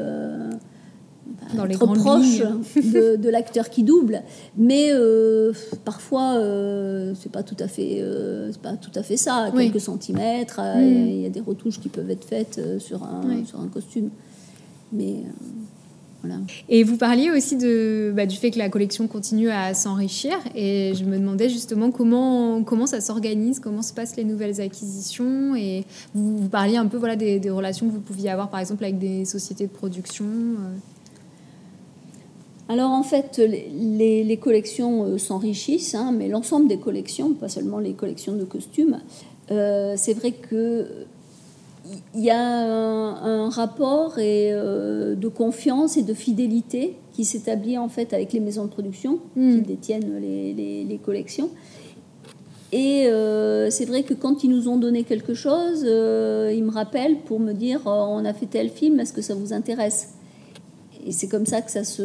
dans 1.56 1.66
les 1.66 1.76
grandes 1.76 1.98
proche 1.98 2.40
de, 2.76 3.16
de 3.16 3.30
l'acteur 3.30 3.70
qui 3.70 3.84
double, 3.84 4.22
mais 4.58 4.90
euh, 4.92 5.52
parfois 5.84 6.36
euh, 6.36 7.14
c'est 7.20 7.32
pas 7.32 7.44
tout 7.44 7.56
à 7.60 7.68
fait, 7.68 8.02
euh, 8.02 8.52
c'est 8.52 8.62
pas 8.62 8.74
tout 8.74 8.92
à 8.96 9.02
fait 9.04 9.18
ça. 9.18 9.36
À 9.46 9.50
Oui. 9.52 9.66
quelques 9.72 9.82
centimètres, 9.82 10.60
euh, 10.64 10.76
Mm. 10.80 11.08
il 11.10 11.22
y 11.22 11.26
a 11.26 11.30
des 11.30 11.40
retouches 11.42 11.80
qui 11.80 11.90
peuvent 11.90 12.10
être 12.12 12.26
faites 12.26 12.60
euh, 12.60 12.80
sur 12.80 13.04
un 13.04 13.22
Oui. 13.28 13.46
sur 13.46 13.60
un 13.60 13.68
costume, 13.68 14.10
mais 14.94 15.12
euh, 15.26 15.32
voilà. 16.22 16.38
Et 16.68 16.84
vous 16.84 16.98
parliez 16.98 17.32
aussi 17.32 17.56
de, 17.56 18.12
bah, 18.16 18.26
du 18.26 18.36
fait 18.36 18.52
que 18.52 18.58
la 18.58 18.68
collection 18.70 19.08
continue 19.08 19.50
à 19.50 19.74
s'enrichir. 19.74 20.34
Et 20.54 20.94
je 20.94 21.06
me 21.06 21.18
demandais 21.18 21.48
justement 21.50 21.92
comment, 21.92 22.62
comment 22.64 22.88
ça 22.88 23.00
s'organise, 23.00 23.60
comment 23.62 23.82
se 23.82 23.94
passent 23.94 24.18
les 24.18 24.26
nouvelles 24.26 24.60
acquisitions. 24.60 25.56
Et 25.56 25.86
vous, 26.14 26.38
vous 26.38 26.50
parliez 26.50 26.76
un 26.78 26.88
peu 26.88 26.98
voilà, 26.98 27.16
des, 27.16 27.40
des 27.40 27.50
relations 27.50 27.88
que 27.88 27.94
vous 27.94 28.02
pouviez 28.02 28.30
avoir, 28.30 28.50
par 28.50 28.60
exemple, 28.60 28.84
avec 28.84 29.00
des 29.00 29.24
sociétés 29.24 29.66
de 29.68 29.72
production. 29.72 30.26
euh. 30.26 30.76
Alors 32.68 32.92
en 32.92 33.02
fait, 33.04 33.38
les, 33.40 33.68
les- 33.74 34.24
les 34.24 34.38
collections 34.38 35.04
euh, 35.06 35.18
s'enrichissent, 35.18 35.96
hein, 35.96 36.14
mais 36.16 36.28
l'ensemble 36.28 36.68
des 36.68 36.78
collections, 36.78 37.34
pas 37.34 37.50
seulement 37.50 37.80
les 37.80 37.94
collections 37.94 38.36
de 38.36 38.44
costumes, 38.44 39.00
euh, 39.52 39.96
c'est 39.98 40.14
vrai 40.14 40.32
que 40.34 40.86
il 42.16 42.24
y 42.24 42.30
a 42.30 42.40
un, 42.42 43.46
un 43.46 43.50
rapport 43.50 44.20
et, 44.20 44.50
euh, 44.52 45.16
de 45.16 45.28
confiance 45.28 45.98
et 45.98 46.04
de 46.04 46.14
fidélité 46.14 46.96
qui 47.14 47.26
s'établit 47.26 47.78
en 47.78 47.90
fait 47.90 48.14
avec 48.14 48.32
les 48.34 48.40
maisons 48.40 48.66
de 48.66 48.70
production 48.70 49.20
qui 49.36 49.62
détiennent 49.62 50.20
les, 50.20 50.54
les- 50.54 50.84
les 50.86 50.98
collections. 50.98 51.50
Et 52.72 53.08
euh, 53.08 53.70
c'est 53.72 53.86
vrai 53.86 54.04
que 54.04 54.14
quand 54.14 54.44
ils 54.44 54.50
nous 54.52 54.68
ont 54.70 54.78
donné 54.78 55.04
quelque 55.04 55.34
chose, 55.34 55.84
euh, 55.86 56.54
ils 56.56 56.64
me 56.64 56.70
rappellent 56.72 57.18
pour 57.26 57.40
me 57.40 57.54
dire 57.54 57.82
on 57.86 58.24
a 58.26 58.34
fait 58.34 58.46
tel 58.46 58.70
film, 58.70 59.00
est-ce 59.00 59.12
que 59.14 59.22
ça 59.24 59.34
vous 59.34 59.54
intéresse? 59.54 60.10
Et 61.06 61.12
c'est 61.12 61.28
comme 61.28 61.46
ça 61.48 61.62
que 61.62 61.72
ça 61.72 61.84
se 61.84 62.04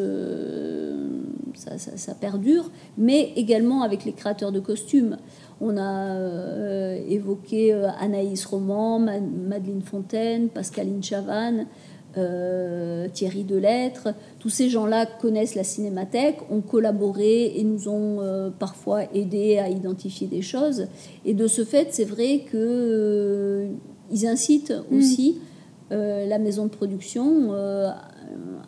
ça, 1.54 1.78
ça- 1.78 1.96
ça 1.96 2.14
perdure, 2.14 2.70
mais 2.98 3.32
également 3.36 3.82
avec 3.82 4.04
les 4.04 4.12
créateurs 4.12 4.52
de 4.52 4.60
costumes. 4.60 5.18
On 5.66 5.78
a 5.78 6.14
euh, 6.16 6.98
évoqué 7.08 7.72
euh, 7.72 7.88
Anaïs 7.98 8.44
Roman, 8.44 8.98
Ma- 8.98 9.18
Madeleine 9.20 9.80
Fontaine, 9.80 10.48
Pascaline 10.50 11.02
Chavannes, 11.02 11.66
euh, 12.18 13.08
Thierry 13.12 13.44
Delettre. 13.44 14.08
Tous 14.38 14.50
ces 14.50 14.68
gens-là 14.68 15.06
connaissent 15.06 15.54
la 15.54 15.64
cinémathèque, 15.64 16.36
ont 16.50 16.60
collaboré 16.60 17.58
et 17.58 17.64
nous 17.64 17.88
ont 17.88 18.20
euh, 18.20 18.50
parfois 18.50 19.04
aidés 19.14 19.56
à 19.58 19.70
identifier 19.70 20.26
des 20.26 20.42
choses. 20.42 20.86
Et 21.24 21.32
de 21.32 21.46
ce 21.46 21.64
fait, 21.64 21.88
c'est 21.92 22.04
vrai 22.04 22.40
que 22.50 22.58
euh, 22.58 23.68
ils 24.12 24.26
incitent 24.26 24.74
aussi 24.92 25.38
euh, 25.92 26.26
la 26.26 26.38
maison 26.38 26.64
de 26.64 26.70
production 26.70 27.52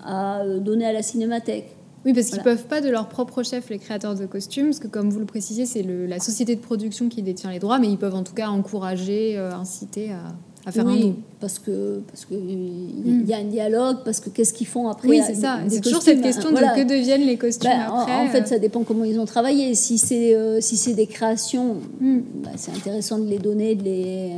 à 0.05 0.43
donner 0.61 0.87
à 0.87 0.93
la 0.95 1.03
cinémathèque. 1.03 1.76
Oui, 2.07 2.13
parce 2.15 2.27
qu'ils 2.29 2.41
Voilà. 2.41 2.57
peuvent 2.57 2.67
pas 2.67 2.81
de 2.81 2.89
leur 2.89 3.09
propre 3.09 3.43
chef, 3.43 3.69
les 3.69 3.79
créateurs 3.79 4.15
de 4.15 4.25
costumes, 4.27 4.67
parce 4.67 4.79
que 4.79 4.87
comme 4.87 5.11
vous 5.11 5.19
le 5.19 5.27
précisiez, 5.27 5.67
c'est 5.67 5.83
la 5.83 6.21
société 6.21 6.55
de 6.57 6.61
production 6.61 7.09
qui 7.09 7.21
détient 7.21 7.51
les 7.51 7.59
droits, 7.59 7.79
mais 7.81 7.89
ils 7.89 7.99
peuvent 7.99 8.15
en 8.15 8.23
tout 8.23 8.33
cas 8.35 8.47
encourager, 8.49 9.37
euh, 9.37 9.53
inciter 9.53 10.13
à, 10.13 10.21
à 10.69 10.73
faire 10.73 10.87
un 10.87 10.93
oui, 10.93 11.01
don. 11.01 11.17
parce 11.41 11.59
que 11.59 12.01
parce 12.09 12.25
que 12.25 12.35
il 12.35 13.23
Mm. 13.23 13.25
y 13.27 13.35
a 13.35 13.39
un 13.39 13.45
dialogue, 13.45 13.99
parce 14.05 14.21
que 14.21 14.31
qu'est-ce 14.31 14.53
qu'ils 14.55 14.67
font 14.69 14.89
après? 14.89 15.09
Oui, 15.09 15.21
c'est 15.27 15.35
ça. 15.35 15.59
C'est 15.69 15.81
toujours 15.81 16.01
cette 16.03 16.23
question 16.23 16.51
voilà. 16.53 16.75
de 16.77 16.83
que 16.83 16.89
deviennent 16.89 17.27
les 17.27 17.37
costumes 17.37 17.71
Ben, 17.71 17.91
en- 17.91 17.99
après. 18.01 18.15
en, 18.15 18.29
fait, 18.29 18.43
euh. 18.43 18.47
ça 18.47 18.59
dépend 18.61 18.83
comment 18.85 19.05
ils 19.05 19.19
ont 19.19 19.27
travaillé. 19.27 19.75
Si 19.75 19.99
c'est 19.99 20.35
euh, 20.35 20.61
si 20.61 20.77
c'est 20.77 20.95
des 20.95 21.07
créations, 21.09 21.75
Mm. 22.01 22.19
ben, 22.45 22.51
c'est 22.57 22.71
intéressant 22.73 23.19
de 23.19 23.27
les 23.27 23.39
donner 23.39 23.75
de 23.75 23.83
les, 23.83 24.31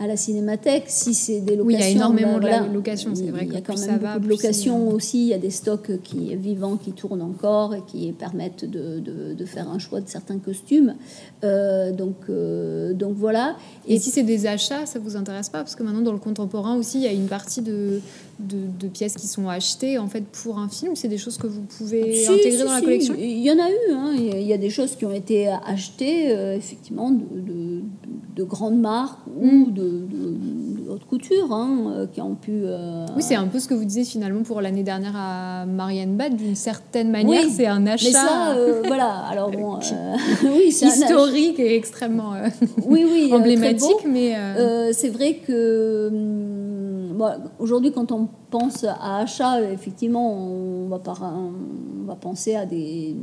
à 0.00 0.06
la 0.06 0.16
cinémathèque. 0.16 0.84
Si 0.88 1.14
c'est 1.14 1.40
des 1.40 1.56
locations, 1.56 1.66
Oui, 1.66 1.74
il 1.74 1.80
y 1.80 1.82
a 1.82 1.88
énormément 1.88 2.34
ben, 2.34 2.40
de 2.40 2.46
la 2.46 2.58
voilà. 2.58 2.72
location, 2.72 3.14
c'est 3.14 3.30
vrai 3.30 3.46
Il 3.46 3.52
y 3.52 3.56
a 3.56 3.60
quand 3.60 3.78
même 3.78 3.90
beaucoup 3.98 4.02
va, 4.04 4.18
de 4.18 4.28
locations 4.28 4.90
euh, 4.90 4.94
aussi. 4.94 5.22
Il 5.22 5.28
y 5.28 5.34
a 5.34 5.38
des 5.38 5.50
stocks 5.50 6.02
qui 6.02 6.34
vivants 6.36 6.76
qui 6.76 6.92
tournent 6.92 7.22
encore 7.22 7.74
et 7.74 7.82
qui 7.86 8.10
permettent 8.12 8.64
de, 8.64 8.98
de- 9.00 9.34
de 9.34 9.44
faire 9.44 9.68
un 9.70 9.78
choix 9.78 10.00
de 10.00 10.08
certains 10.08 10.38
costumes. 10.38 10.94
Euh, 11.44 11.92
donc 11.92 12.16
euh, 12.28 12.92
donc 12.92 13.14
voilà. 13.16 13.56
Et 13.86 13.98
si 13.98 14.10
c'est 14.10 14.22
des 14.22 14.46
achats, 14.46 14.86
ça 14.86 14.98
vous 14.98 15.16
intéresse 15.16 15.48
pas? 15.48 15.58
Parce 15.58 15.74
que 15.76 15.82
maintenant, 15.82 16.02
dans 16.02 16.12
le 16.12 16.18
contemporain 16.18 16.76
aussi, 16.76 16.98
il 16.98 17.04
y 17.04 17.08
a 17.08 17.12
une 17.12 17.26
partie 17.28 17.62
de, 17.62 18.00
de, 18.38 18.58
de 18.80 18.88
pièces 18.88 19.14
qui 19.14 19.26
sont 19.26 19.48
achetées 19.48 19.98
en 19.98 20.08
fait 20.08 20.24
pour 20.24 20.58
un 20.58 20.68
film. 20.68 20.96
C'est 20.96 21.08
des 21.08 21.18
choses 21.18 21.36
que 21.38 21.46
vous 21.46 21.62
pouvez 21.62 22.12
Si, 22.24 22.28
intégrer 22.32 22.50
si, 22.58 22.64
dans 22.64 22.72
la 22.72 22.78
si, 22.78 22.84
collection? 22.84 23.14
Il 23.18 23.38
y 23.42 23.50
en 23.50 23.58
a 23.58 23.68
eu. 23.70 23.92
hein. 23.92 24.12
Il 24.16 24.42
y 24.46 24.52
a- 24.52 24.58
des 24.58 24.70
choses 24.70 24.96
qui 24.96 25.04
ont 25.04 25.12
été 25.12 25.48
achetées, 25.66 26.30
euh, 26.30 26.56
effectivement, 26.56 27.10
de, 27.10 27.18
de- 27.18 27.82
de 28.36 28.42
grandes 28.44 28.80
marques 28.80 29.20
ou 29.40 29.46
Mm. 29.46 29.72
de, 29.72 30.06
haute 30.90 31.04
couture, 31.06 31.52
hein, 31.52 31.92
euh, 31.96 32.06
qui 32.12 32.20
ont 32.20 32.34
pu. 32.34 32.52
euh, 32.64 33.06
Oui, 33.16 33.22
c'est 33.22 33.34
un 33.34 33.46
peu 33.46 33.58
ce 33.58 33.68
que 33.68 33.74
vous 33.74 33.84
disiez 33.84 34.04
finalement 34.04 34.42
pour 34.42 34.60
l'année 34.60 34.82
dernière 34.82 35.14
à 35.16 35.66
Marianne 35.66 36.16
Bad. 36.16 36.36
D'une 36.36 36.54
certaine 36.54 37.10
manière, 37.10 37.42
Oui, 37.44 37.50
c'est 37.54 37.66
un 37.66 37.86
achat 37.86 38.06
Mais 38.06 38.12
ça, 38.12 38.54
euh, 38.56 38.82
voilà. 38.86 39.10
Alors 39.30 39.50
bon, 39.60 39.76
euh, 39.76 39.78
oui, 40.56 40.70
c'est 40.72 40.86
un 40.86 40.88
achat- 40.90 41.04
historique 41.06 41.58
et 41.60 41.76
extrêmement 41.76 42.34
euh, 42.34 42.48
Oui, 42.86 43.04
oui, 43.10 43.28
euh, 43.32 43.36
emblématique, 43.36 44.04
mais 44.08 44.34
euh, 44.36 44.54
Euh, 44.88 44.90
c'est 44.92 45.08
vrai 45.10 45.34
que 45.46 46.08
hum, 46.12 46.43
bon, 47.14 47.28
aujourd'hui, 47.58 47.92
quand 47.92 48.12
on 48.12 48.28
pense 48.50 48.84
à 48.84 49.16
achat, 49.18 49.62
effectivement, 49.72 50.32
on 50.34 50.88
va, 50.88 50.98
par, 50.98 51.22
on 51.22 52.04
va 52.06 52.14
penser 52.16 52.54
à 52.54 52.66
des, 52.66 53.16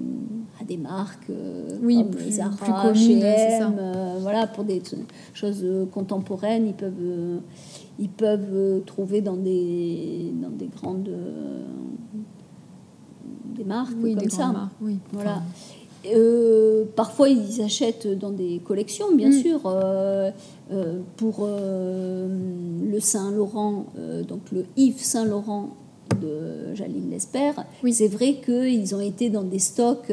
à 0.59 0.63
des 0.63 0.77
marques 0.77 1.29
euh, 1.29 1.77
Oui, 1.81 1.97
comme 1.97 2.11
plus- 2.11 2.31
Zara, 2.31 2.49
plus 2.55 2.71
communes. 2.73 3.19
H&M, 3.23 3.75
euh, 3.79 4.17
voilà, 4.21 4.47
pour 4.47 4.63
des 4.63 4.81
choses 5.33 5.65
contemporaines, 5.91 6.67
ils 6.67 6.73
peuvent, 6.73 6.93
euh, 7.01 7.39
ils 7.99 8.09
peuvent 8.09 8.49
euh, 8.53 8.79
trouver 8.81 9.21
dans 9.21 9.37
des, 9.37 10.33
dans 10.41 10.49
des 10.49 10.67
grandes 10.67 11.09
des 13.55 13.63
marques 13.63 13.93
oui, 14.01 14.15
comme 14.15 14.23
des 14.23 14.29
ça. 14.29 14.47
marques, 14.51 14.71
oui. 14.81 14.97
Voilà. 15.11 15.31
Enfin, 15.37 15.41
Euh, 16.05 16.85
parfois, 16.95 17.29
ils 17.29 17.61
achètent 17.61 18.07
dans 18.07 18.31
des 18.31 18.59
collections, 18.65 19.13
bien 19.15 19.29
Mm. 19.29 19.33
sûr. 19.41 19.59
euh, 19.65 20.31
euh, 20.71 20.99
pour 21.17 21.47
le 21.47 22.99
Saint-Laurent, 22.99 23.85
donc 24.27 24.39
le 24.51 24.65
Yves 24.77 25.03
Saint-Laurent 25.03 25.69
de 26.21 26.73
Jaline 26.75 27.09
Lesper, 27.09 27.51
Oui. 27.83 27.93
c'est 27.93 28.07
vrai 28.07 28.35
qu'ils 28.43 28.95
ont 28.95 28.99
été 29.01 29.29
dans 29.29 29.43
des 29.43 29.59
stocks 29.59 30.11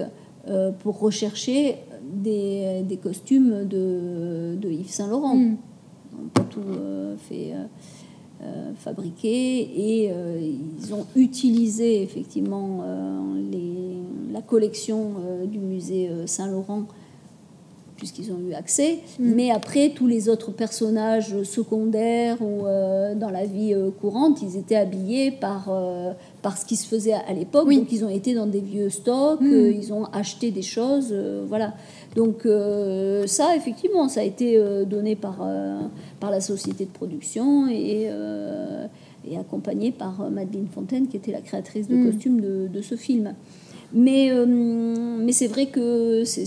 pour 0.81 0.99
rechercher 1.01 1.77
des, 2.03 2.83
des 2.89 2.97
costumes 2.97 3.65
de, 3.67 4.55
de 4.61 4.69
Yves 4.71 4.91
Saint-Laurent. 4.91 5.37
Ils 5.37 5.49
n'ont 6.17 6.29
pas 6.35 6.43
tout 6.51 6.61
fait 7.29 7.53
euh, 8.43 8.71
fabriquer 8.77 9.61
et 9.61 10.11
euh, 10.13 10.39
ils 10.41 10.95
ont 10.95 11.07
utilisé 11.17 12.03
effectivement 12.03 12.81
euh, 12.85 13.21
les- 13.51 14.33
la 14.33 14.43
collection 14.43 15.13
du 15.51 15.59
musée 15.59 16.09
Saint-Laurent 16.27 16.85
puisqu'ils 17.97 18.31
ont 18.31 18.39
eu 18.49 18.53
accès, 18.55 19.01
Mm. 19.19 19.33
mais 19.35 19.51
après 19.51 19.91
tous 19.91 20.07
les 20.07 20.29
autres 20.29 20.53
personnages 20.53 21.43
secondaires 21.43 22.41
ou 22.41 22.65
euh, 22.67 23.17
dans 23.17 23.31
la 23.31 23.45
vie 23.45 23.75
euh, 23.75 23.91
courante, 23.91 24.41
ils 24.41 24.57
étaient 24.57 24.77
habillés 24.77 25.33
par, 25.33 25.67
euh, 25.69 26.13
par 26.43 26.57
ce 26.57 26.65
qui 26.65 26.77
se 26.77 26.87
faisait 26.87 27.13
à, 27.15 27.33
l'époque, 27.33 27.65
Oui. 27.67 27.79
donc 27.79 27.91
ils 27.93 28.05
ont 28.05 28.09
été 28.09 28.33
dans 28.35 28.47
des 28.47 28.61
vieux 28.61 28.91
stocks, 28.91 29.41
Mm. 29.41 29.53
euh, 29.53 29.71
ils 29.73 29.93
ont 29.93 30.05
acheté 30.13 30.51
des 30.51 30.63
choses, 30.63 31.09
euh, 31.11 31.45
voilà. 31.49 31.75
Donc 32.17 32.47
euh, 32.47 33.27
ça, 33.27 33.57
effectivement, 33.57 34.09
ça 34.09 34.21
a 34.21 34.25
été 34.25 34.61
donné 34.87 35.17
par, 35.17 35.47
par 36.21 36.31
la 36.31 36.41
société 36.41 36.85
de 36.85 36.91
production 36.91 37.69
et, 37.69 38.09
et 39.29 39.37
accompagné 39.37 39.91
par 39.93 40.31
Madeleine 40.31 40.69
Fontaine, 40.73 41.09
qui 41.09 41.17
était 41.17 41.33
la 41.33 41.41
créatrice 41.41 41.89
de 41.89 41.97
Mm. 41.97 42.11
costumes 42.11 42.41
de, 42.41 42.69
de 42.73 42.83
ce 42.83 42.95
film. 42.95 43.35
Mais, 43.93 44.31
mais 44.47 45.33
c'est 45.33 45.47
vrai 45.49 45.67
que 45.67 46.23
c'est- 46.25 46.47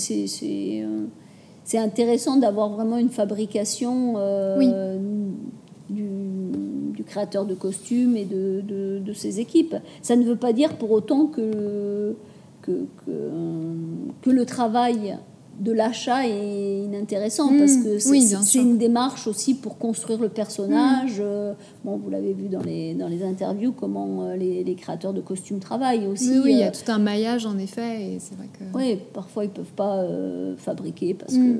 c'est 1.64 1.78
intéressant 1.78 2.38
d'avoir 2.38 2.70
vraiment 2.70 2.98
une 2.98 3.10
fabrication 3.10 4.16
euh, 4.18 4.98
du, 5.89 6.06
du 6.92 7.04
créateur 7.04 7.46
de 7.46 7.56
costumes 7.56 8.16
et 8.16 8.26
de, 8.26 8.62
de, 8.68 9.00
de 9.00 9.14
ses 9.14 9.39
équipes. 9.39 9.76
Ça 10.02 10.16
ne 10.16 10.24
veut 10.24 10.36
pas 10.36 10.54
dire 10.54 10.78
pour 10.78 10.92
autant 10.92 11.26
que, 11.28 12.16
que, 12.62 12.86
que, 13.06 13.12
que 14.22 14.30
le 14.30 14.46
travail 14.46 15.18
de 15.60 15.72
l'achat 15.72 16.28
est 16.28 16.84
inintéressant 16.86 17.52
Mm, 17.52 17.60
parce 17.60 17.76
que 17.78 18.00
c'est 18.00 18.10
oui, 18.10 18.34
une 18.56 18.78
démarche 18.80 19.28
aussi 19.28 19.54
pour 19.54 19.78
construire 19.78 20.20
le 20.20 20.30
personnage. 20.30 21.18
Euh, 21.20 21.54
Bon, 21.84 21.98
vous 21.98 22.10
l'avez 22.10 22.34
vu 22.34 22.48
dans 22.48 22.62
les, 22.62 22.96
dans 22.96 23.08
les 23.08 23.22
interviews, 23.24 23.72
comment 23.72 24.24
euh, 24.24 24.36
les, 24.38 24.64
les 24.64 24.76
créateurs 24.76 25.14
de 25.14 25.22
costumes 25.22 25.60
travaillent 25.60 26.08
aussi. 26.08 26.30
oui, 26.32 26.39
oui, 26.46 26.52
il 26.54 26.60
y 26.60 26.64
euh, 26.64 26.68
a 26.70 26.72
tout 26.72 26.89
un 26.92 26.98
maillage 27.00 27.46
en 27.46 27.58
effet, 27.60 28.14
et 28.14 28.20
c'est 28.20 28.36
vrai 28.36 28.48
que. 28.58 28.64
oui, 28.78 28.98
parfois 29.14 29.44
ils 29.46 29.52
peuvent 29.52 29.74
pas 29.76 29.98
euh, 29.98 30.56
fabriquer 30.58 31.14
parce 31.14 31.34
Mm. 31.36 31.54
que 31.56 31.60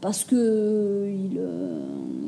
parce 0.00 0.24
que 0.24 1.08
ils 1.08 1.38
euh, 1.38 1.80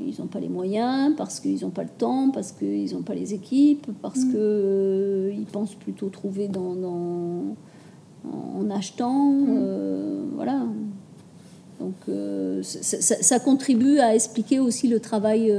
ils 0.06 0.18
n'ont 0.20 0.26
pas 0.26 0.40
les 0.40 0.48
moyens, 0.48 1.14
parce 1.16 1.38
qu'ils 1.40 1.60
n'ont 1.62 1.70
pas 1.70 1.82
le 1.82 1.90
temps, 1.96 2.30
parce 2.30 2.52
qu'ils 2.52 2.92
n'ont 2.94 3.02
pas 3.02 3.14
les 3.14 3.34
équipes, 3.34 3.86
parce 4.02 4.20
Mm. 4.24 4.32
que 4.32 4.36
euh, 4.38 5.32
ils 5.36 5.44
pensent 5.46 5.74
plutôt 5.74 6.08
trouver 6.08 6.48
dans, 6.48 6.74
dans- 6.74 7.56
en 8.32 8.70
achetant, 8.70 9.30
Mm. 9.32 9.46
euh, 9.50 10.24
voilà. 10.34 10.62
Donc 11.78 11.94
euh, 12.08 12.62
ça, 12.62 13.00
ça- 13.00 13.22
ça 13.22 13.38
contribue 13.38 13.98
à 13.98 14.14
expliquer 14.14 14.58
aussi 14.60 14.88
le 14.88 14.98
travail 15.00 15.52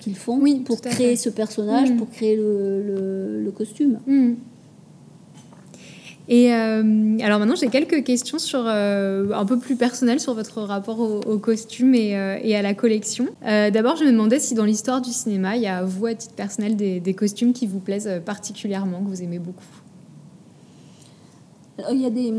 qu'ils 0.00 0.16
font 0.16 0.38
Oui, 0.40 0.60
pour 0.66 0.80
créer 0.80 1.14
ce 1.16 1.28
personnage, 1.30 1.92
Mm. 1.92 1.96
pour 1.96 2.10
créer 2.10 2.36
le, 2.36 2.82
le- 2.82 3.42
le 3.42 3.50
costume. 3.52 3.98
Et 6.28 6.54
euh, 6.54 7.18
alors 7.20 7.38
maintenant, 7.38 7.54
j'ai 7.54 7.68
quelques 7.68 8.02
questions 8.02 8.38
sur 8.38 8.64
euh, 8.66 9.30
un 9.32 9.44
peu 9.44 9.58
plus 9.58 9.76
personnelles 9.76 10.20
sur 10.20 10.32
votre 10.32 10.62
rapport 10.62 10.98
au, 11.00 11.38
costume 11.38 11.94
et, 11.94 12.16
euh, 12.16 12.58
à 12.58 12.62
la 12.62 12.74
collection. 12.74 13.28
D'abord, 13.42 13.96
je 13.96 14.04
me 14.04 14.10
demandais 14.10 14.38
si 14.38 14.54
dans 14.54 14.64
l'histoire 14.64 15.02
du 15.02 15.10
cinéma, 15.10 15.56
il 15.56 15.62
y 15.62 15.66
a 15.66 15.84
vous 15.84 16.06
à 16.06 16.14
titre 16.14 16.34
personnel 16.34 16.76
des, 16.76 17.14
costumes 17.14 17.52
qui 17.52 17.66
vous 17.66 17.78
plaisent 17.78 18.10
particulièrement, 18.24 19.00
que 19.00 19.08
vous 19.08 19.22
aimez 19.22 19.38
beaucoup. 19.38 19.64
il 21.90 22.00
y 22.00 22.06
a 22.06 22.10
des 22.10 22.32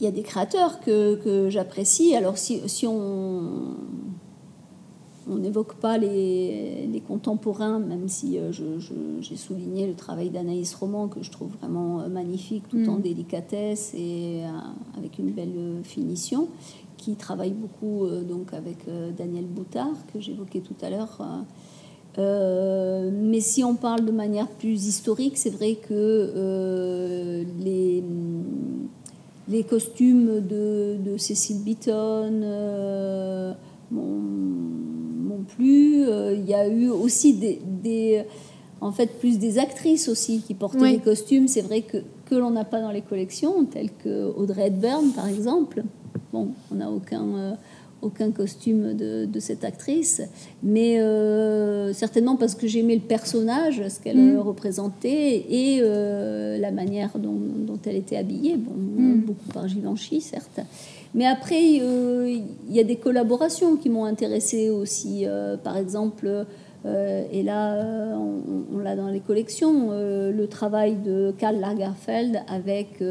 il 0.00 0.06
y 0.06 0.08
a 0.08 0.10
des 0.10 0.22
créateurs 0.22 0.80
que, 0.80 1.14
que 1.22 1.48
j'apprécie. 1.48 2.16
Alors 2.16 2.36
si, 2.36 2.60
si 2.66 2.88
on 2.88 3.76
on 5.28 5.36
n'évoque 5.36 5.74
pas 5.74 5.98
les, 5.98 7.02
contemporains, 7.06 7.78
même 7.78 8.08
si 8.08 8.38
euh, 8.38 8.52
j'ai 9.20 9.36
souligné 9.36 9.86
le 9.86 9.94
travail 9.94 10.30
d'Anaïs 10.30 10.74
Roman, 10.74 11.08
que 11.08 11.22
je 11.22 11.30
trouve 11.30 11.50
vraiment 11.60 12.00
euh, 12.00 12.08
magnifique, 12.08 12.68
tout 12.68 12.88
en 12.88 12.98
mm. 12.98 13.02
délicatesse 13.02 13.92
et 13.94 14.42
euh, 14.44 14.98
avec 14.98 15.18
une 15.18 15.30
belle 15.30 15.80
finition, 15.82 16.48
qui 16.96 17.16
travaille 17.16 17.52
beaucoup 17.52 18.06
donc 18.28 18.54
avec 18.54 18.86
Daniel 19.18 19.46
Boutard, 19.46 19.96
que 20.12 20.20
j'évoquais 20.20 20.60
tout 20.60 20.76
à 20.82 20.88
l'heure. 20.88 21.20
mais 22.16 23.40
si 23.40 23.64
on 23.64 23.74
parle 23.74 24.04
de 24.04 24.12
manière 24.12 24.46
plus 24.46 24.86
historique, 24.86 25.36
c'est 25.36 25.50
vrai 25.50 25.74
que 25.74 27.44
les, 27.58 28.04
les 29.48 29.64
costumes 29.64 30.46
de, 30.46 30.96
de 31.04 31.16
Cécile 31.16 31.64
Beaton, 31.64 33.56
plus. 35.38 36.04
Euh, 36.06 36.34
il 36.34 36.48
y 36.48 36.54
a 36.54 36.68
eu 36.68 36.88
aussi 36.88 37.34
des, 37.34 38.24
en 38.80 38.92
fait, 38.92 39.18
plus 39.18 39.38
des 39.38 39.58
actrices 39.58 40.08
aussi 40.08 40.40
qui 40.40 40.54
portaient 40.54 40.92
des 40.92 40.98
costumes. 40.98 41.48
C'est 41.48 41.62
vrai 41.62 41.82
que, 41.82 41.98
que 42.26 42.34
l'on 42.34 42.50
n'a 42.50 42.64
pas 42.64 42.80
dans 42.80 42.90
les 42.90 43.02
collections, 43.02 43.64
telles 43.64 43.90
que 43.92 44.32
Audrey 44.36 44.68
Hepburn, 44.68 45.10
par 45.14 45.28
exemple. 45.28 45.82
Bon, 46.32 46.48
on 46.70 46.76
n'a 46.76 46.90
aucun, 46.90 47.26
euh, 47.36 47.54
aucun 48.00 48.30
costume 48.30 48.94
de, 48.94 49.26
de, 49.26 49.40
cette 49.40 49.64
actrice, 49.64 50.22
mais 50.62 51.00
euh, 51.00 51.92
certainement 51.92 52.36
parce 52.36 52.54
que 52.54 52.66
j'aimais 52.66 52.94
le 52.94 53.02
personnage, 53.02 53.82
ce 53.86 54.00
qu'elle 54.00 54.18
mm. 54.18 54.38
représentait 54.38 55.44
et 55.48 55.80
la 56.58 56.70
manière 56.70 57.18
dont, 57.18 57.38
dont, 57.66 57.78
elle 57.84 57.96
était 57.96 58.16
habillée. 58.16 58.56
Bon, 58.56 58.72
mm. 58.72 59.20
beaucoup 59.20 59.52
par 59.52 59.68
Givenchy, 59.68 60.20
certes. 60.20 60.60
Mais 61.14 61.26
après, 61.26 61.80
euh, 61.80 62.26
il 62.68 62.74
y 62.74 62.80
a 62.80 62.84
des 62.84 62.96
collaborations 62.96 63.76
qui 63.76 63.90
m'ont 63.90 64.06
intéressée 64.06 64.70
aussi. 64.70 65.26
Euh, 65.26 65.58
par 65.58 65.76
exemple, 65.76 66.46
euh, 66.86 67.24
et 67.30 67.42
là, 67.42 68.16
on, 68.16 68.78
l'a 68.78 68.96
dans 68.96 69.08
les 69.08 69.20
collections, 69.20 69.90
le 69.90 70.46
travail 70.46 70.96
de 70.96 71.34
Karl 71.38 71.56
Lagerfeld 71.56 72.40
avec 72.48 73.04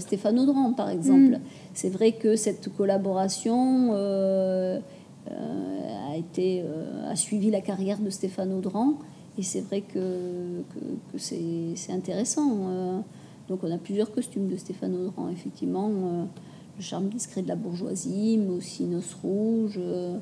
Stéphane 0.00 0.38
Audran, 0.38 0.72
par 0.72 0.90
exemple. 0.90 1.36
Mm. 1.36 1.40
C'est 1.74 1.90
vrai 1.90 2.12
que 2.12 2.36
cette 2.36 2.68
collaboration 2.76 3.94
a, 3.94 4.80
été, 6.16 6.62
a 7.08 7.16
suivi 7.16 7.50
la 7.50 7.60
carrière 7.60 7.98
de 8.00 8.10
Stéphane 8.10 8.52
Audran. 8.52 8.94
Et 9.38 9.42
c'est 9.42 9.62
vrai 9.62 9.80
que, 9.80 10.62
que, 10.74 10.80
que 11.12 11.18
c'est 11.18 11.92
intéressant. 11.92 13.02
donc 13.48 13.60
on 13.62 13.72
a 13.72 13.78
plusieurs 13.78 14.12
costumes 14.12 14.48
de 14.48 14.56
Stéphane 14.56 14.94
Audran, 14.94 15.30
effectivement 15.30 16.28
charme 16.80 17.08
discret 17.08 17.42
de 17.42 17.48
la 17.48 17.56
bourgeoisie, 17.56 18.38
mais 18.38 18.54
aussi 18.54 18.84
Noces 18.84 19.14
Rouges. 19.22 19.78
Euh, 19.78 20.16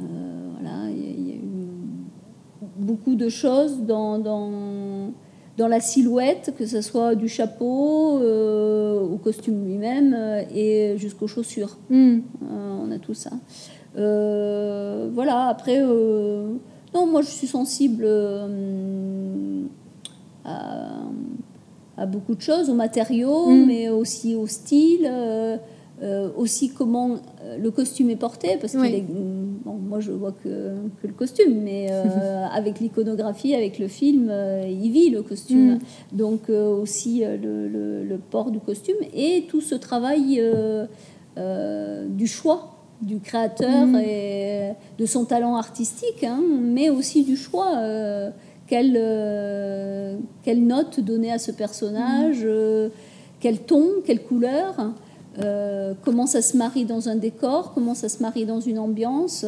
euh, 0.00 0.48
voilà, 0.58 0.90
il 0.90 1.28
y, 1.28 1.32
a 1.32 1.34
eu 1.36 1.40
beaucoup 2.76 3.14
de 3.14 3.28
choses 3.28 3.82
dans, 3.82 4.18
dans, 4.18 5.12
dans, 5.58 5.68
la 5.68 5.80
silhouette, 5.80 6.54
que 6.58 6.66
ce 6.66 6.80
soit 6.80 7.14
du 7.14 7.28
chapeau 7.28 8.18
euh, 8.18 9.00
au 9.00 9.18
costume 9.18 9.64
lui-même 9.64 10.16
et 10.54 10.94
jusqu'aux 10.96 11.26
chaussures. 11.26 11.76
Hmm. 11.90 12.20
on 12.50 12.90
a 12.90 12.98
tout 12.98 13.14
ça. 13.14 13.30
voilà, 13.94 15.48
après, 15.48 15.82
non, 15.82 17.06
moi 17.06 17.22
je 17.22 17.28
suis 17.28 17.46
sensible 17.46 18.06
à, 20.44 21.02
à, 21.96 22.06
beaucoup 22.06 22.34
de 22.34 22.40
choses, 22.40 22.70
aux 22.70 22.74
matériaux, 22.74 23.50
hmm. 23.50 23.66
mais 23.66 23.88
aussi 23.90 24.34
au 24.34 24.46
style. 24.46 25.06
Euh, 25.10 25.56
aussi 26.36 26.70
comment 26.70 27.16
euh, 27.50 27.58
le 27.58 27.70
costume 27.70 28.10
est 28.10 28.16
porté, 28.16 28.56
parce 28.60 28.72
que 28.72 29.00
bon, 29.00 29.74
moi 29.74 30.00
je 30.00 30.12
vois 30.12 30.32
que, 30.32 30.74
que 31.02 31.06
le 31.06 31.12
costume, 31.12 31.62
mais 31.62 31.88
euh, 31.90 32.46
avec 32.52 32.80
l'iconographie, 32.80 33.54
avec 33.54 33.78
le 33.78 33.88
film, 33.88 34.32
il 34.66 34.90
vit 34.90 35.10
le 35.10 35.22
costume. 35.22 35.74
Mm. 35.74 35.78
Donc 36.12 36.48
aussi 36.48 37.22
le, 37.24 37.68
le, 37.68 38.18
port 38.30 38.50
du 38.50 38.60
costume 38.60 38.96
et 39.14 39.46
tout 39.48 39.60
ce 39.60 39.74
travail 39.74 40.42
du 42.08 42.26
choix 42.26 42.76
du 43.02 43.18
créateur 43.18 43.86
mm. 43.86 43.96
et 43.96 44.72
de 44.98 45.06
son 45.06 45.24
talent 45.24 45.56
artistique, 45.56 46.24
hein, 46.24 46.40
mais 46.60 46.90
aussi 46.90 47.24
du 47.24 47.36
choix. 47.36 47.82
quelle, 48.66 50.18
quelle 50.42 50.66
note 50.66 51.00
donner 51.00 51.32
à 51.32 51.38
ce 51.38 51.50
personnage, 51.50 52.44
mm. 52.44 52.90
quel 53.40 53.58
ton, 53.60 53.86
quelle 54.04 54.22
couleur. 54.22 54.92
Euh, 55.40 55.94
comment 56.04 56.26
ça 56.26 56.42
se 56.42 56.56
marie 56.56 56.84
dans 56.84 57.08
un 57.08 57.16
décor, 57.16 57.72
comment 57.74 57.94
ça 57.94 58.08
se 58.08 58.22
marie 58.22 58.46
dans 58.46 58.60
une 58.60 58.78
ambiance. 58.78 59.46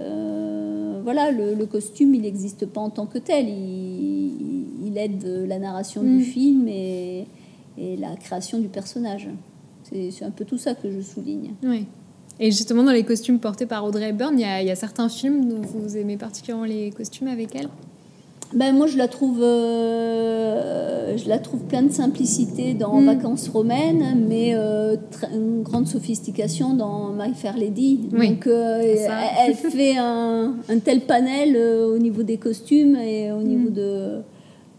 Euh, 0.00 1.00
voilà, 1.02 1.30
le, 1.30 1.66
costume, 1.66 2.14
il 2.14 2.22
n'existe 2.22 2.66
pas 2.66 2.80
en 2.80 2.90
tant 2.90 3.06
que 3.06 3.18
tel. 3.18 3.48
Il, 3.48 4.96
aide 4.96 5.24
la 5.48 5.58
narration 5.58 6.02
du 6.02 6.18
mm. 6.18 6.22
film 6.22 6.68
et, 6.68 7.26
la 7.76 8.14
création 8.14 8.60
du 8.60 8.68
personnage. 8.68 9.28
C'est 9.82 10.24
un 10.24 10.30
peu 10.30 10.44
tout 10.44 10.58
ça 10.58 10.74
que 10.74 10.90
je 10.90 11.00
souligne. 11.00 11.54
Oui. 11.64 11.86
Et 12.38 12.50
justement, 12.52 12.84
dans 12.84 12.92
les 12.92 13.04
costumes 13.04 13.40
portés 13.40 13.66
par 13.66 13.84
Audrey 13.84 14.10
Hepburn, 14.10 14.38
il 14.38 14.42
y, 14.42 14.62
il 14.62 14.66
y 14.66 14.70
a 14.70 14.76
certains 14.76 15.08
films 15.08 15.48
dont 15.48 15.60
vous 15.60 15.96
aimez 15.96 16.16
particulièrement 16.16 16.64
les 16.64 16.90
costumes 16.90 17.28
avec 17.28 17.54
elle? 17.56 17.68
Ben, 18.52 18.74
moi, 18.74 18.86
je 18.86 18.96
la 18.96 19.08
trouve, 19.08 19.40
euh, 19.42 21.16
je 21.16 21.28
la 21.28 21.38
trouve 21.38 21.60
pleine 21.60 21.88
de 21.88 21.92
simplicité 21.92 22.74
dans 22.74 23.00
mm. 23.00 23.06
Vacances 23.06 23.48
romaines, 23.48 24.24
mais 24.28 24.52
euh, 24.54 24.96
une 25.34 25.62
grande 25.62 25.86
sophistication 25.86 26.74
dans 26.74 27.12
My 27.12 27.34
Fair 27.34 27.56
Lady. 27.56 28.08
Donc, 28.12 28.46
euh, 28.46 28.96
elle, 29.44 29.54
fait 29.54 29.96
un, 29.96 30.54
un, 30.68 30.78
tel 30.78 31.00
panel 31.00 31.56
au 31.56 31.98
niveau 31.98 32.22
des 32.22 32.36
costumes 32.36 32.96
et 32.96 33.32
au 33.32 33.42
niveau 33.42 33.70
mm. 33.70 33.74
de 33.74 34.20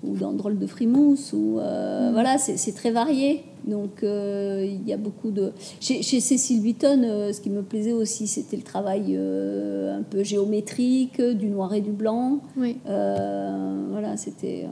ou 0.08 0.16
dans 0.16 0.34
Drôle 0.34 0.58
de 0.58 0.68
Frimousse. 0.68 1.34
Ou, 1.34 1.60
mm. 1.60 2.12
Voilà, 2.14 2.38
c'est 2.38 2.76
très 2.76 2.92
varié. 2.92 3.44
Donc 3.66 4.04
euh, 4.04 4.64
il 4.64 4.88
y 4.88 4.94
a 4.94 4.98
beaucoup 4.98 5.32
de... 5.32 5.52
Chez, 5.80 6.02
chez 6.04 6.20
Cécile 6.20 6.62
Vuitton, 6.62 7.02
euh, 7.04 7.34
ce 7.34 7.42
qui 7.42 7.50
me 7.50 7.64
plaisait 7.64 7.94
aussi, 7.94 8.28
c'était 8.28 8.58
le 8.58 8.64
travail 8.64 9.16
euh, 9.18 9.98
un 9.98 10.04
peu 10.04 10.24
géométrique, 10.24 11.22
du 11.22 11.48
noir 11.48 11.74
et 11.74 11.82
du 11.82 11.92
blanc. 11.92 12.40
Oui. 12.58 12.78
voilà, 12.86 14.18
c'était... 14.18 14.68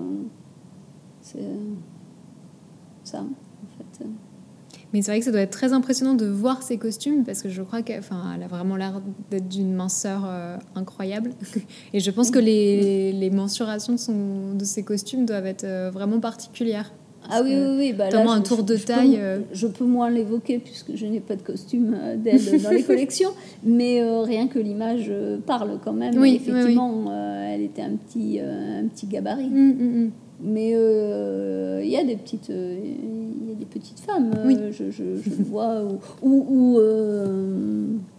ça. 3.04 3.24
Mais 4.94 5.02
c'est 5.02 5.12
vrai 5.12 5.20
que 5.20 5.26
ça 5.26 5.32
doit 5.32 5.42
être 5.42 5.52
très 5.52 5.74
impressionnant 5.74 6.14
de 6.14 6.28
voir 6.28 6.62
ces 6.64 6.78
costumes 6.78 7.24
parce 7.24 7.42
que 7.42 7.50
je 7.50 7.62
crois 7.64 7.82
qu'elle 7.82 8.04
a 8.12 8.48
vraiment 8.48 8.76
l'air 8.76 9.02
d'être 9.32 9.50
d'une 9.50 9.74
minceur 9.74 10.30
incroyable. 10.76 11.32
Et 11.94 12.00
je 12.00 12.12
pense 12.12 12.30
que 12.30 12.40
les, 12.40 13.12
les 13.12 13.30
mensurations 13.32 13.94
de, 13.94 14.00
son, 14.00 14.54
de 14.54 14.64
ces 14.64 14.84
costumes 14.84 15.26
doivent 15.26 15.48
être 15.48 15.66
vraiment 15.92 16.20
particulières. 16.20 16.92
Ah 17.30 17.42
oui, 17.44 17.52
oui, 17.56 17.76
oui. 17.78 17.94
Bah, 17.94 18.10
là, 18.10 18.30
un 18.30 18.42
tour 18.42 18.64
de 18.64 18.76
taille. 18.76 19.18
Euh. 19.20 19.40
je 19.54 19.68
peux 19.68 19.86
moins 19.86 20.10
l'évoquer 20.10 20.60
puisque 20.60 20.96
je 20.96 21.06
n'ai 21.06 21.20
pas 21.20 21.36
de 21.36 21.42
costume 21.42 21.96
euh, 22.00 22.18
d'elle 22.18 22.62
dans 22.62 22.70
les 22.70 22.84
collections, 22.92 23.32
mais 23.64 24.02
euh, 24.02 24.22
rien 24.22 24.48
que 24.48 24.60
l'image 24.60 25.12
parle 25.46 25.80
quand 25.84 25.94
même. 25.94 26.18
Oui, 26.18 26.36
effectivement, 26.36 27.12
elle 27.48 27.62
était 27.62 27.82
un 27.82 27.96
petit, 27.96 28.40
un 28.40 28.88
petit 28.88 29.08
gabarit. 29.08 29.50
Mm, 29.50 29.72
mm, 29.72 30.04
mm. 30.06 30.12
Mais 30.44 30.72
il 30.72 31.90
y 31.90 31.98
a 31.98 32.04
des 32.04 32.16
petites, 32.16 32.50
il 32.50 33.50
y 33.50 33.52
a 33.52 33.56
des 33.56 33.66
petites 33.66 34.00
femmes. 34.00 34.32
je, 34.72 34.92
je, 34.92 35.04
je 35.16 35.44
vois 35.44 35.84
ou, 36.22 36.80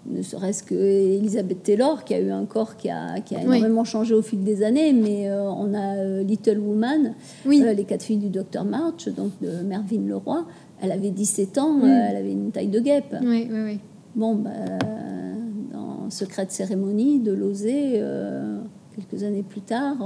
ne 0.06 0.22
serait-ce 0.22 0.62
que 0.62 0.74
Elizabeth 0.74 1.62
Taylor, 1.62 2.04
qui 2.04 2.14
a 2.14 2.20
eu 2.20 2.30
un 2.30 2.44
corps 2.44 2.76
qui 2.76 2.90
a, 2.90 3.20
qui 3.20 3.34
a 3.34 3.42
énormément 3.42 3.84
changé 3.84 4.14
au 4.14 4.22
fil 4.22 4.42
des 4.44 4.62
années, 4.62 4.92
mais 4.92 5.30
euh, 5.30 5.42
on 5.42 5.72
a 5.74 5.96
euh, 5.96 6.22
Little 6.22 6.58
Woman, 6.58 7.14
euh, 7.46 7.72
les 7.72 7.84
quatre 7.84 8.02
filles 8.02 8.18
du 8.18 8.28
docteur 8.28 8.64
March, 8.64 9.08
donc 9.08 9.32
de 9.40 9.62
Mervyn 9.62 10.06
Leroy. 10.06 10.44
Elle 10.80 10.92
avait 10.92 11.10
17 11.10 11.58
ans, 11.58 11.80
elle 11.84 12.16
avait 12.16 12.32
une 12.32 12.50
taille 12.50 12.68
de 12.68 12.80
guêpe. 12.80 13.16
Oui, 13.22 13.48
oui, 13.50 13.60
oui. 13.64 13.80
Bon, 14.14 14.34
bah, 14.34 14.50
dans 15.72 16.10
Secret 16.10 16.46
de 16.46 16.50
cérémonie 16.50 17.20
de 17.20 17.32
Lozé, 17.32 18.02
quelques 18.94 19.22
années 19.22 19.42
plus 19.42 19.62
tard, 19.62 19.96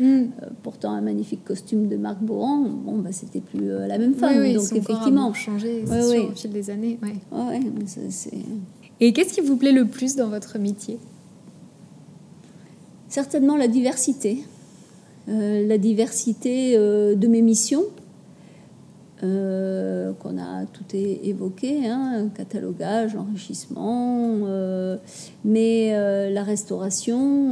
mm. 0.00 0.30
portant 0.62 0.92
un 0.92 1.00
magnifique 1.00 1.44
costume 1.44 1.88
de 1.88 1.96
Marc 1.96 2.20
Boran, 2.20 2.60
bon, 2.60 2.98
bah, 2.98 3.10
c'était 3.12 3.40
plus 3.40 3.68
la 3.68 3.98
même 3.98 4.14
femme. 4.14 4.40
Oui, 4.40 4.54
donc, 4.54 4.72
effectivement. 4.72 5.32
changé 5.32 5.84
au 5.84 6.34
fil 6.34 6.50
des 6.50 6.70
années. 6.70 6.98
Ouais, 7.30 7.60
c'est 7.86 8.30
et 9.02 9.14
qu'est-ce 9.14 9.32
qui 9.32 9.40
vous 9.40 9.56
plaît 9.56 9.72
le 9.72 9.86
plus 9.86 10.16
dans 10.16 10.28
votre 10.28 10.58
métier? 10.58 10.98
Certainement 13.08 13.56
la 13.56 13.66
diversité. 13.66 14.44
la 15.26 15.78
diversité 15.78 16.76
de 16.76 17.26
mes 17.26 17.40
missions. 17.40 17.84
Euh, 19.22 20.12
qu'on 20.14 20.38
a 20.38 20.64
tout 20.64 20.96
évoqué, 20.96 21.86
hein, 21.86 22.28
catalogage, 22.34 23.16
enrichissement, 23.16 24.38
euh, 24.46 24.96
mais 25.44 25.90
euh, 25.92 26.30
la 26.30 26.42
restauration, 26.42 27.50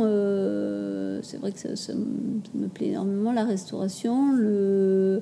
c'est 1.23 1.37
vrai 1.37 1.53
que 1.53 1.77
ça, 1.77 1.93
me 1.95 2.69
plaît 2.69 2.89
énormément, 2.89 3.33
la 3.33 3.45
restauration, 3.45 4.33
le, 4.33 5.21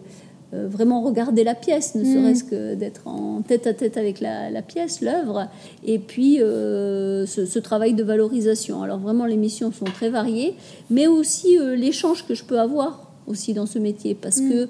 vraiment 0.53 1.03
regarder 1.03 1.43
la 1.43 1.57
pièce, 1.57 1.97
ne 1.97 2.03
mm. 2.03 2.05
serait-ce 2.05 2.45
que 2.45 2.75
d'être 2.77 3.09
en 3.09 3.43
tête 3.43 3.67
à 3.67 3.75
tête 3.75 3.97
avec 3.97 4.21
la, 4.21 4.63
pièce, 4.63 5.01
l'œuvre, 5.01 5.49
et 5.85 5.99
puis 5.99 6.37
ce, 6.37 7.59
travail 7.59 7.95
de 7.95 8.05
valorisation. 8.05 8.83
Alors 8.83 8.99
vraiment, 8.99 9.27
les 9.27 9.37
missions 9.37 9.73
sont 9.73 9.85
très 9.85 10.11
variées, 10.11 10.55
mais 10.91 11.09
aussi 11.09 11.59
l'échange 11.77 12.25
que 12.25 12.35
je 12.35 12.45
peux 12.45 12.61
avoir 12.61 13.11
aussi 13.27 13.53
dans 13.53 13.67
ce 13.67 13.81
métier, 13.81 14.15
parce 14.15 14.41
mm. 14.41 14.49
que 14.49 14.69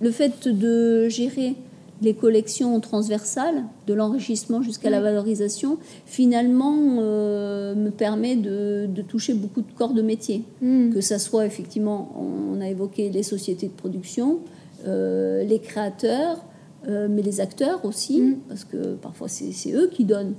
le 0.00 0.10
fait 0.10 0.48
de 0.48 1.08
gérer 1.08 1.56
les 2.02 2.14
collections 2.14 2.78
transversales, 2.80 3.64
de 3.86 3.94
l'enrichissement 3.94 4.62
jusqu'à 4.62 4.90
la 4.90 5.00
valorisation, 5.00 5.78
finalement 6.04 6.98
euh, 7.00 7.74
me 7.74 7.90
permet 7.90 8.36
de, 8.36 8.88
toucher 9.08 9.34
beaucoup 9.34 9.62
de 9.62 9.72
corps 9.74 9.94
de 9.94 10.02
métier. 10.02 10.42
Hmm. 10.60 10.90
Que 10.90 11.00
ça 11.00 11.18
soit 11.18 11.46
effectivement, 11.46 12.12
on 12.18 12.60
a 12.60 12.68
évoqué 12.68 13.08
les 13.08 13.22
sociétés 13.22 13.68
de 13.68 13.72
production, 13.72 14.40
euh, 14.86 15.42
les 15.44 15.58
créateurs, 15.58 16.44
euh, 16.86 17.08
mais 17.10 17.22
les 17.22 17.40
acteurs 17.40 17.84
aussi, 17.84 18.20
hmm. 18.20 18.36
parce 18.48 18.64
que 18.64 18.94
parfois 18.96 19.28
c'est 19.28 19.72
eux 19.72 19.88
qui 19.92 20.04
donnent. 20.04 20.34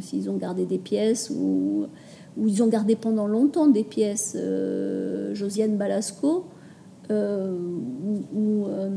S'ils 0.00 0.28
ont 0.28 0.36
gardé 0.38 0.66
des 0.66 0.78
pièces 0.78 1.30
ou, 1.30 1.86
ou, 2.36 2.48
ils 2.48 2.64
ont 2.64 2.66
gardé 2.66 2.96
pendant 2.96 3.28
longtemps 3.28 3.68
des 3.68 3.84
pièces. 3.84 4.36
Josiane 5.34 5.76
Balasco, 5.76 6.46
euh, 7.12 7.56
où, 8.34 8.66
euh, 8.66 8.88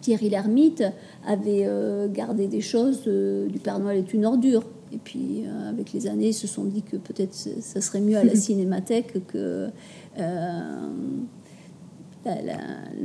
Thierry 0.00 0.28
Lhermitte 0.28 0.84
avait 1.26 1.64
euh, 1.64 2.08
gardé 2.08 2.46
des 2.46 2.60
choses 2.60 3.04
du 3.04 3.58
Père 3.58 3.78
Noël 3.78 3.98
est 3.98 4.14
une 4.14 4.26
ordure. 4.26 4.62
Et 4.92 4.98
puis, 4.98 5.42
avec 5.68 5.92
les 5.92 6.06
années, 6.06 6.28
ils 6.28 6.34
se 6.34 6.46
sont 6.46 6.64
dit 6.64 6.82
que 6.82 6.96
peut-être 6.96 7.34
ça 7.34 7.80
serait 7.80 8.00
mieux 8.00 8.16
à 8.16 8.22
la 8.22 8.36
cinémathèque 8.36 9.26
que 9.26 9.68
le 10.16 10.54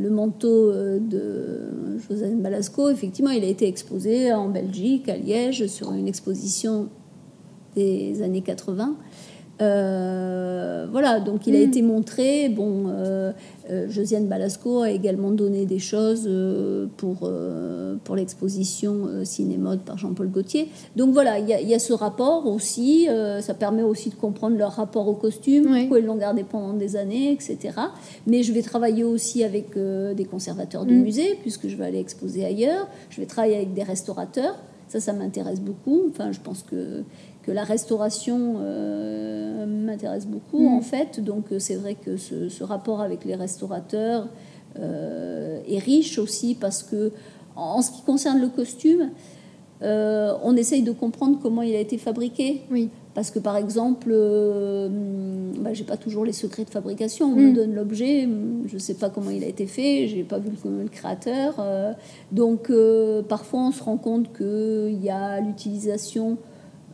manteau 0.09 0.72
de 0.72 1.97
José 2.07 2.30
Balasco. 2.36 2.89
Effectivement, 2.89 3.32
il 3.32 3.43
a 3.43 3.47
été 3.47 3.67
exposé 3.67 4.32
en 4.32 4.49
Belgique, 4.49 5.09
à 5.09 5.17
Liège, 5.17 5.65
sur 5.65 5.91
une 5.91 6.07
exposition 6.07 6.89
des 7.76 8.22
années 8.22 8.41
80. 8.41 8.95
Euh, 9.61 10.88
voilà, 10.91 11.19
donc 11.19 11.45
il 11.45 11.55
a 11.55 11.59
mm. 11.59 11.63
été 11.63 11.82
montré. 11.82 12.49
Bon, 12.49 12.86
euh, 12.88 13.32
Josiane 13.89 14.28
Balasco 14.28 14.82
a 14.82 14.91
également 14.91 15.32
donné 15.32 15.65
des 15.65 15.80
choses 15.80 16.30
pour, 16.97 17.30
pour 18.03 18.15
l'exposition 18.15 19.07
Cinémode 19.24 19.82
par 19.82 19.97
Jean-Paul 19.97 20.28
Gaultier. 20.28 20.69
Donc 20.95 21.13
voilà, 21.13 21.39
il 21.39 21.47
y, 21.47 21.74
a 21.74 21.80
ce 21.80 21.93
rapport 21.93 22.47
aussi. 22.47 23.07
ça 23.41 23.53
permet 23.53 23.84
aussi 23.84 24.09
de 24.09 24.15
comprendre 24.15 24.57
leur 24.57 24.74
rapport 24.74 25.07
au 25.07 25.13
costume, 25.13 25.65
pourquoi 25.65 25.99
ils 25.99 26.05
l'ont 26.05 26.17
gardé 26.17 26.43
pendant 26.43 26.74
des 26.74 26.95
années, 26.95 27.32
etc. 27.32 27.59
Mais 28.28 28.43
je 28.43 28.51
vais 28.53 28.61
travailler 28.61 29.03
aussi 29.03 29.43
avec 29.43 29.78
des 29.78 30.26
conservateurs 30.26 30.86
de 30.86 30.93
mm. 30.93 31.01
musées, 31.01 31.38
puisque 31.41 31.67
je 31.67 31.76
vais 31.76 31.86
aller 31.86 31.99
exposer 31.99 32.45
ailleurs. 32.45 32.88
Je 33.09 33.22
vais 33.22 33.28
travailler 33.28 33.55
avec 33.55 33.74
des 33.74 33.84
restaurateurs. 33.84 34.55
Ça, 34.88 34.99
ça 34.99 35.13
m'intéresse 35.13 35.61
beaucoup. 35.61 36.01
Enfin, 36.09 36.32
je 36.32 36.39
pense 36.39 36.63
que 36.63 37.03
que 37.44 37.52
la 37.52 37.64
restauration 37.64 38.56
euh, 38.60 39.66
m'intéresse 39.66 40.28
beaucoup 40.28 40.62
mm. 40.62 40.74
en 40.74 40.82
fait. 40.82 41.20
Donc 41.20 41.52
euh, 41.52 41.60
c'est 41.60 41.76
vrai 41.76 41.96
que 41.96 42.18
ce, 42.18 42.64
rapport 42.64 43.02
avec 43.02 43.26
les 43.26 43.36
restaurateurs 43.36 44.28
euh, 44.80 45.60
est 45.68 45.80
riche 45.80 46.20
aussi 46.20 46.56
parce 46.56 46.84
que 46.84 47.12
en 47.56 47.82
ce 47.82 47.92
qui 47.92 48.02
concerne 48.04 48.39
le 48.39 48.48
costume, 48.48 49.10
on 49.84 50.56
essaye 50.56 50.84
de 50.84 50.92
comprendre 50.92 51.39
comment 51.42 51.64
il 51.64 51.76
a 51.76 51.80
été 51.80 51.98
fabriqué. 51.98 52.62
Oui. 52.70 52.89
Parce 53.14 53.30
que 53.30 53.39
par 53.39 53.58
exemple, 53.58 54.10
bah, 55.60 55.74
j'ai 55.74 55.84
pas 55.84 55.98
toujours 55.98 56.24
les 56.24 56.32
secrets 56.32 56.64
de 56.64 56.70
fabrication. 56.70 57.32
On 57.32 57.36
me 57.36 57.50
mm. 57.50 57.54
donne 57.54 57.74
l'objet, 57.74 58.30
je 58.68 58.78
sais 58.78 58.94
pas 58.94 59.10
comment 59.10 59.32
il 59.32 59.44
a 59.44 59.48
été 59.48 59.66
fait, 59.66 60.08
j'ai 60.08 60.24
pas 60.24 60.38
vu 60.38 60.52
le, 60.64 60.84
le 60.84 60.88
créateur. 60.88 61.56
donc 62.32 62.72
parfois 63.28 63.68
on 63.68 63.72
se 63.72 63.84
rend 63.84 63.98
compte 63.98 64.32
qu'il 64.38 65.04
y 65.04 65.10
a 65.10 65.42
l'utilisation 65.42 66.38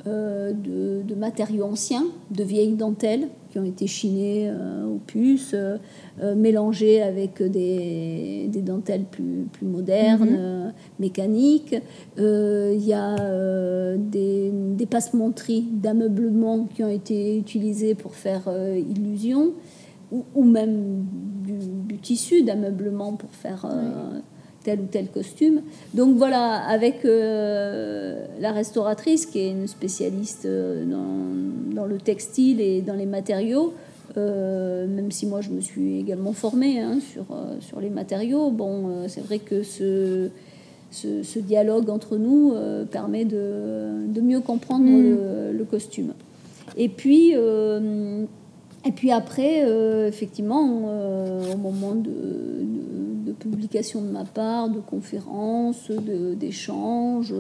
euh, 0.05 0.53
de, 0.53 1.15
matériaux 1.15 1.65
anciens, 1.65 2.05
de 2.29 2.43
vieilles 2.43 2.75
dentelles 2.75 3.27
qui 3.49 3.57
ont 3.57 3.63
été 3.63 3.87
chinées 3.87 4.49
euh, 4.49 4.85
aux 4.85 4.99
puces, 4.99 5.55
euh, 5.55 6.35
mélangées 6.35 7.01
avec 7.01 7.41
des, 7.41 8.49
dentelles 8.63 9.05
plus, 9.09 9.47
plus 9.51 9.65
modernes, 9.65 10.65
mhm. 10.65 10.73
mécaniques. 10.99 11.75
Il 12.17 12.83
y 12.85 12.93
a 12.93 13.95
des, 13.97 14.51
des 14.51 14.85
passementeries 14.85 15.67
d'ameublement 15.71 16.67
qui 16.75 16.83
ont 16.83 16.89
été 16.89 17.37
utilisées 17.37 17.95
pour 17.95 18.13
faire 18.13 18.43
illusion, 18.75 19.53
ou, 20.11 20.43
même 20.43 21.05
du, 21.87 21.97
tissu 21.97 22.43
d'ameublement 22.43 23.13
pour 23.13 23.31
faire 23.31 23.65
tel 24.67 24.81
ou 24.81 24.87
tel 24.91 25.07
costume. 25.07 25.61
Donc 25.93 26.17
voilà, 26.17 26.55
avec 26.67 27.05
euh, 27.05 28.25
la 28.41 28.51
restauratrice 28.51 29.25
qui 29.25 29.39
est 29.39 29.51
une 29.51 29.65
spécialiste 29.67 30.45
euh, 30.45 30.83
dans, 31.73 31.85
le 31.85 31.97
textile 31.99 32.59
et 32.59 32.81
dans 32.81 32.95
les 32.95 33.05
matériaux, 33.05 33.73
euh, 34.17 34.85
même 34.85 35.09
si 35.09 35.25
moi 35.25 35.39
je 35.39 35.51
me 35.51 35.61
suis 35.61 35.99
également 35.99 36.33
formée 36.33 36.81
hein, 36.81 36.99
sur, 36.99 37.25
sur 37.61 37.79
les 37.79 37.89
matériaux, 37.89 38.51
bon, 38.51 39.07
c'est 39.07 39.21
vrai 39.21 39.39
que 39.39 39.63
ce, 39.63 40.29
ce, 40.91 41.39
dialogue 41.39 41.89
entre 41.89 42.17
nous 42.17 42.53
permet 42.91 43.23
de, 43.23 44.05
de, 44.07 44.19
mieux 44.19 44.41
comprendre 44.41 44.85
mm. 44.85 45.55
le, 45.57 45.63
costume. 45.63 46.11
Et 46.75 46.89
puis, 46.89 47.35
et 48.85 48.91
puis 48.91 49.11
après, 49.11 49.61
effectivement, 50.07 50.61
au 51.51 51.57
moment 51.57 51.95
de 51.95 52.65
de 53.27 53.33
publications 53.33 54.01
de 54.01 54.09
ma 54.09 54.23
part, 54.23 54.69
de 54.69 54.79
conférences, 54.79 55.91
d'échanges. 55.91 57.33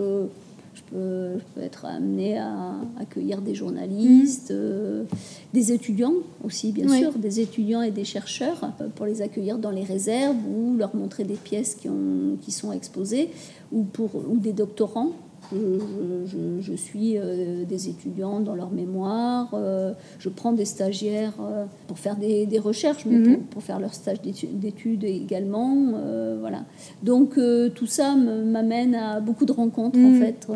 Je 0.73 0.81
peux, 0.91 1.39
être 1.59 1.85
amenée 1.85 2.37
à 2.37 2.75
accueillir 2.99 3.41
des 3.41 3.55
journalistes, 3.55 4.51
euh, 4.51 5.05
des 5.51 5.71
étudiants 5.71 6.13
aussi, 6.43 6.71
bien 6.71 6.87
sûr, 6.87 7.13
des 7.13 7.39
étudiants 7.39 7.81
et 7.81 7.89
des 7.89 8.03
chercheurs, 8.03 8.71
euh, 8.79 8.87
pour 8.95 9.07
les 9.07 9.23
accueillir 9.23 9.57
dans 9.57 9.71
les 9.71 9.83
réserves 9.83 10.37
ou 10.47 10.77
leur 10.77 10.95
montrer 10.95 11.23
des 11.23 11.35
pièces 11.35 11.73
qui, 11.73 11.89
ont, 11.89 12.37
qui 12.41 12.51
sont 12.51 12.71
exposées, 12.71 13.31
ou, 13.71 13.83
pour, 13.83 14.11
ou 14.15 14.37
des 14.37 14.53
doctorants 14.53 15.13
je, 15.51 16.73
suis 16.75 17.17
euh, 17.17 17.63
des 17.65 17.89
étudiants 17.89 18.39
dans 18.39 18.55
leur 18.55 18.71
mémoire, 18.71 19.49
euh, 19.53 19.93
je 20.19 20.29
prends 20.29 20.51
des 20.51 20.65
stagiaires 20.65 21.33
euh, 21.39 21.65
pour 21.87 21.99
faire 21.99 22.15
des, 22.15 22.47
recherches, 22.59 23.05
mais 23.05 23.17
mhm. 23.17 23.39
pour, 23.43 23.63
faire 23.63 23.79
leur 23.79 23.93
stage 23.93 24.17
d'études 24.21 25.03
également. 25.03 25.93
voilà. 26.39 26.65
Donc 27.03 27.39
tout 27.75 27.85
ça 27.85 28.15
m'amène 28.15 28.95
à 28.95 29.19
beaucoup 29.19 29.45
de 29.45 29.51
rencontres 29.51 29.99
en 29.99 30.09
mhm. 30.09 30.19
fait 30.19 30.47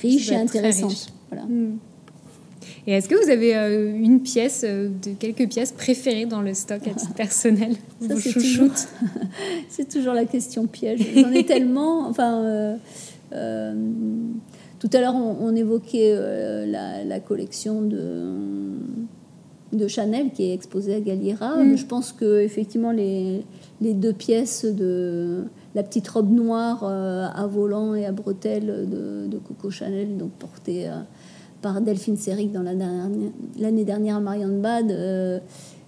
riches 0.00 0.30
et 0.32 0.36
intéressantes. 0.36 1.12
Voilà. 1.30 1.44
Mhm. 1.46 1.78
Et 2.86 2.92
est-ce 2.92 3.08
que 3.08 3.14
vous 3.14 3.30
avez 3.30 3.54
une 3.54 4.20
pièce, 4.20 4.64
de 4.64 5.12
quelques 5.18 5.48
pièces 5.48 5.72
préférées 5.72 6.24
dans 6.24 6.40
le 6.40 6.54
stock 6.54 6.80
à 6.86 6.94
titre 6.94 7.14
personnel 7.16 7.74
c'est 8.00 8.32
toujours... 8.32 8.70
toujours... 9.92 10.14
la 10.14 10.24
question 10.24 10.66
piège. 10.66 11.00
J'en 11.14 11.30
ai 11.32 11.44
tellement. 11.46 12.08
Enfin, 12.08 12.78
tout 14.80 14.90
à 14.94 15.00
l'heure, 15.00 15.14
on, 15.14 15.54
évoquait 15.54 16.14
euh, 16.14 17.04
la, 17.04 17.20
collection 17.20 17.82
de, 17.82 18.78
de 19.72 19.88
Chanel 19.88 20.30
qui 20.30 20.44
est 20.44 20.54
exposée 20.54 20.94
à 20.94 21.00
Galliera. 21.00 21.62
Mm. 21.62 21.76
Je 21.76 21.86
pense 21.86 22.12
que 22.12 22.40
effectivement 22.40 22.90
les, 22.90 23.44
les, 23.82 23.92
deux 23.92 24.14
pièces 24.14 24.64
de 24.64 25.44
la 25.74 25.82
petite 25.82 26.08
robe 26.08 26.32
noire 26.32 26.82
euh, 26.82 27.26
à 27.34 27.46
volant 27.46 27.94
et 27.94 28.06
à 28.06 28.12
bretelles 28.12 28.88
de, 28.88 29.38
Coco 29.38 29.70
Chanel, 29.70 30.16
donc 30.16 30.30
portée 30.32 30.90
par 31.60 31.82
Delphine 31.82 32.16
Seyrig 32.16 32.50
dans 32.50 32.62
l'année 32.62 33.84
dernière 33.84 34.16
à 34.16 34.20
Marianne 34.20 34.62
Bad, 34.62 34.90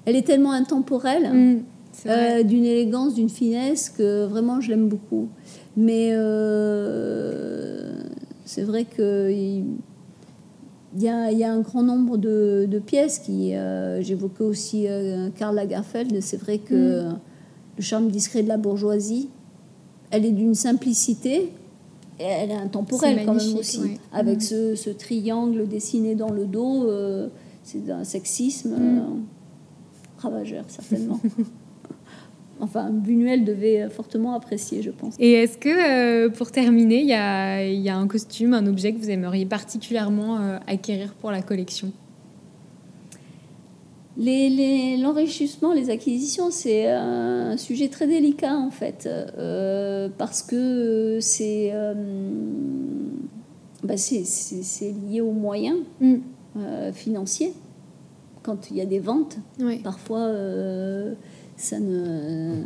elle 0.04 0.16
est 0.16 0.26
tellement 0.26 0.52
intemporelle, 0.52 1.62
mm, 2.04 2.42
d'une 2.44 2.64
élégance, 2.64 3.14
d'une 3.14 3.28
finesse 3.28 3.88
que 3.90 4.26
vraiment 4.26 4.60
je 4.60 4.70
l'aime 4.70 4.88
beaucoup. 4.88 5.28
Mais 5.76 6.10
euh, 6.12 8.02
c'est 8.44 8.62
vrai 8.62 8.84
qu'il 8.84 9.66
y, 10.98 11.08
a, 11.08 11.32
y 11.32 11.44
a 11.44 11.52
un 11.52 11.60
grand 11.60 11.82
nombre 11.82 12.16
de, 12.16 12.82
pièces 12.84 13.18
qui. 13.18 13.54
Euh, 13.54 14.02
j'évoquais 14.02 14.44
aussi 14.44 14.86
euh, 14.88 15.30
Karl 15.36 15.54
Lagerfeld. 15.54 16.20
C'est 16.20 16.36
vrai 16.36 16.58
que 16.58 17.08
mm. 17.08 17.18
le 17.78 17.82
charme 17.82 18.10
discret 18.10 18.42
de 18.42 18.48
la 18.48 18.58
bourgeoisie, 18.58 19.28
elle 20.10 20.24
est 20.24 20.32
d'une 20.32 20.54
simplicité. 20.54 21.52
Et 22.20 22.24
elle 22.24 22.50
est 22.50 22.54
intemporelle 22.54 23.24
quand 23.24 23.34
même 23.34 23.56
aussi, 23.56 23.98
avec 24.12 24.38
mm. 24.38 24.76
ce, 24.76 24.90
triangle 24.90 25.66
dessiné 25.66 26.14
dans 26.14 26.30
le 26.30 26.44
dos, 26.44 26.86
c'est 27.62 27.90
un 27.90 28.04
sexisme. 28.04 28.76
Mm 28.76 29.22
ravageur, 30.22 30.64
certainement. 30.68 31.20
enfin, 32.62 32.88
Buñuel 32.90 33.44
devait 33.44 33.90
fortement 33.90 34.34
apprécier, 34.34 34.80
je 34.80 34.90
pense. 34.90 35.14
Et 35.18 35.32
est-ce 35.32 35.58
que, 35.58 36.28
pour 36.28 36.50
terminer, 36.50 37.00
il 37.00 37.08
y 37.08 37.12
a, 37.12 37.64
y 37.66 37.88
a, 37.90 37.96
un 37.96 38.06
costume, 38.06 38.54
un 38.54 38.66
objet 38.66 38.92
que 38.92 38.98
vous 38.98 39.10
aimeriez 39.10 39.44
particulièrement 39.44 40.58
acquérir 40.66 41.12
pour 41.14 41.30
la 41.30 41.42
collection? 41.42 41.92
L'enrichissement, 44.18 45.72
les, 45.72 45.88
acquisitions, 45.88 46.50
c'est 46.50 46.90
un 46.90 47.56
sujet 47.56 47.88
très 47.88 48.06
délicat 48.06 48.54
en 48.54 48.70
fait, 48.70 49.08
euh, 49.08 50.08
parce 50.18 50.42
que 50.42 51.18
c'est 51.20 51.70
euh, 51.72 51.94
bah, 53.82 53.94
lié 53.94 55.20
aux 55.22 55.32
moyens 55.32 55.78
mm. 56.00 56.16
euh, 56.58 56.92
financiers. 56.92 57.54
Quand 58.42 58.70
il 58.70 58.76
y 58.76 58.80
a 58.80 58.86
des 58.86 58.98
ventes, 58.98 59.38
parfois 59.84 60.28
ça 61.62 61.78
ne 61.78 62.56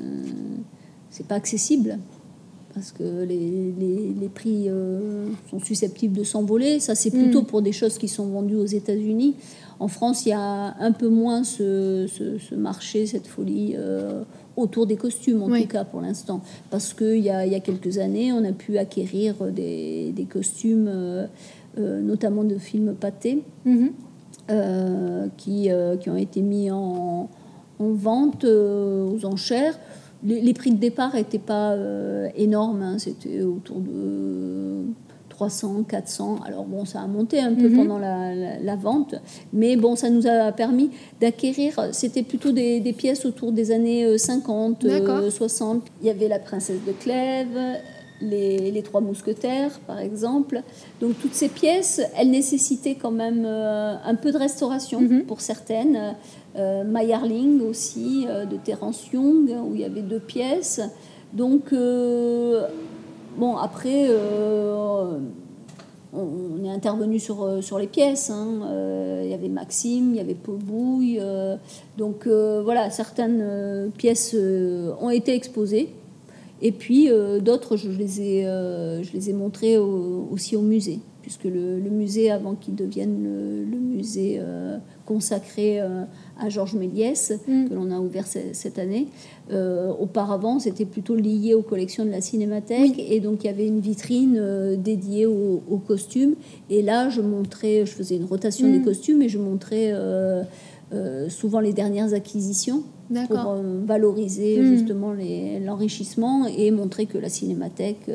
c'est 1.10 1.26
pas 1.26 1.36
accessible 1.36 1.98
parce 2.74 2.92
que 2.92 3.24
les, 3.24 3.72
les, 3.78 4.14
les 4.20 4.28
prix 4.28 4.68
sont 5.50 5.60
susceptibles 5.60 6.14
de 6.14 6.24
s'envoler. 6.24 6.78
Ça, 6.78 6.94
c'est 6.94 7.10
plutôt 7.10 7.40
mm. 7.40 7.46
pour 7.46 7.62
des 7.62 7.72
choses 7.72 7.96
qui 7.96 8.06
sont 8.06 8.26
vendues 8.26 8.56
aux 8.56 8.66
États-Unis. 8.66 9.34
En 9.78 9.88
France, 9.88 10.24
il 10.24 10.30
y 10.30 10.32
a 10.32 10.74
un 10.78 10.92
peu 10.92 11.08
moins 11.08 11.44
ce, 11.44 12.54
marché, 12.54 13.06
cette 13.06 13.26
folie 13.26 13.74
euh, 13.76 14.22
autour 14.56 14.86
des 14.86 14.96
costumes, 14.96 15.42
en 15.42 15.48
tout 15.48 15.66
cas 15.66 15.84
pour 15.84 16.00
l'instant. 16.00 16.40
Parce 16.70 16.94
qu'il 16.94 17.18
y, 17.18 17.30
a, 17.30 17.60
quelques 17.60 17.98
années, 17.98 18.32
on 18.32 18.42
a 18.44 18.52
pu 18.52 18.78
acquérir 18.78 19.34
des, 19.52 20.26
costumes, 20.30 20.88
euh, 20.88 21.26
euh, 21.78 22.00
notamment 22.00 22.44
de 22.44 22.56
films 22.56 22.94
pâtés, 22.94 23.42
mhm. 23.66 23.90
qui, 25.36 25.68
qui, 26.00 26.10
ont 26.10 26.16
été 26.16 26.40
mis 26.40 26.70
en, 26.70 27.28
vente 27.78 28.44
aux 28.44 29.24
enchères. 29.24 29.78
Les, 30.24 30.54
prix 30.54 30.70
de 30.70 30.78
départ 30.78 31.14
n'étaient 31.14 31.38
pas 31.38 31.76
énormes, 32.34 32.82
hein. 32.82 32.98
c'était 32.98 33.42
autour 33.42 33.80
de 33.80 34.86
300, 35.36 35.84
400. 35.86 36.40
Alors 36.46 36.64
bon, 36.64 36.84
ça 36.84 37.00
a 37.00 37.06
monté 37.06 37.40
un 37.40 37.54
peu 37.54 37.68
mhm. 37.68 37.76
pendant 37.76 37.98
la, 37.98 38.76
vente, 38.76 39.14
mais 39.52 39.76
bon, 39.76 39.94
ça 39.94 40.08
nous 40.08 40.26
a 40.26 40.50
permis 40.52 40.90
d'acquérir, 41.20 41.88
c'était 41.92 42.22
plutôt 42.22 42.52
des, 42.52 42.94
pièces 42.96 43.26
autour 43.26 43.52
des 43.52 43.70
années 43.70 44.16
50, 44.16 44.84
euh, 44.84 45.30
60. 45.30 45.76
Euh, 45.76 45.80
Il 46.00 46.06
y 46.06 46.10
avait 46.10 46.28
la 46.28 46.38
princesse 46.38 46.78
de 46.86 46.92
Clèves, 46.92 47.78
les, 48.20 48.82
trois 48.82 49.00
mousquetaires, 49.00 49.78
par 49.86 49.98
exemple. 49.98 50.62
Donc 51.00 51.18
toutes 51.20 51.34
ces 51.34 51.48
pièces, 51.48 52.00
elles 52.16 52.30
nécessitaient 52.30 52.94
quand 52.94 53.10
même 53.10 53.44
euh, 53.44 53.96
un 54.04 54.14
peu 54.14 54.32
de 54.32 54.38
restauration 54.38 55.00
mhm. 55.00 55.24
pour 55.24 55.40
certaines. 55.40 56.14
Euh, 56.56 56.84
Mayerling 56.84 57.60
aussi, 57.60 58.26
de 58.26 58.56
Terence 58.56 59.10
Young, 59.12 59.50
où 59.64 59.74
il 59.74 59.80
y 59.80 59.84
avait 59.84 60.00
deux 60.00 60.20
pièces. 60.20 60.80
Donc 61.34 61.72
Bon, 63.36 63.56
après, 63.56 64.06
euh, 64.08 65.18
on 66.14 66.64
est 66.64 66.70
intervenu 66.70 67.18
sur, 67.18 67.42
euh, 67.42 67.60
sur 67.60 67.78
les 67.78 67.86
pièces. 67.86 68.30
Hein. 68.30 68.62
Euh, 68.64 69.20
il 69.24 69.30
y 69.30 69.34
avait 69.34 69.50
Maxime, 69.50 70.12
il 70.12 70.16
y 70.16 70.20
avait 70.20 70.34
Paul 70.34 70.56
Bouille. 70.56 71.20
donc 71.98 72.26
voilà, 72.26 72.90
certaines 72.90 73.90
pièces 73.96 74.34
ont 74.34 75.10
été 75.10 75.34
exposées. 75.34 75.92
Et 76.62 76.72
puis 76.72 77.08
d'autres, 77.40 77.76
je, 77.76 77.90
les 77.90 78.20
ai, 78.20 78.42
je 78.44 79.12
les 79.12 79.30
ai 79.30 79.32
montrées 79.32 79.76
aussi 79.78 80.56
au 80.56 80.62
musée, 80.62 81.00
puisque 81.22 81.44
le, 81.44 81.78
musée, 81.90 82.30
avant 82.30 82.54
qu'il 82.54 82.74
devienne 82.74 83.22
le, 83.70 83.78
musée 83.78 84.40
consacré 85.04 85.80
à 86.38 86.48
Georges 86.48 86.74
Méliès, 86.74 87.32
mm. 87.46 87.68
que 87.68 87.74
l'on 87.74 87.90
a 87.90 87.98
ouvert 87.98 88.26
cette 88.26 88.78
année. 88.78 89.08
Euh, 89.50 89.92
auparavant, 89.98 90.58
c'était 90.58 90.84
plutôt 90.84 91.14
lié 91.14 91.54
aux 91.54 91.62
collections 91.62 92.04
de 92.04 92.10
la 92.10 92.20
Cinémathèque, 92.20 92.98
et 92.98 93.20
donc 93.20 93.44
il 93.44 93.46
y 93.46 93.50
avait 93.50 93.66
une 93.66 93.80
vitrine 93.80 94.36
euh, 94.38 94.76
dédiée 94.76 95.26
aux, 95.26 95.80
costumes. 95.86 96.34
Et 96.68 96.82
là, 96.82 97.08
je 97.08 97.20
montrais, 97.20 97.86
je 97.86 97.92
faisais 97.92 98.16
une 98.16 98.24
rotation 98.24 98.70
des 98.70 98.80
mm. 98.80 98.84
costumes, 98.84 99.22
et 99.22 99.28
je 99.28 99.38
montrais 99.38 99.92
euh, 99.92 101.28
souvent 101.28 101.60
les 101.60 101.72
dernières 101.72 102.12
acquisitions 102.12 102.82
pour 103.08 103.56
valoriser 103.84 104.60
mm. 104.60 104.76
justement 104.76 105.14
l'enrichissement 105.64 106.46
et 106.46 106.70
montrer 106.70 107.06
que 107.06 107.18
la 107.18 107.28
Cinémathèque 107.28 108.10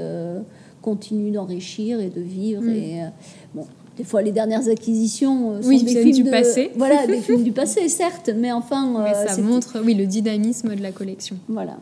continue 0.82 1.32
d'enrichir 1.32 2.00
et 2.00 2.10
de 2.10 2.22
vivre. 2.22 2.64
Et, 2.68 3.02
bon, 3.54 3.66
des 3.98 4.04
fois 4.04 4.22
les 4.22 4.32
dernières 4.32 4.68
acquisitions 4.68 5.52
euh, 5.52 5.62
sont 5.62 5.68
oui, 5.68 5.84
des 5.84 6.02
films 6.02 6.24
du 6.24 6.30
passé. 6.30 6.72
Voilà, 6.76 7.06
des 7.08 7.18
films 7.22 7.44
du 7.44 7.52
passé, 7.52 7.88
certes, 7.90 8.30
mais 8.36 8.52
enfin. 8.52 9.04
Mais 9.04 9.16
euh, 9.16 9.28
ça 9.28 9.42
montre, 9.42 9.82
oui, 9.84 9.94
le 9.94 10.06
dynamisme 10.06 10.76
de 10.76 10.82
la 10.82 10.92
collection. 10.92 11.38
Voilà. 11.48 11.78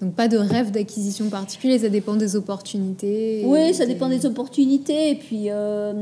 Donc 0.00 0.14
pas 0.14 0.28
de 0.28 0.38
rêve 0.38 0.70
d'acquisition 0.70 1.28
particulier, 1.28 1.78
ça 1.78 1.90
dépend 1.90 2.14
des 2.14 2.34
opportunités. 2.34 3.42
Oui, 3.44 3.74
ça 3.74 3.84
dépend 3.84 4.08
des 4.08 4.24
opportunités. 4.24 5.10
Et 5.10 5.14
puis, 5.16 5.50
euh, 5.50 5.92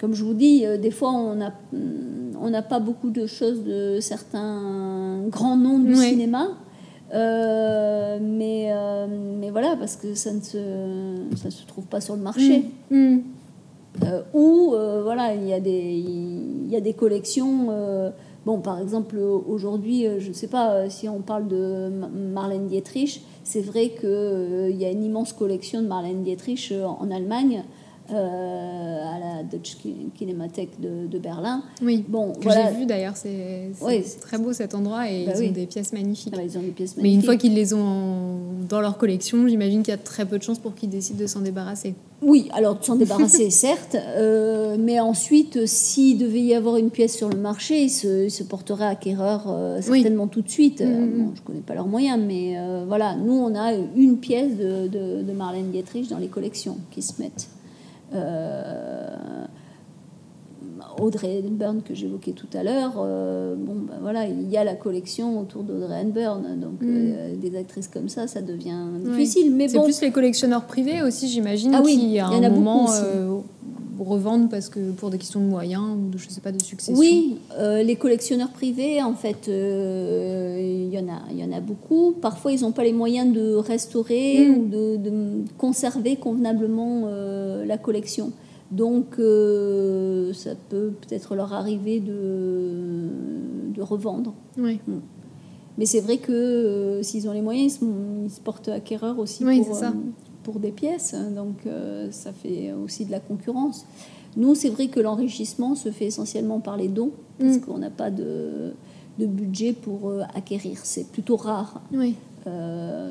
comme 0.00 0.14
je 0.14 0.24
vous 0.24 0.32
dis, 0.32 0.64
des 0.80 0.90
fois 0.90 1.10
on 1.12 1.34
n'a 1.34 1.52
on 2.40 2.48
n'a 2.48 2.62
pas 2.62 2.80
beaucoup 2.80 3.10
de 3.10 3.26
choses 3.26 3.62
de 3.64 3.98
certains 4.00 4.95
grands 5.26 5.56
noms 5.56 5.78
du 5.78 5.94
cinéma. 5.94 6.48
mais, 7.12 8.70
mais 9.38 9.50
voilà, 9.50 9.76
parce 9.76 9.96
que 9.96 10.14
ça 10.14 10.32
ne 10.32 10.40
se, 10.40 10.58
ça 11.36 11.50
se 11.50 11.66
trouve 11.66 11.86
pas 11.86 12.00
sur 12.00 12.16
le 12.16 12.22
marché. 12.22 12.64
Mm. 12.90 12.96
Mm. 12.96 13.22
Euh, 14.04 14.22
euh, 14.34 15.00
voilà, 15.02 15.34
il 15.34 15.46
y, 15.46 15.52
a 15.52 15.60
des, 15.60 16.04
y 16.68 16.76
a 16.76 16.80
des 16.80 16.92
collections. 16.92 17.68
Euh, 17.70 18.10
bon, 18.44 18.60
par 18.60 18.80
exemple, 18.80 19.18
aujourd'hui, 19.18 20.06
je 20.18 20.28
ne 20.28 20.34
sais 20.34 20.48
pas 20.48 20.88
si 20.90 21.08
on 21.08 21.20
parle 21.20 21.48
de 21.48 21.90
Marlène 22.32 22.66
Dietrich, 22.66 23.22
c'est 23.44 23.62
vrai 23.62 23.90
qu'il 23.98 24.76
y 24.76 24.84
a 24.84 24.90
une 24.90 25.04
immense 25.04 25.32
collection 25.32 25.82
de 25.82 25.86
Marlène 25.86 26.22
Dietrich 26.22 26.72
en 26.84 27.10
Allemagne. 27.10 27.64
Euh, 28.12 28.98
à 29.04 29.18
la 29.18 29.42
Deutsche 29.42 29.78
Kinemathek 30.14 30.80
de, 30.80 31.06
de 31.08 31.18
Berlin. 31.18 31.62
Oui, 31.82 32.04
bon, 32.06 32.32
que 32.34 32.48
j'ai 32.50 32.78
vu 32.78 32.86
d'ailleurs, 32.86 33.16
c'est 33.16 33.70
très 34.20 34.38
beau 34.38 34.52
cet 34.52 34.74
endroit 34.74 35.10
et 35.10 35.26
bah 35.26 35.32
ils, 35.36 35.48
ont 35.48 35.52
des 35.52 35.66
pièces 35.66 35.92
magnifiques. 35.92 36.34
Ah, 36.36 36.42
ils 36.42 36.56
ont 36.56 36.62
des 36.62 36.68
pièces 36.68 36.96
magnifiques. 36.96 37.02
Mais 37.02 37.14
une 37.14 37.22
fois 37.22 37.36
qu'ils 37.36 37.54
les 37.54 37.74
ont 37.74 38.38
dans 38.68 38.80
leur 38.80 38.96
collection, 38.96 39.48
j'imagine 39.48 39.82
qu'il 39.82 39.90
y 39.90 39.94
a 39.94 39.98
très 39.98 40.24
peu 40.24 40.38
de 40.38 40.42
chances 40.42 40.58
pour 40.58 40.74
qu'ils 40.74 40.90
décident 40.90 41.18
de 41.18 41.26
s'en 41.26 41.40
débarrasser. 41.40 41.94
Oui, 42.22 42.48
alors 42.52 42.78
de 42.78 42.84
s'en 42.84 42.94
débarrasser, 42.94 43.50
certes, 43.50 43.96
euh, 43.96 44.76
mais 44.78 45.00
ensuite, 45.00 45.66
s'il 45.66 46.18
devait 46.18 46.42
y 46.42 46.54
avoir 46.54 46.76
une 46.76 46.90
pièce 46.90 47.16
sur 47.16 47.28
le 47.28 47.38
marché, 47.38 47.82
ils 47.82 47.90
se, 47.90 48.28
se 48.28 48.44
porteraient 48.44 48.86
acquéreur 48.86 49.46
euh, 49.48 49.80
certainement 49.82 50.28
tout 50.28 50.42
de 50.42 50.48
suite. 50.48 50.80
Mm, 50.80 50.84
mm, 50.84 51.04
mm. 51.04 51.32
je 51.34 51.40
ne 51.40 51.46
connais 51.46 51.60
pas 51.60 51.74
leurs 51.74 51.88
moyens, 51.88 52.20
mais 52.24 52.56
voilà, 52.86 53.16
nous, 53.16 53.34
on 53.34 53.54
a 53.56 53.72
une 53.96 54.18
pièce 54.18 54.56
de, 54.56 54.86
de, 54.86 55.22
de 55.22 55.32
Marlène 55.32 55.70
Dietrich 55.70 56.08
dans 56.08 56.18
les 56.18 56.28
collections 56.28 56.78
qui 56.92 57.02
se 57.02 57.20
mettent. 57.20 57.48
Euh, 58.14 59.44
Audrey 61.00 61.38
Hepburn 61.38 61.82
que 61.82 61.94
j'évoquais 61.94 62.32
tout 62.32 62.48
à 62.54 62.62
l'heure, 62.62 62.94
euh, 62.98 63.54
bon, 63.56 63.74
ben 63.74 63.98
voilà, 64.00 64.26
il 64.26 64.48
y 64.48 64.56
a 64.56 64.64
la 64.64 64.74
collection 64.74 65.38
autour 65.38 65.62
d'Audrey 65.62 66.00
Hepburn, 66.00 66.58
donc 66.58 66.80
mm. 66.80 66.86
euh, 66.88 67.36
des 67.36 67.56
actrices 67.56 67.88
comme 67.88 68.08
ça, 68.08 68.26
ça 68.26 68.40
devient 68.40 68.78
difficile. 69.04 69.54
Mais 69.54 69.68
c'est 69.68 69.82
plus 69.82 70.00
les 70.00 70.10
collectionneurs 70.10 70.64
privés 70.64 71.02
aussi, 71.02 71.28
j'imagine, 71.28 71.74
ah 71.74 71.82
qui 71.82 72.18
à 72.18 72.28
un 72.28 72.48
moment 72.48 72.88
revendent 73.98 74.50
parce 74.50 74.68
que 74.68 74.90
pour 74.92 75.10
des 75.10 75.18
questions 75.18 75.40
de 75.40 75.46
moyens 75.46 75.96
ou 75.96 76.10
de 76.10 76.18
je 76.18 76.28
sais 76.28 76.40
pas 76.40 76.52
de 76.52 76.62
succession. 76.62 76.98
Oui, 76.98 77.38
les 77.58 77.96
collectionneurs 77.96 78.50
privés, 78.50 79.02
en 79.02 79.14
fait, 79.14 79.48
il 79.48 80.92
y 80.92 80.98
en 80.98 81.08
a, 81.08 81.22
il 81.30 81.38
y 81.38 81.44
en 81.44 81.52
a 81.52 81.60
beaucoup. 81.60 82.14
Parfois, 82.20 82.52
ils 82.52 82.62
n'ont 82.62 82.72
pas 82.72 82.84
les 82.84 82.92
moyens 82.92 83.32
de 83.32 83.54
restaurer 83.54 84.48
mm. 84.48 84.58
ou 84.58 84.66
de, 84.66 84.96
de, 84.96 85.12
conserver 85.58 86.16
convenablement 86.16 87.08
la 87.64 87.78
collection. 87.78 88.32
Donc, 88.70 89.18
euh, 89.18 90.32
ça 90.32 90.50
peut 90.68 90.92
peut-être 91.00 91.34
leur 91.34 91.52
arriver 91.52 92.00
de, 92.00 93.08
de 93.74 93.82
revendre. 93.82 94.34
Oui. 94.58 94.80
Mm. 94.86 94.98
Mais 95.78 95.86
c'est 95.86 96.00
vrai 96.00 96.18
que 96.18 96.32
euh, 96.32 97.02
s'ils 97.02 97.28
ont 97.28 97.32
les 97.32 97.42
moyens, 97.42 97.78
ils 97.80 98.30
se, 98.30 98.40
portent 98.40 98.68
acquéreurs 98.68 99.18
aussi 99.18 99.44
pour, 99.44 99.52
euh, 99.52 99.90
pour, 100.46 100.60
des 100.60 100.70
pièces. 100.70 101.14
Donc, 101.34 101.56
ça 102.10 102.32
fait 102.32 102.72
aussi 102.72 103.04
de 103.04 103.10
la 103.10 103.20
concurrence. 103.20 103.84
Nous, 104.36 104.54
c'est 104.54 104.68
vrai 104.68 104.86
que 104.88 105.00
l'enrichissement 105.00 105.74
se 105.74 105.90
fait 105.90 106.06
essentiellement 106.06 106.60
par 106.60 106.76
les 106.76 106.88
dons, 106.88 107.10
parce 107.38 107.56
mm. 107.56 107.60
qu'on 107.60 107.78
n'a 107.78 107.90
pas 107.90 108.10
de, 108.10 108.72
de, 109.18 109.26
budget 109.26 109.72
pour 109.72 110.12
acquérir. 110.34 110.78
C'est 110.84 111.08
plutôt 111.08 111.36
rare. 111.36 111.80
Oui. 111.92 112.14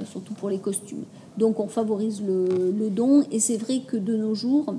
surtout 0.05 0.33
pour 0.33 0.49
les 0.49 0.59
costumes. 0.59 1.03
Donc 1.37 1.59
on 1.59 1.67
favorise 1.67 2.21
le, 2.21 2.71
le 2.71 2.89
don 2.89 3.23
et 3.29 3.39
c'est 3.39 3.57
vrai 3.57 3.81
que 3.85 3.97
de 3.97 4.15
nos 4.15 4.35
jours, 4.35 4.73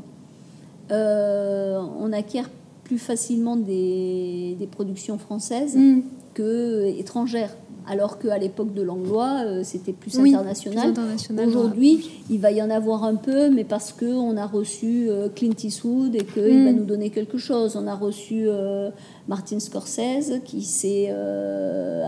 euh, 0.91 1.81
on 1.99 2.13
acquiert 2.13 2.49
plus 2.85 2.99
facilement 2.99 3.57
des, 3.57 4.57
productions 4.71 5.19
françaises 5.19 5.77
mm. 5.77 6.03
que 6.35 6.87
étrangères. 6.99 7.57
Alors 7.89 8.19
qu'à 8.19 8.39
l'époque 8.39 8.75
de 8.75 8.83
Langlois, 8.83 9.43
euh, 9.45 9.61
c'était 9.65 9.93
plus 9.93 10.17
Oui, 10.19 10.35
international. 10.35 10.93
plus 10.93 11.01
international, 11.03 11.49
Aujourd'hui, 11.49 12.11
il 12.31 12.41
va 12.41 12.51
y 12.51 12.61
en 12.61 12.71
avoir 12.71 13.05
un 13.05 13.15
peu, 13.17 13.51
mais 13.51 13.65
parce 13.65 13.93
qu'on 13.93 14.37
a 14.37 14.47
reçu 14.47 15.07
euh, 15.09 15.29
Clint 15.29 15.55
Eastwood 15.63 16.15
et 16.15 16.25
qu'il 16.25 16.43
Mm. 16.63 16.65
va 16.65 16.73
nous 16.73 16.85
donner 16.85 17.11
quelque 17.11 17.39
chose. 17.39 17.77
On 17.77 17.87
a 17.87 17.95
reçu 17.95 18.45
euh, 18.49 18.91
Martin 19.29 19.61
Scorsese 19.61 20.41
qui 20.45 20.63
s'est 20.63 21.13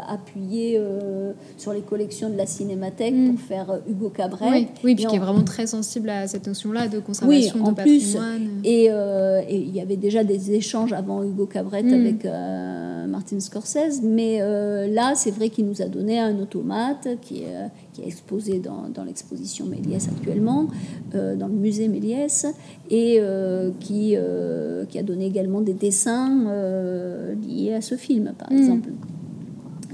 appuyé 0.09 0.81
sur 1.57 1.73
les 1.73 1.81
collections 1.81 2.31
de 2.31 2.37
la 2.37 2.47
Cinémathèque 2.47 3.15
Mm. 3.15 3.31
pour 3.31 3.41
faire 3.41 3.81
Hugo 3.89 4.09
Cabret. 4.11 4.51
Oui, 4.51 4.69
oui, 4.85 4.95
puis 4.95 5.07
qui 5.07 5.17
est 5.17 5.19
vraiment 5.21 5.43
très 5.45 5.67
sensible 5.67 6.11
à 6.11 6.27
cette 6.27 6.47
notion-là 6.47 6.89
de 6.89 6.99
conservation 7.01 7.65
en 7.65 7.73
de 7.73 7.83
plus, 7.83 8.15
patrimoine. 8.15 8.49
Et 8.65 8.87
euh, 8.91 9.41
et 9.49 9.57
il 9.59 9.75
y 9.75 9.81
avait 9.81 9.97
déjà 9.97 10.25
des 10.25 10.53
échanges 10.53 10.93
avant 10.93 11.23
Hugo 11.23 11.47
Cabret 11.47 11.83
Mm. 11.83 11.93
avec 11.95 12.25
Martin 13.09 13.41
Scorsese, 13.41 14.01
mais 14.03 14.39
là, 14.89 15.15
c'est 15.15 15.31
vrai 15.31 15.49
qu'il 15.49 15.67
nous 15.69 15.83
a 15.83 15.87
donné 15.87 16.19
un 16.19 16.37
automate 16.39 17.07
qui 17.21 17.43
est, 17.43 17.55
euh, 17.55 17.67
qui 17.93 18.03
est 18.03 18.07
exposé 18.07 18.59
dans, 18.59 18.89
dans 18.93 19.05
l'exposition 19.05 19.67
Méliès 19.67 20.09
actuellement, 20.09 20.67
euh, 21.15 21.37
dans 21.37 21.49
le 21.49 21.55
musée 21.55 21.89
Méliès, 21.89 22.47
et 22.91 23.19
euh, 23.21 23.71
qui, 23.81 24.15
euh, 24.17 24.85
qui 24.87 24.99
a 24.99 25.03
donné 25.03 25.27
également 25.27 25.61
des 25.61 25.75
dessins 25.75 26.31
liés 27.47 27.75
à 27.75 27.81
ce 27.81 27.95
film, 27.97 28.33
par 28.39 28.51
Mm. 28.53 28.57
exemple. 28.59 28.91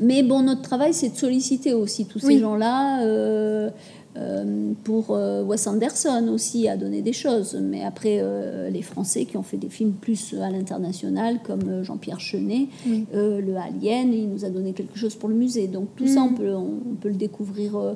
Mais 0.01 0.23
bon, 0.25 0.43
notre 0.43 0.63
travail, 0.63 0.93
c'est 0.93 1.11
de 1.11 1.17
solliciter 1.17 1.73
aussi 1.73 2.07
tous 2.07 2.23
Oui. 2.25 2.35
ces 2.35 2.41
gens-là. 2.41 3.01
Euh, 4.17 4.21
euh, 4.25 4.73
pour 4.85 5.11
euh, 5.11 5.43
Wes 5.45 5.67
Anderson 5.67 6.29
aussi 6.33 6.69
à 6.69 6.77
donner 6.77 7.03
des 7.03 7.13
choses, 7.13 7.59
mais 7.61 7.83
après 7.83 8.19
euh, 8.21 8.71
les 8.71 8.83
Français 8.83 9.25
qui 9.25 9.37
ont 9.37 9.43
fait 9.43 9.57
des 9.57 9.69
films 9.69 9.93
plus 9.93 10.35
à 10.41 10.51
l'international 10.51 11.41
comme 11.43 11.63
euh, 11.69 11.83
Jean-Pierre 11.85 12.21
Chenet, 12.21 12.69
Oui. 12.87 13.07
euh, 13.15 13.41
le 13.41 13.57
Alien, 13.57 14.13
il 14.13 14.29
nous 14.29 14.45
a 14.45 14.51
donné 14.51 14.73
quelque 14.73 14.99
chose 14.99 15.15
pour 15.15 15.29
le 15.29 15.35
musée. 15.35 15.67
Donc 15.69 15.89
tout 15.97 16.07
ça, 16.07 16.21
on 16.23 16.35
peut, 16.35 16.55
on, 16.55 16.81
on 16.93 16.95
peut 17.01 17.09
le 17.09 17.17
découvrir 17.17 17.77
euh, 17.77 17.95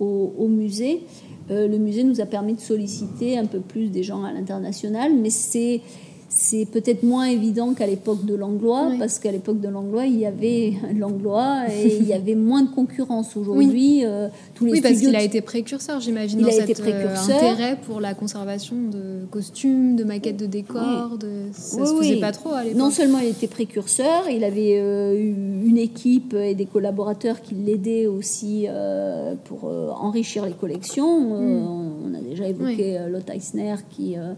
au, 0.00 0.32
au 0.38 0.48
musée. 0.48 1.02
Euh, 1.50 1.68
le 1.68 1.78
musée 1.78 2.04
nous 2.04 2.20
a 2.20 2.26
permis 2.26 2.54
de 2.54 2.60
solliciter 2.60 3.38
un 3.38 3.46
peu 3.46 3.60
plus 3.60 3.88
des 3.90 4.02
gens 4.02 4.24
à 4.24 4.32
l'international, 4.32 5.12
mais 5.14 5.30
c'est 5.30 5.80
c'est 6.28 6.66
peut-être 6.66 7.02
moins 7.02 7.26
évident 7.26 7.72
qu'à 7.72 7.86
l'époque 7.86 8.24
de 8.24 8.34
Langlois, 8.34 8.88
Oui. 8.90 8.98
parce 8.98 9.18
qu'à 9.18 9.30
l'époque 9.30 9.60
de 9.60 9.68
Langlois, 9.68 10.06
il 10.06 10.18
y 10.18 10.26
avait 10.26 10.72
Langlois 10.96 11.62
et 11.70 11.96
il 12.00 12.06
y 12.06 12.12
avait 12.12 12.34
moins 12.34 12.62
de 12.62 12.70
concurrence. 12.70 13.36
Aujourd'hui, 13.36 14.04
euh, 14.04 14.28
tous 14.54 14.64
les 14.66 14.72
Oui, 14.72 14.80
parce 14.80 14.98
qu'il 14.98 15.14
a 15.14 15.22
été 15.22 15.40
précurseur, 15.40 16.00
j'imagine, 16.00 16.40
Il 16.40 16.46
dans 16.46 16.50
a 16.50 16.54
été 16.54 16.74
cet 16.74 16.80
euh, 16.80 16.90
précurseur. 16.90 17.36
intérêt 17.36 17.78
pour 17.86 18.00
la 18.00 18.14
conservation 18.14 18.76
de 18.76 19.24
costumes, 19.30 19.96
de 19.96 20.04
maquettes 20.04 20.36
de 20.36 20.46
décors. 20.46 21.16
De... 21.18 21.28
Ça 21.52 21.86
se 21.86 21.94
faisait 21.94 22.16
pas 22.20 22.32
trop 22.32 22.52
à 22.52 22.64
l'époque. 22.64 22.78
Non 22.78 22.90
seulement 22.90 23.18
il 23.18 23.28
était 23.28 23.46
précurseur, 23.46 24.28
il 24.28 24.42
avait 24.44 24.78
euh, 24.80 25.14
eu 25.14 25.34
une 25.66 25.78
équipe 25.78 26.34
et 26.34 26.54
des 26.54 26.66
collaborateurs 26.66 27.40
qui 27.40 27.54
l'aidaient 27.54 28.06
aussi 28.06 28.66
euh, 28.68 29.34
pour 29.44 29.64
enrichir 30.00 30.44
les 30.44 30.52
collections. 30.52 31.34
Euh, 31.34 31.46
Mm. 31.46 31.85
On, 32.10 32.14
a 32.14 32.20
déjà 32.20 32.46
évoqué 32.48 32.98
euh, 32.98 33.08
Lotte 33.08 33.30
Eisner 33.30 33.74
qui 33.90 34.16
euh, 34.16 34.32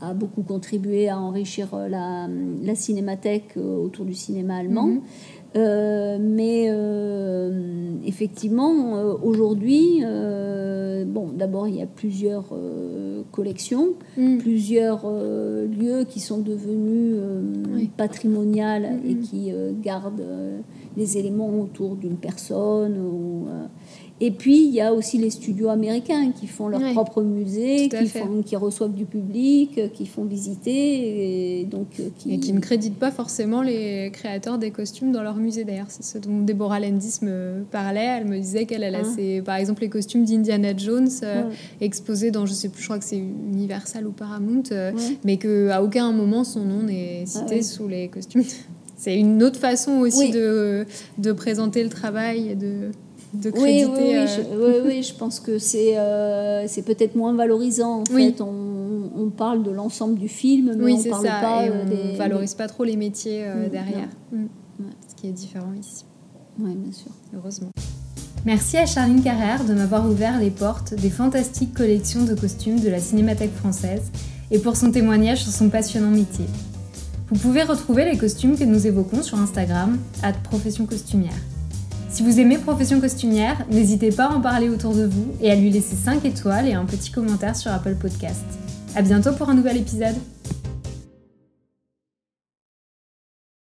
a 0.00 0.14
beaucoup 0.14 0.42
contribué 0.42 1.08
à 1.08 1.18
enrichir 1.18 1.68
euh, 1.74 1.88
la, 1.88 2.28
la 2.62 2.74
cinémathèque 2.74 3.56
autour 3.56 4.04
du 4.04 4.14
cinéma 4.14 4.56
allemand. 4.56 4.86
Mhm. 4.86 5.00
Euh, 5.54 6.16
mais 6.18 6.68
euh, 6.70 7.92
effectivement, 8.06 8.96
euh, 8.96 9.14
aujourd'hui, 9.22 10.02
bon, 11.06 11.28
d'abord 11.36 11.68
il 11.68 11.76
y 11.76 11.82
a 11.82 11.86
plusieurs 11.86 12.46
collections, 13.32 13.88
Mm. 14.16 14.38
plusieurs 14.38 15.06
lieux 15.10 16.04
qui 16.08 16.20
sont 16.20 16.38
devenus 16.38 17.16
Oui. 17.74 17.90
patrimoniales 17.96 19.00
et 19.06 19.14
Mhm. 19.14 19.20
qui 19.20 19.52
euh, 19.52 19.72
gardent 19.82 20.22
les 20.96 21.18
éléments 21.18 21.50
autour 21.60 21.96
d'une 21.96 22.16
personne. 22.16 22.96
ou, 22.98 23.46
et 24.24 24.30
puis 24.30 24.64
il 24.66 24.72
y 24.72 24.80
a 24.80 24.94
aussi 24.94 25.18
les 25.18 25.30
studios 25.30 25.68
américains 25.68 26.30
qui 26.30 26.46
font 26.46 26.68
leur 26.68 26.80
Oui. 26.80 26.92
propre 26.92 27.22
musée, 27.22 27.88
Tout 27.90 27.96
à 27.96 28.00
qui, 28.02 28.08
font, 28.08 28.42
qui 28.44 28.54
reçoivent 28.56 28.94
du 28.94 29.04
public, 29.04 29.76
euh, 29.78 29.88
qui 29.88 30.06
font 30.06 30.24
visiter, 30.24 31.60
et 31.60 31.64
donc 31.64 31.88
euh, 31.98 32.04
qui, 32.18 32.34
Et 32.34 32.38
qui 32.38 32.52
ne 32.52 32.60
créditent 32.60 32.98
pas 32.98 33.10
forcément 33.10 33.62
les 33.62 34.10
créateurs 34.12 34.58
des 34.58 34.70
costumes 34.70 35.10
dans 35.12 35.22
leur 35.22 35.36
musée 35.36 35.64
d'ailleurs. 35.64 35.86
C'est 35.90 36.04
ce 36.04 36.18
dont 36.18 36.40
Deborah 36.40 36.78
Landis 36.80 37.18
me 37.22 37.64
parlait. 37.70 38.18
Elle 38.20 38.26
me 38.26 38.38
disait 38.38 38.64
qu'elle 38.64 38.82
elle 38.84 38.94
a 38.94 39.00
Ah. 39.04 39.14
ses- 39.16 39.42
par 39.42 39.56
exemple 39.56 39.82
les 39.82 39.88
costumes 39.88 40.24
d'Indiana 40.24 40.76
Jones 40.76 41.08
euh, 41.24 41.42
Ouais. 41.48 41.54
exposés 41.80 42.30
dans, 42.30 42.46
je 42.46 42.52
sais 42.52 42.68
plus, 42.68 42.80
je 42.82 42.86
crois 42.86 42.98
que 42.98 43.04
c'est 43.04 43.18
Universal 43.18 44.06
ou 44.06 44.12
Paramount, 44.12 44.62
euh, 44.70 44.92
Ouais. 44.92 45.00
mais 45.24 45.36
qu'à 45.36 45.82
aucun 45.82 46.12
moment 46.12 46.44
son 46.44 46.60
nom 46.64 46.82
n'est 46.84 47.24
cité 47.26 47.44
Ah 47.48 47.54
ouais. 47.54 47.62
sous 47.62 47.88
les 47.88 48.08
costumes. 48.08 48.44
C'est 48.96 49.18
une 49.18 49.42
autre 49.42 49.58
façon 49.58 49.98
aussi 49.98 50.26
Oui. 50.26 50.30
de, 50.30 50.86
de 51.18 51.32
présenter 51.32 51.82
le 51.82 51.88
travail 51.88 52.50
et 52.50 52.54
de, 52.54 52.92
de 53.34 53.50
Oui, 53.50 53.60
créditer. 53.60 53.88
oui, 53.88 53.98
oui, 54.02 54.14
euh, 54.16 54.26
je, 54.26 54.40
oui, 54.42 54.74
oui, 54.86 55.02
je 55.02 55.14
pense 55.14 55.40
que 55.40 55.58
c'est 55.58 55.96
euh, 55.98 56.66
c'est 56.68 56.82
peut-être 56.82 57.14
moins 57.16 57.34
valorisant. 57.34 58.00
En 58.00 58.04
Oui. 58.14 58.26
fait, 58.34 58.40
on, 58.42 59.10
on 59.16 59.30
parle 59.30 59.62
de 59.62 59.70
l'ensemble 59.70 60.18
du 60.18 60.28
film, 60.28 60.74
mais 60.76 60.84
Oui, 60.84 61.02
on 61.06 61.10
parle 61.10 61.26
ça. 61.26 61.40
pas 61.40 61.64
et 61.66 61.68
euh, 61.70 61.82
on 61.84 61.88
des. 62.12 62.16
valorise 62.16 62.54
pas 62.54 62.66
trop 62.68 62.84
les 62.84 62.96
métiers 62.96 63.44
euh, 63.44 63.66
Mm, 63.66 63.70
derrière. 63.70 64.08
Mm. 64.32 64.44
Ce 65.08 65.14
qui 65.20 65.28
est 65.28 65.32
différent 65.32 65.72
ici, 65.80 66.04
Oui, 66.60 66.74
bien 66.74 66.92
sûr. 66.92 67.10
heureusement. 67.36 67.68
Merci 68.44 68.76
à 68.76 68.86
Charline 68.86 69.22
Carrère 69.22 69.64
de 69.64 69.72
m'avoir 69.72 70.04
ouvert 70.10 70.40
les 70.40 70.50
portes 70.50 70.94
des 70.94 71.10
fantastiques 71.10 71.74
collections 71.74 72.24
de 72.24 72.34
costumes 72.34 72.80
de 72.80 72.88
la 72.88 72.98
Cinémathèque 72.98 73.54
française 73.54 74.10
et 74.50 74.58
pour 74.58 74.76
son 74.76 74.90
témoignage 74.90 75.44
sur 75.44 75.52
son 75.52 75.68
passionnant 75.68 76.10
métier. 76.10 76.46
Vous 77.28 77.38
pouvez 77.38 77.62
retrouver 77.62 78.04
les 78.04 78.18
costumes 78.18 78.58
que 78.58 78.64
nous 78.64 78.86
évoquons 78.86 79.22
sur 79.22 79.38
Instagram, 79.38 79.96
at 80.24 80.32
profession 80.42 80.86
costumière. 80.86 81.32
Si 82.12 82.22
vous 82.22 82.40
aimez 82.40 82.58
Profession 82.58 83.00
costumière, 83.00 83.64
n'hésitez 83.70 84.10
pas 84.10 84.26
à 84.26 84.34
en 84.34 84.40
parler 84.42 84.68
autour 84.68 84.94
de 84.94 85.06
vous 85.06 85.32
et 85.40 85.50
à 85.50 85.54
lui 85.54 85.70
laisser 85.70 85.96
5 85.96 86.26
étoiles 86.26 86.68
et 86.68 86.74
un 86.74 86.84
petit 86.84 87.10
commentaire 87.10 87.56
sur 87.56 87.72
Apple 87.72 87.94
Podcast. 87.94 88.44
À 88.94 89.00
bientôt 89.00 89.32
pour 89.32 89.48
un 89.48 89.54
nouvel 89.54 89.78
épisode. 89.78 90.16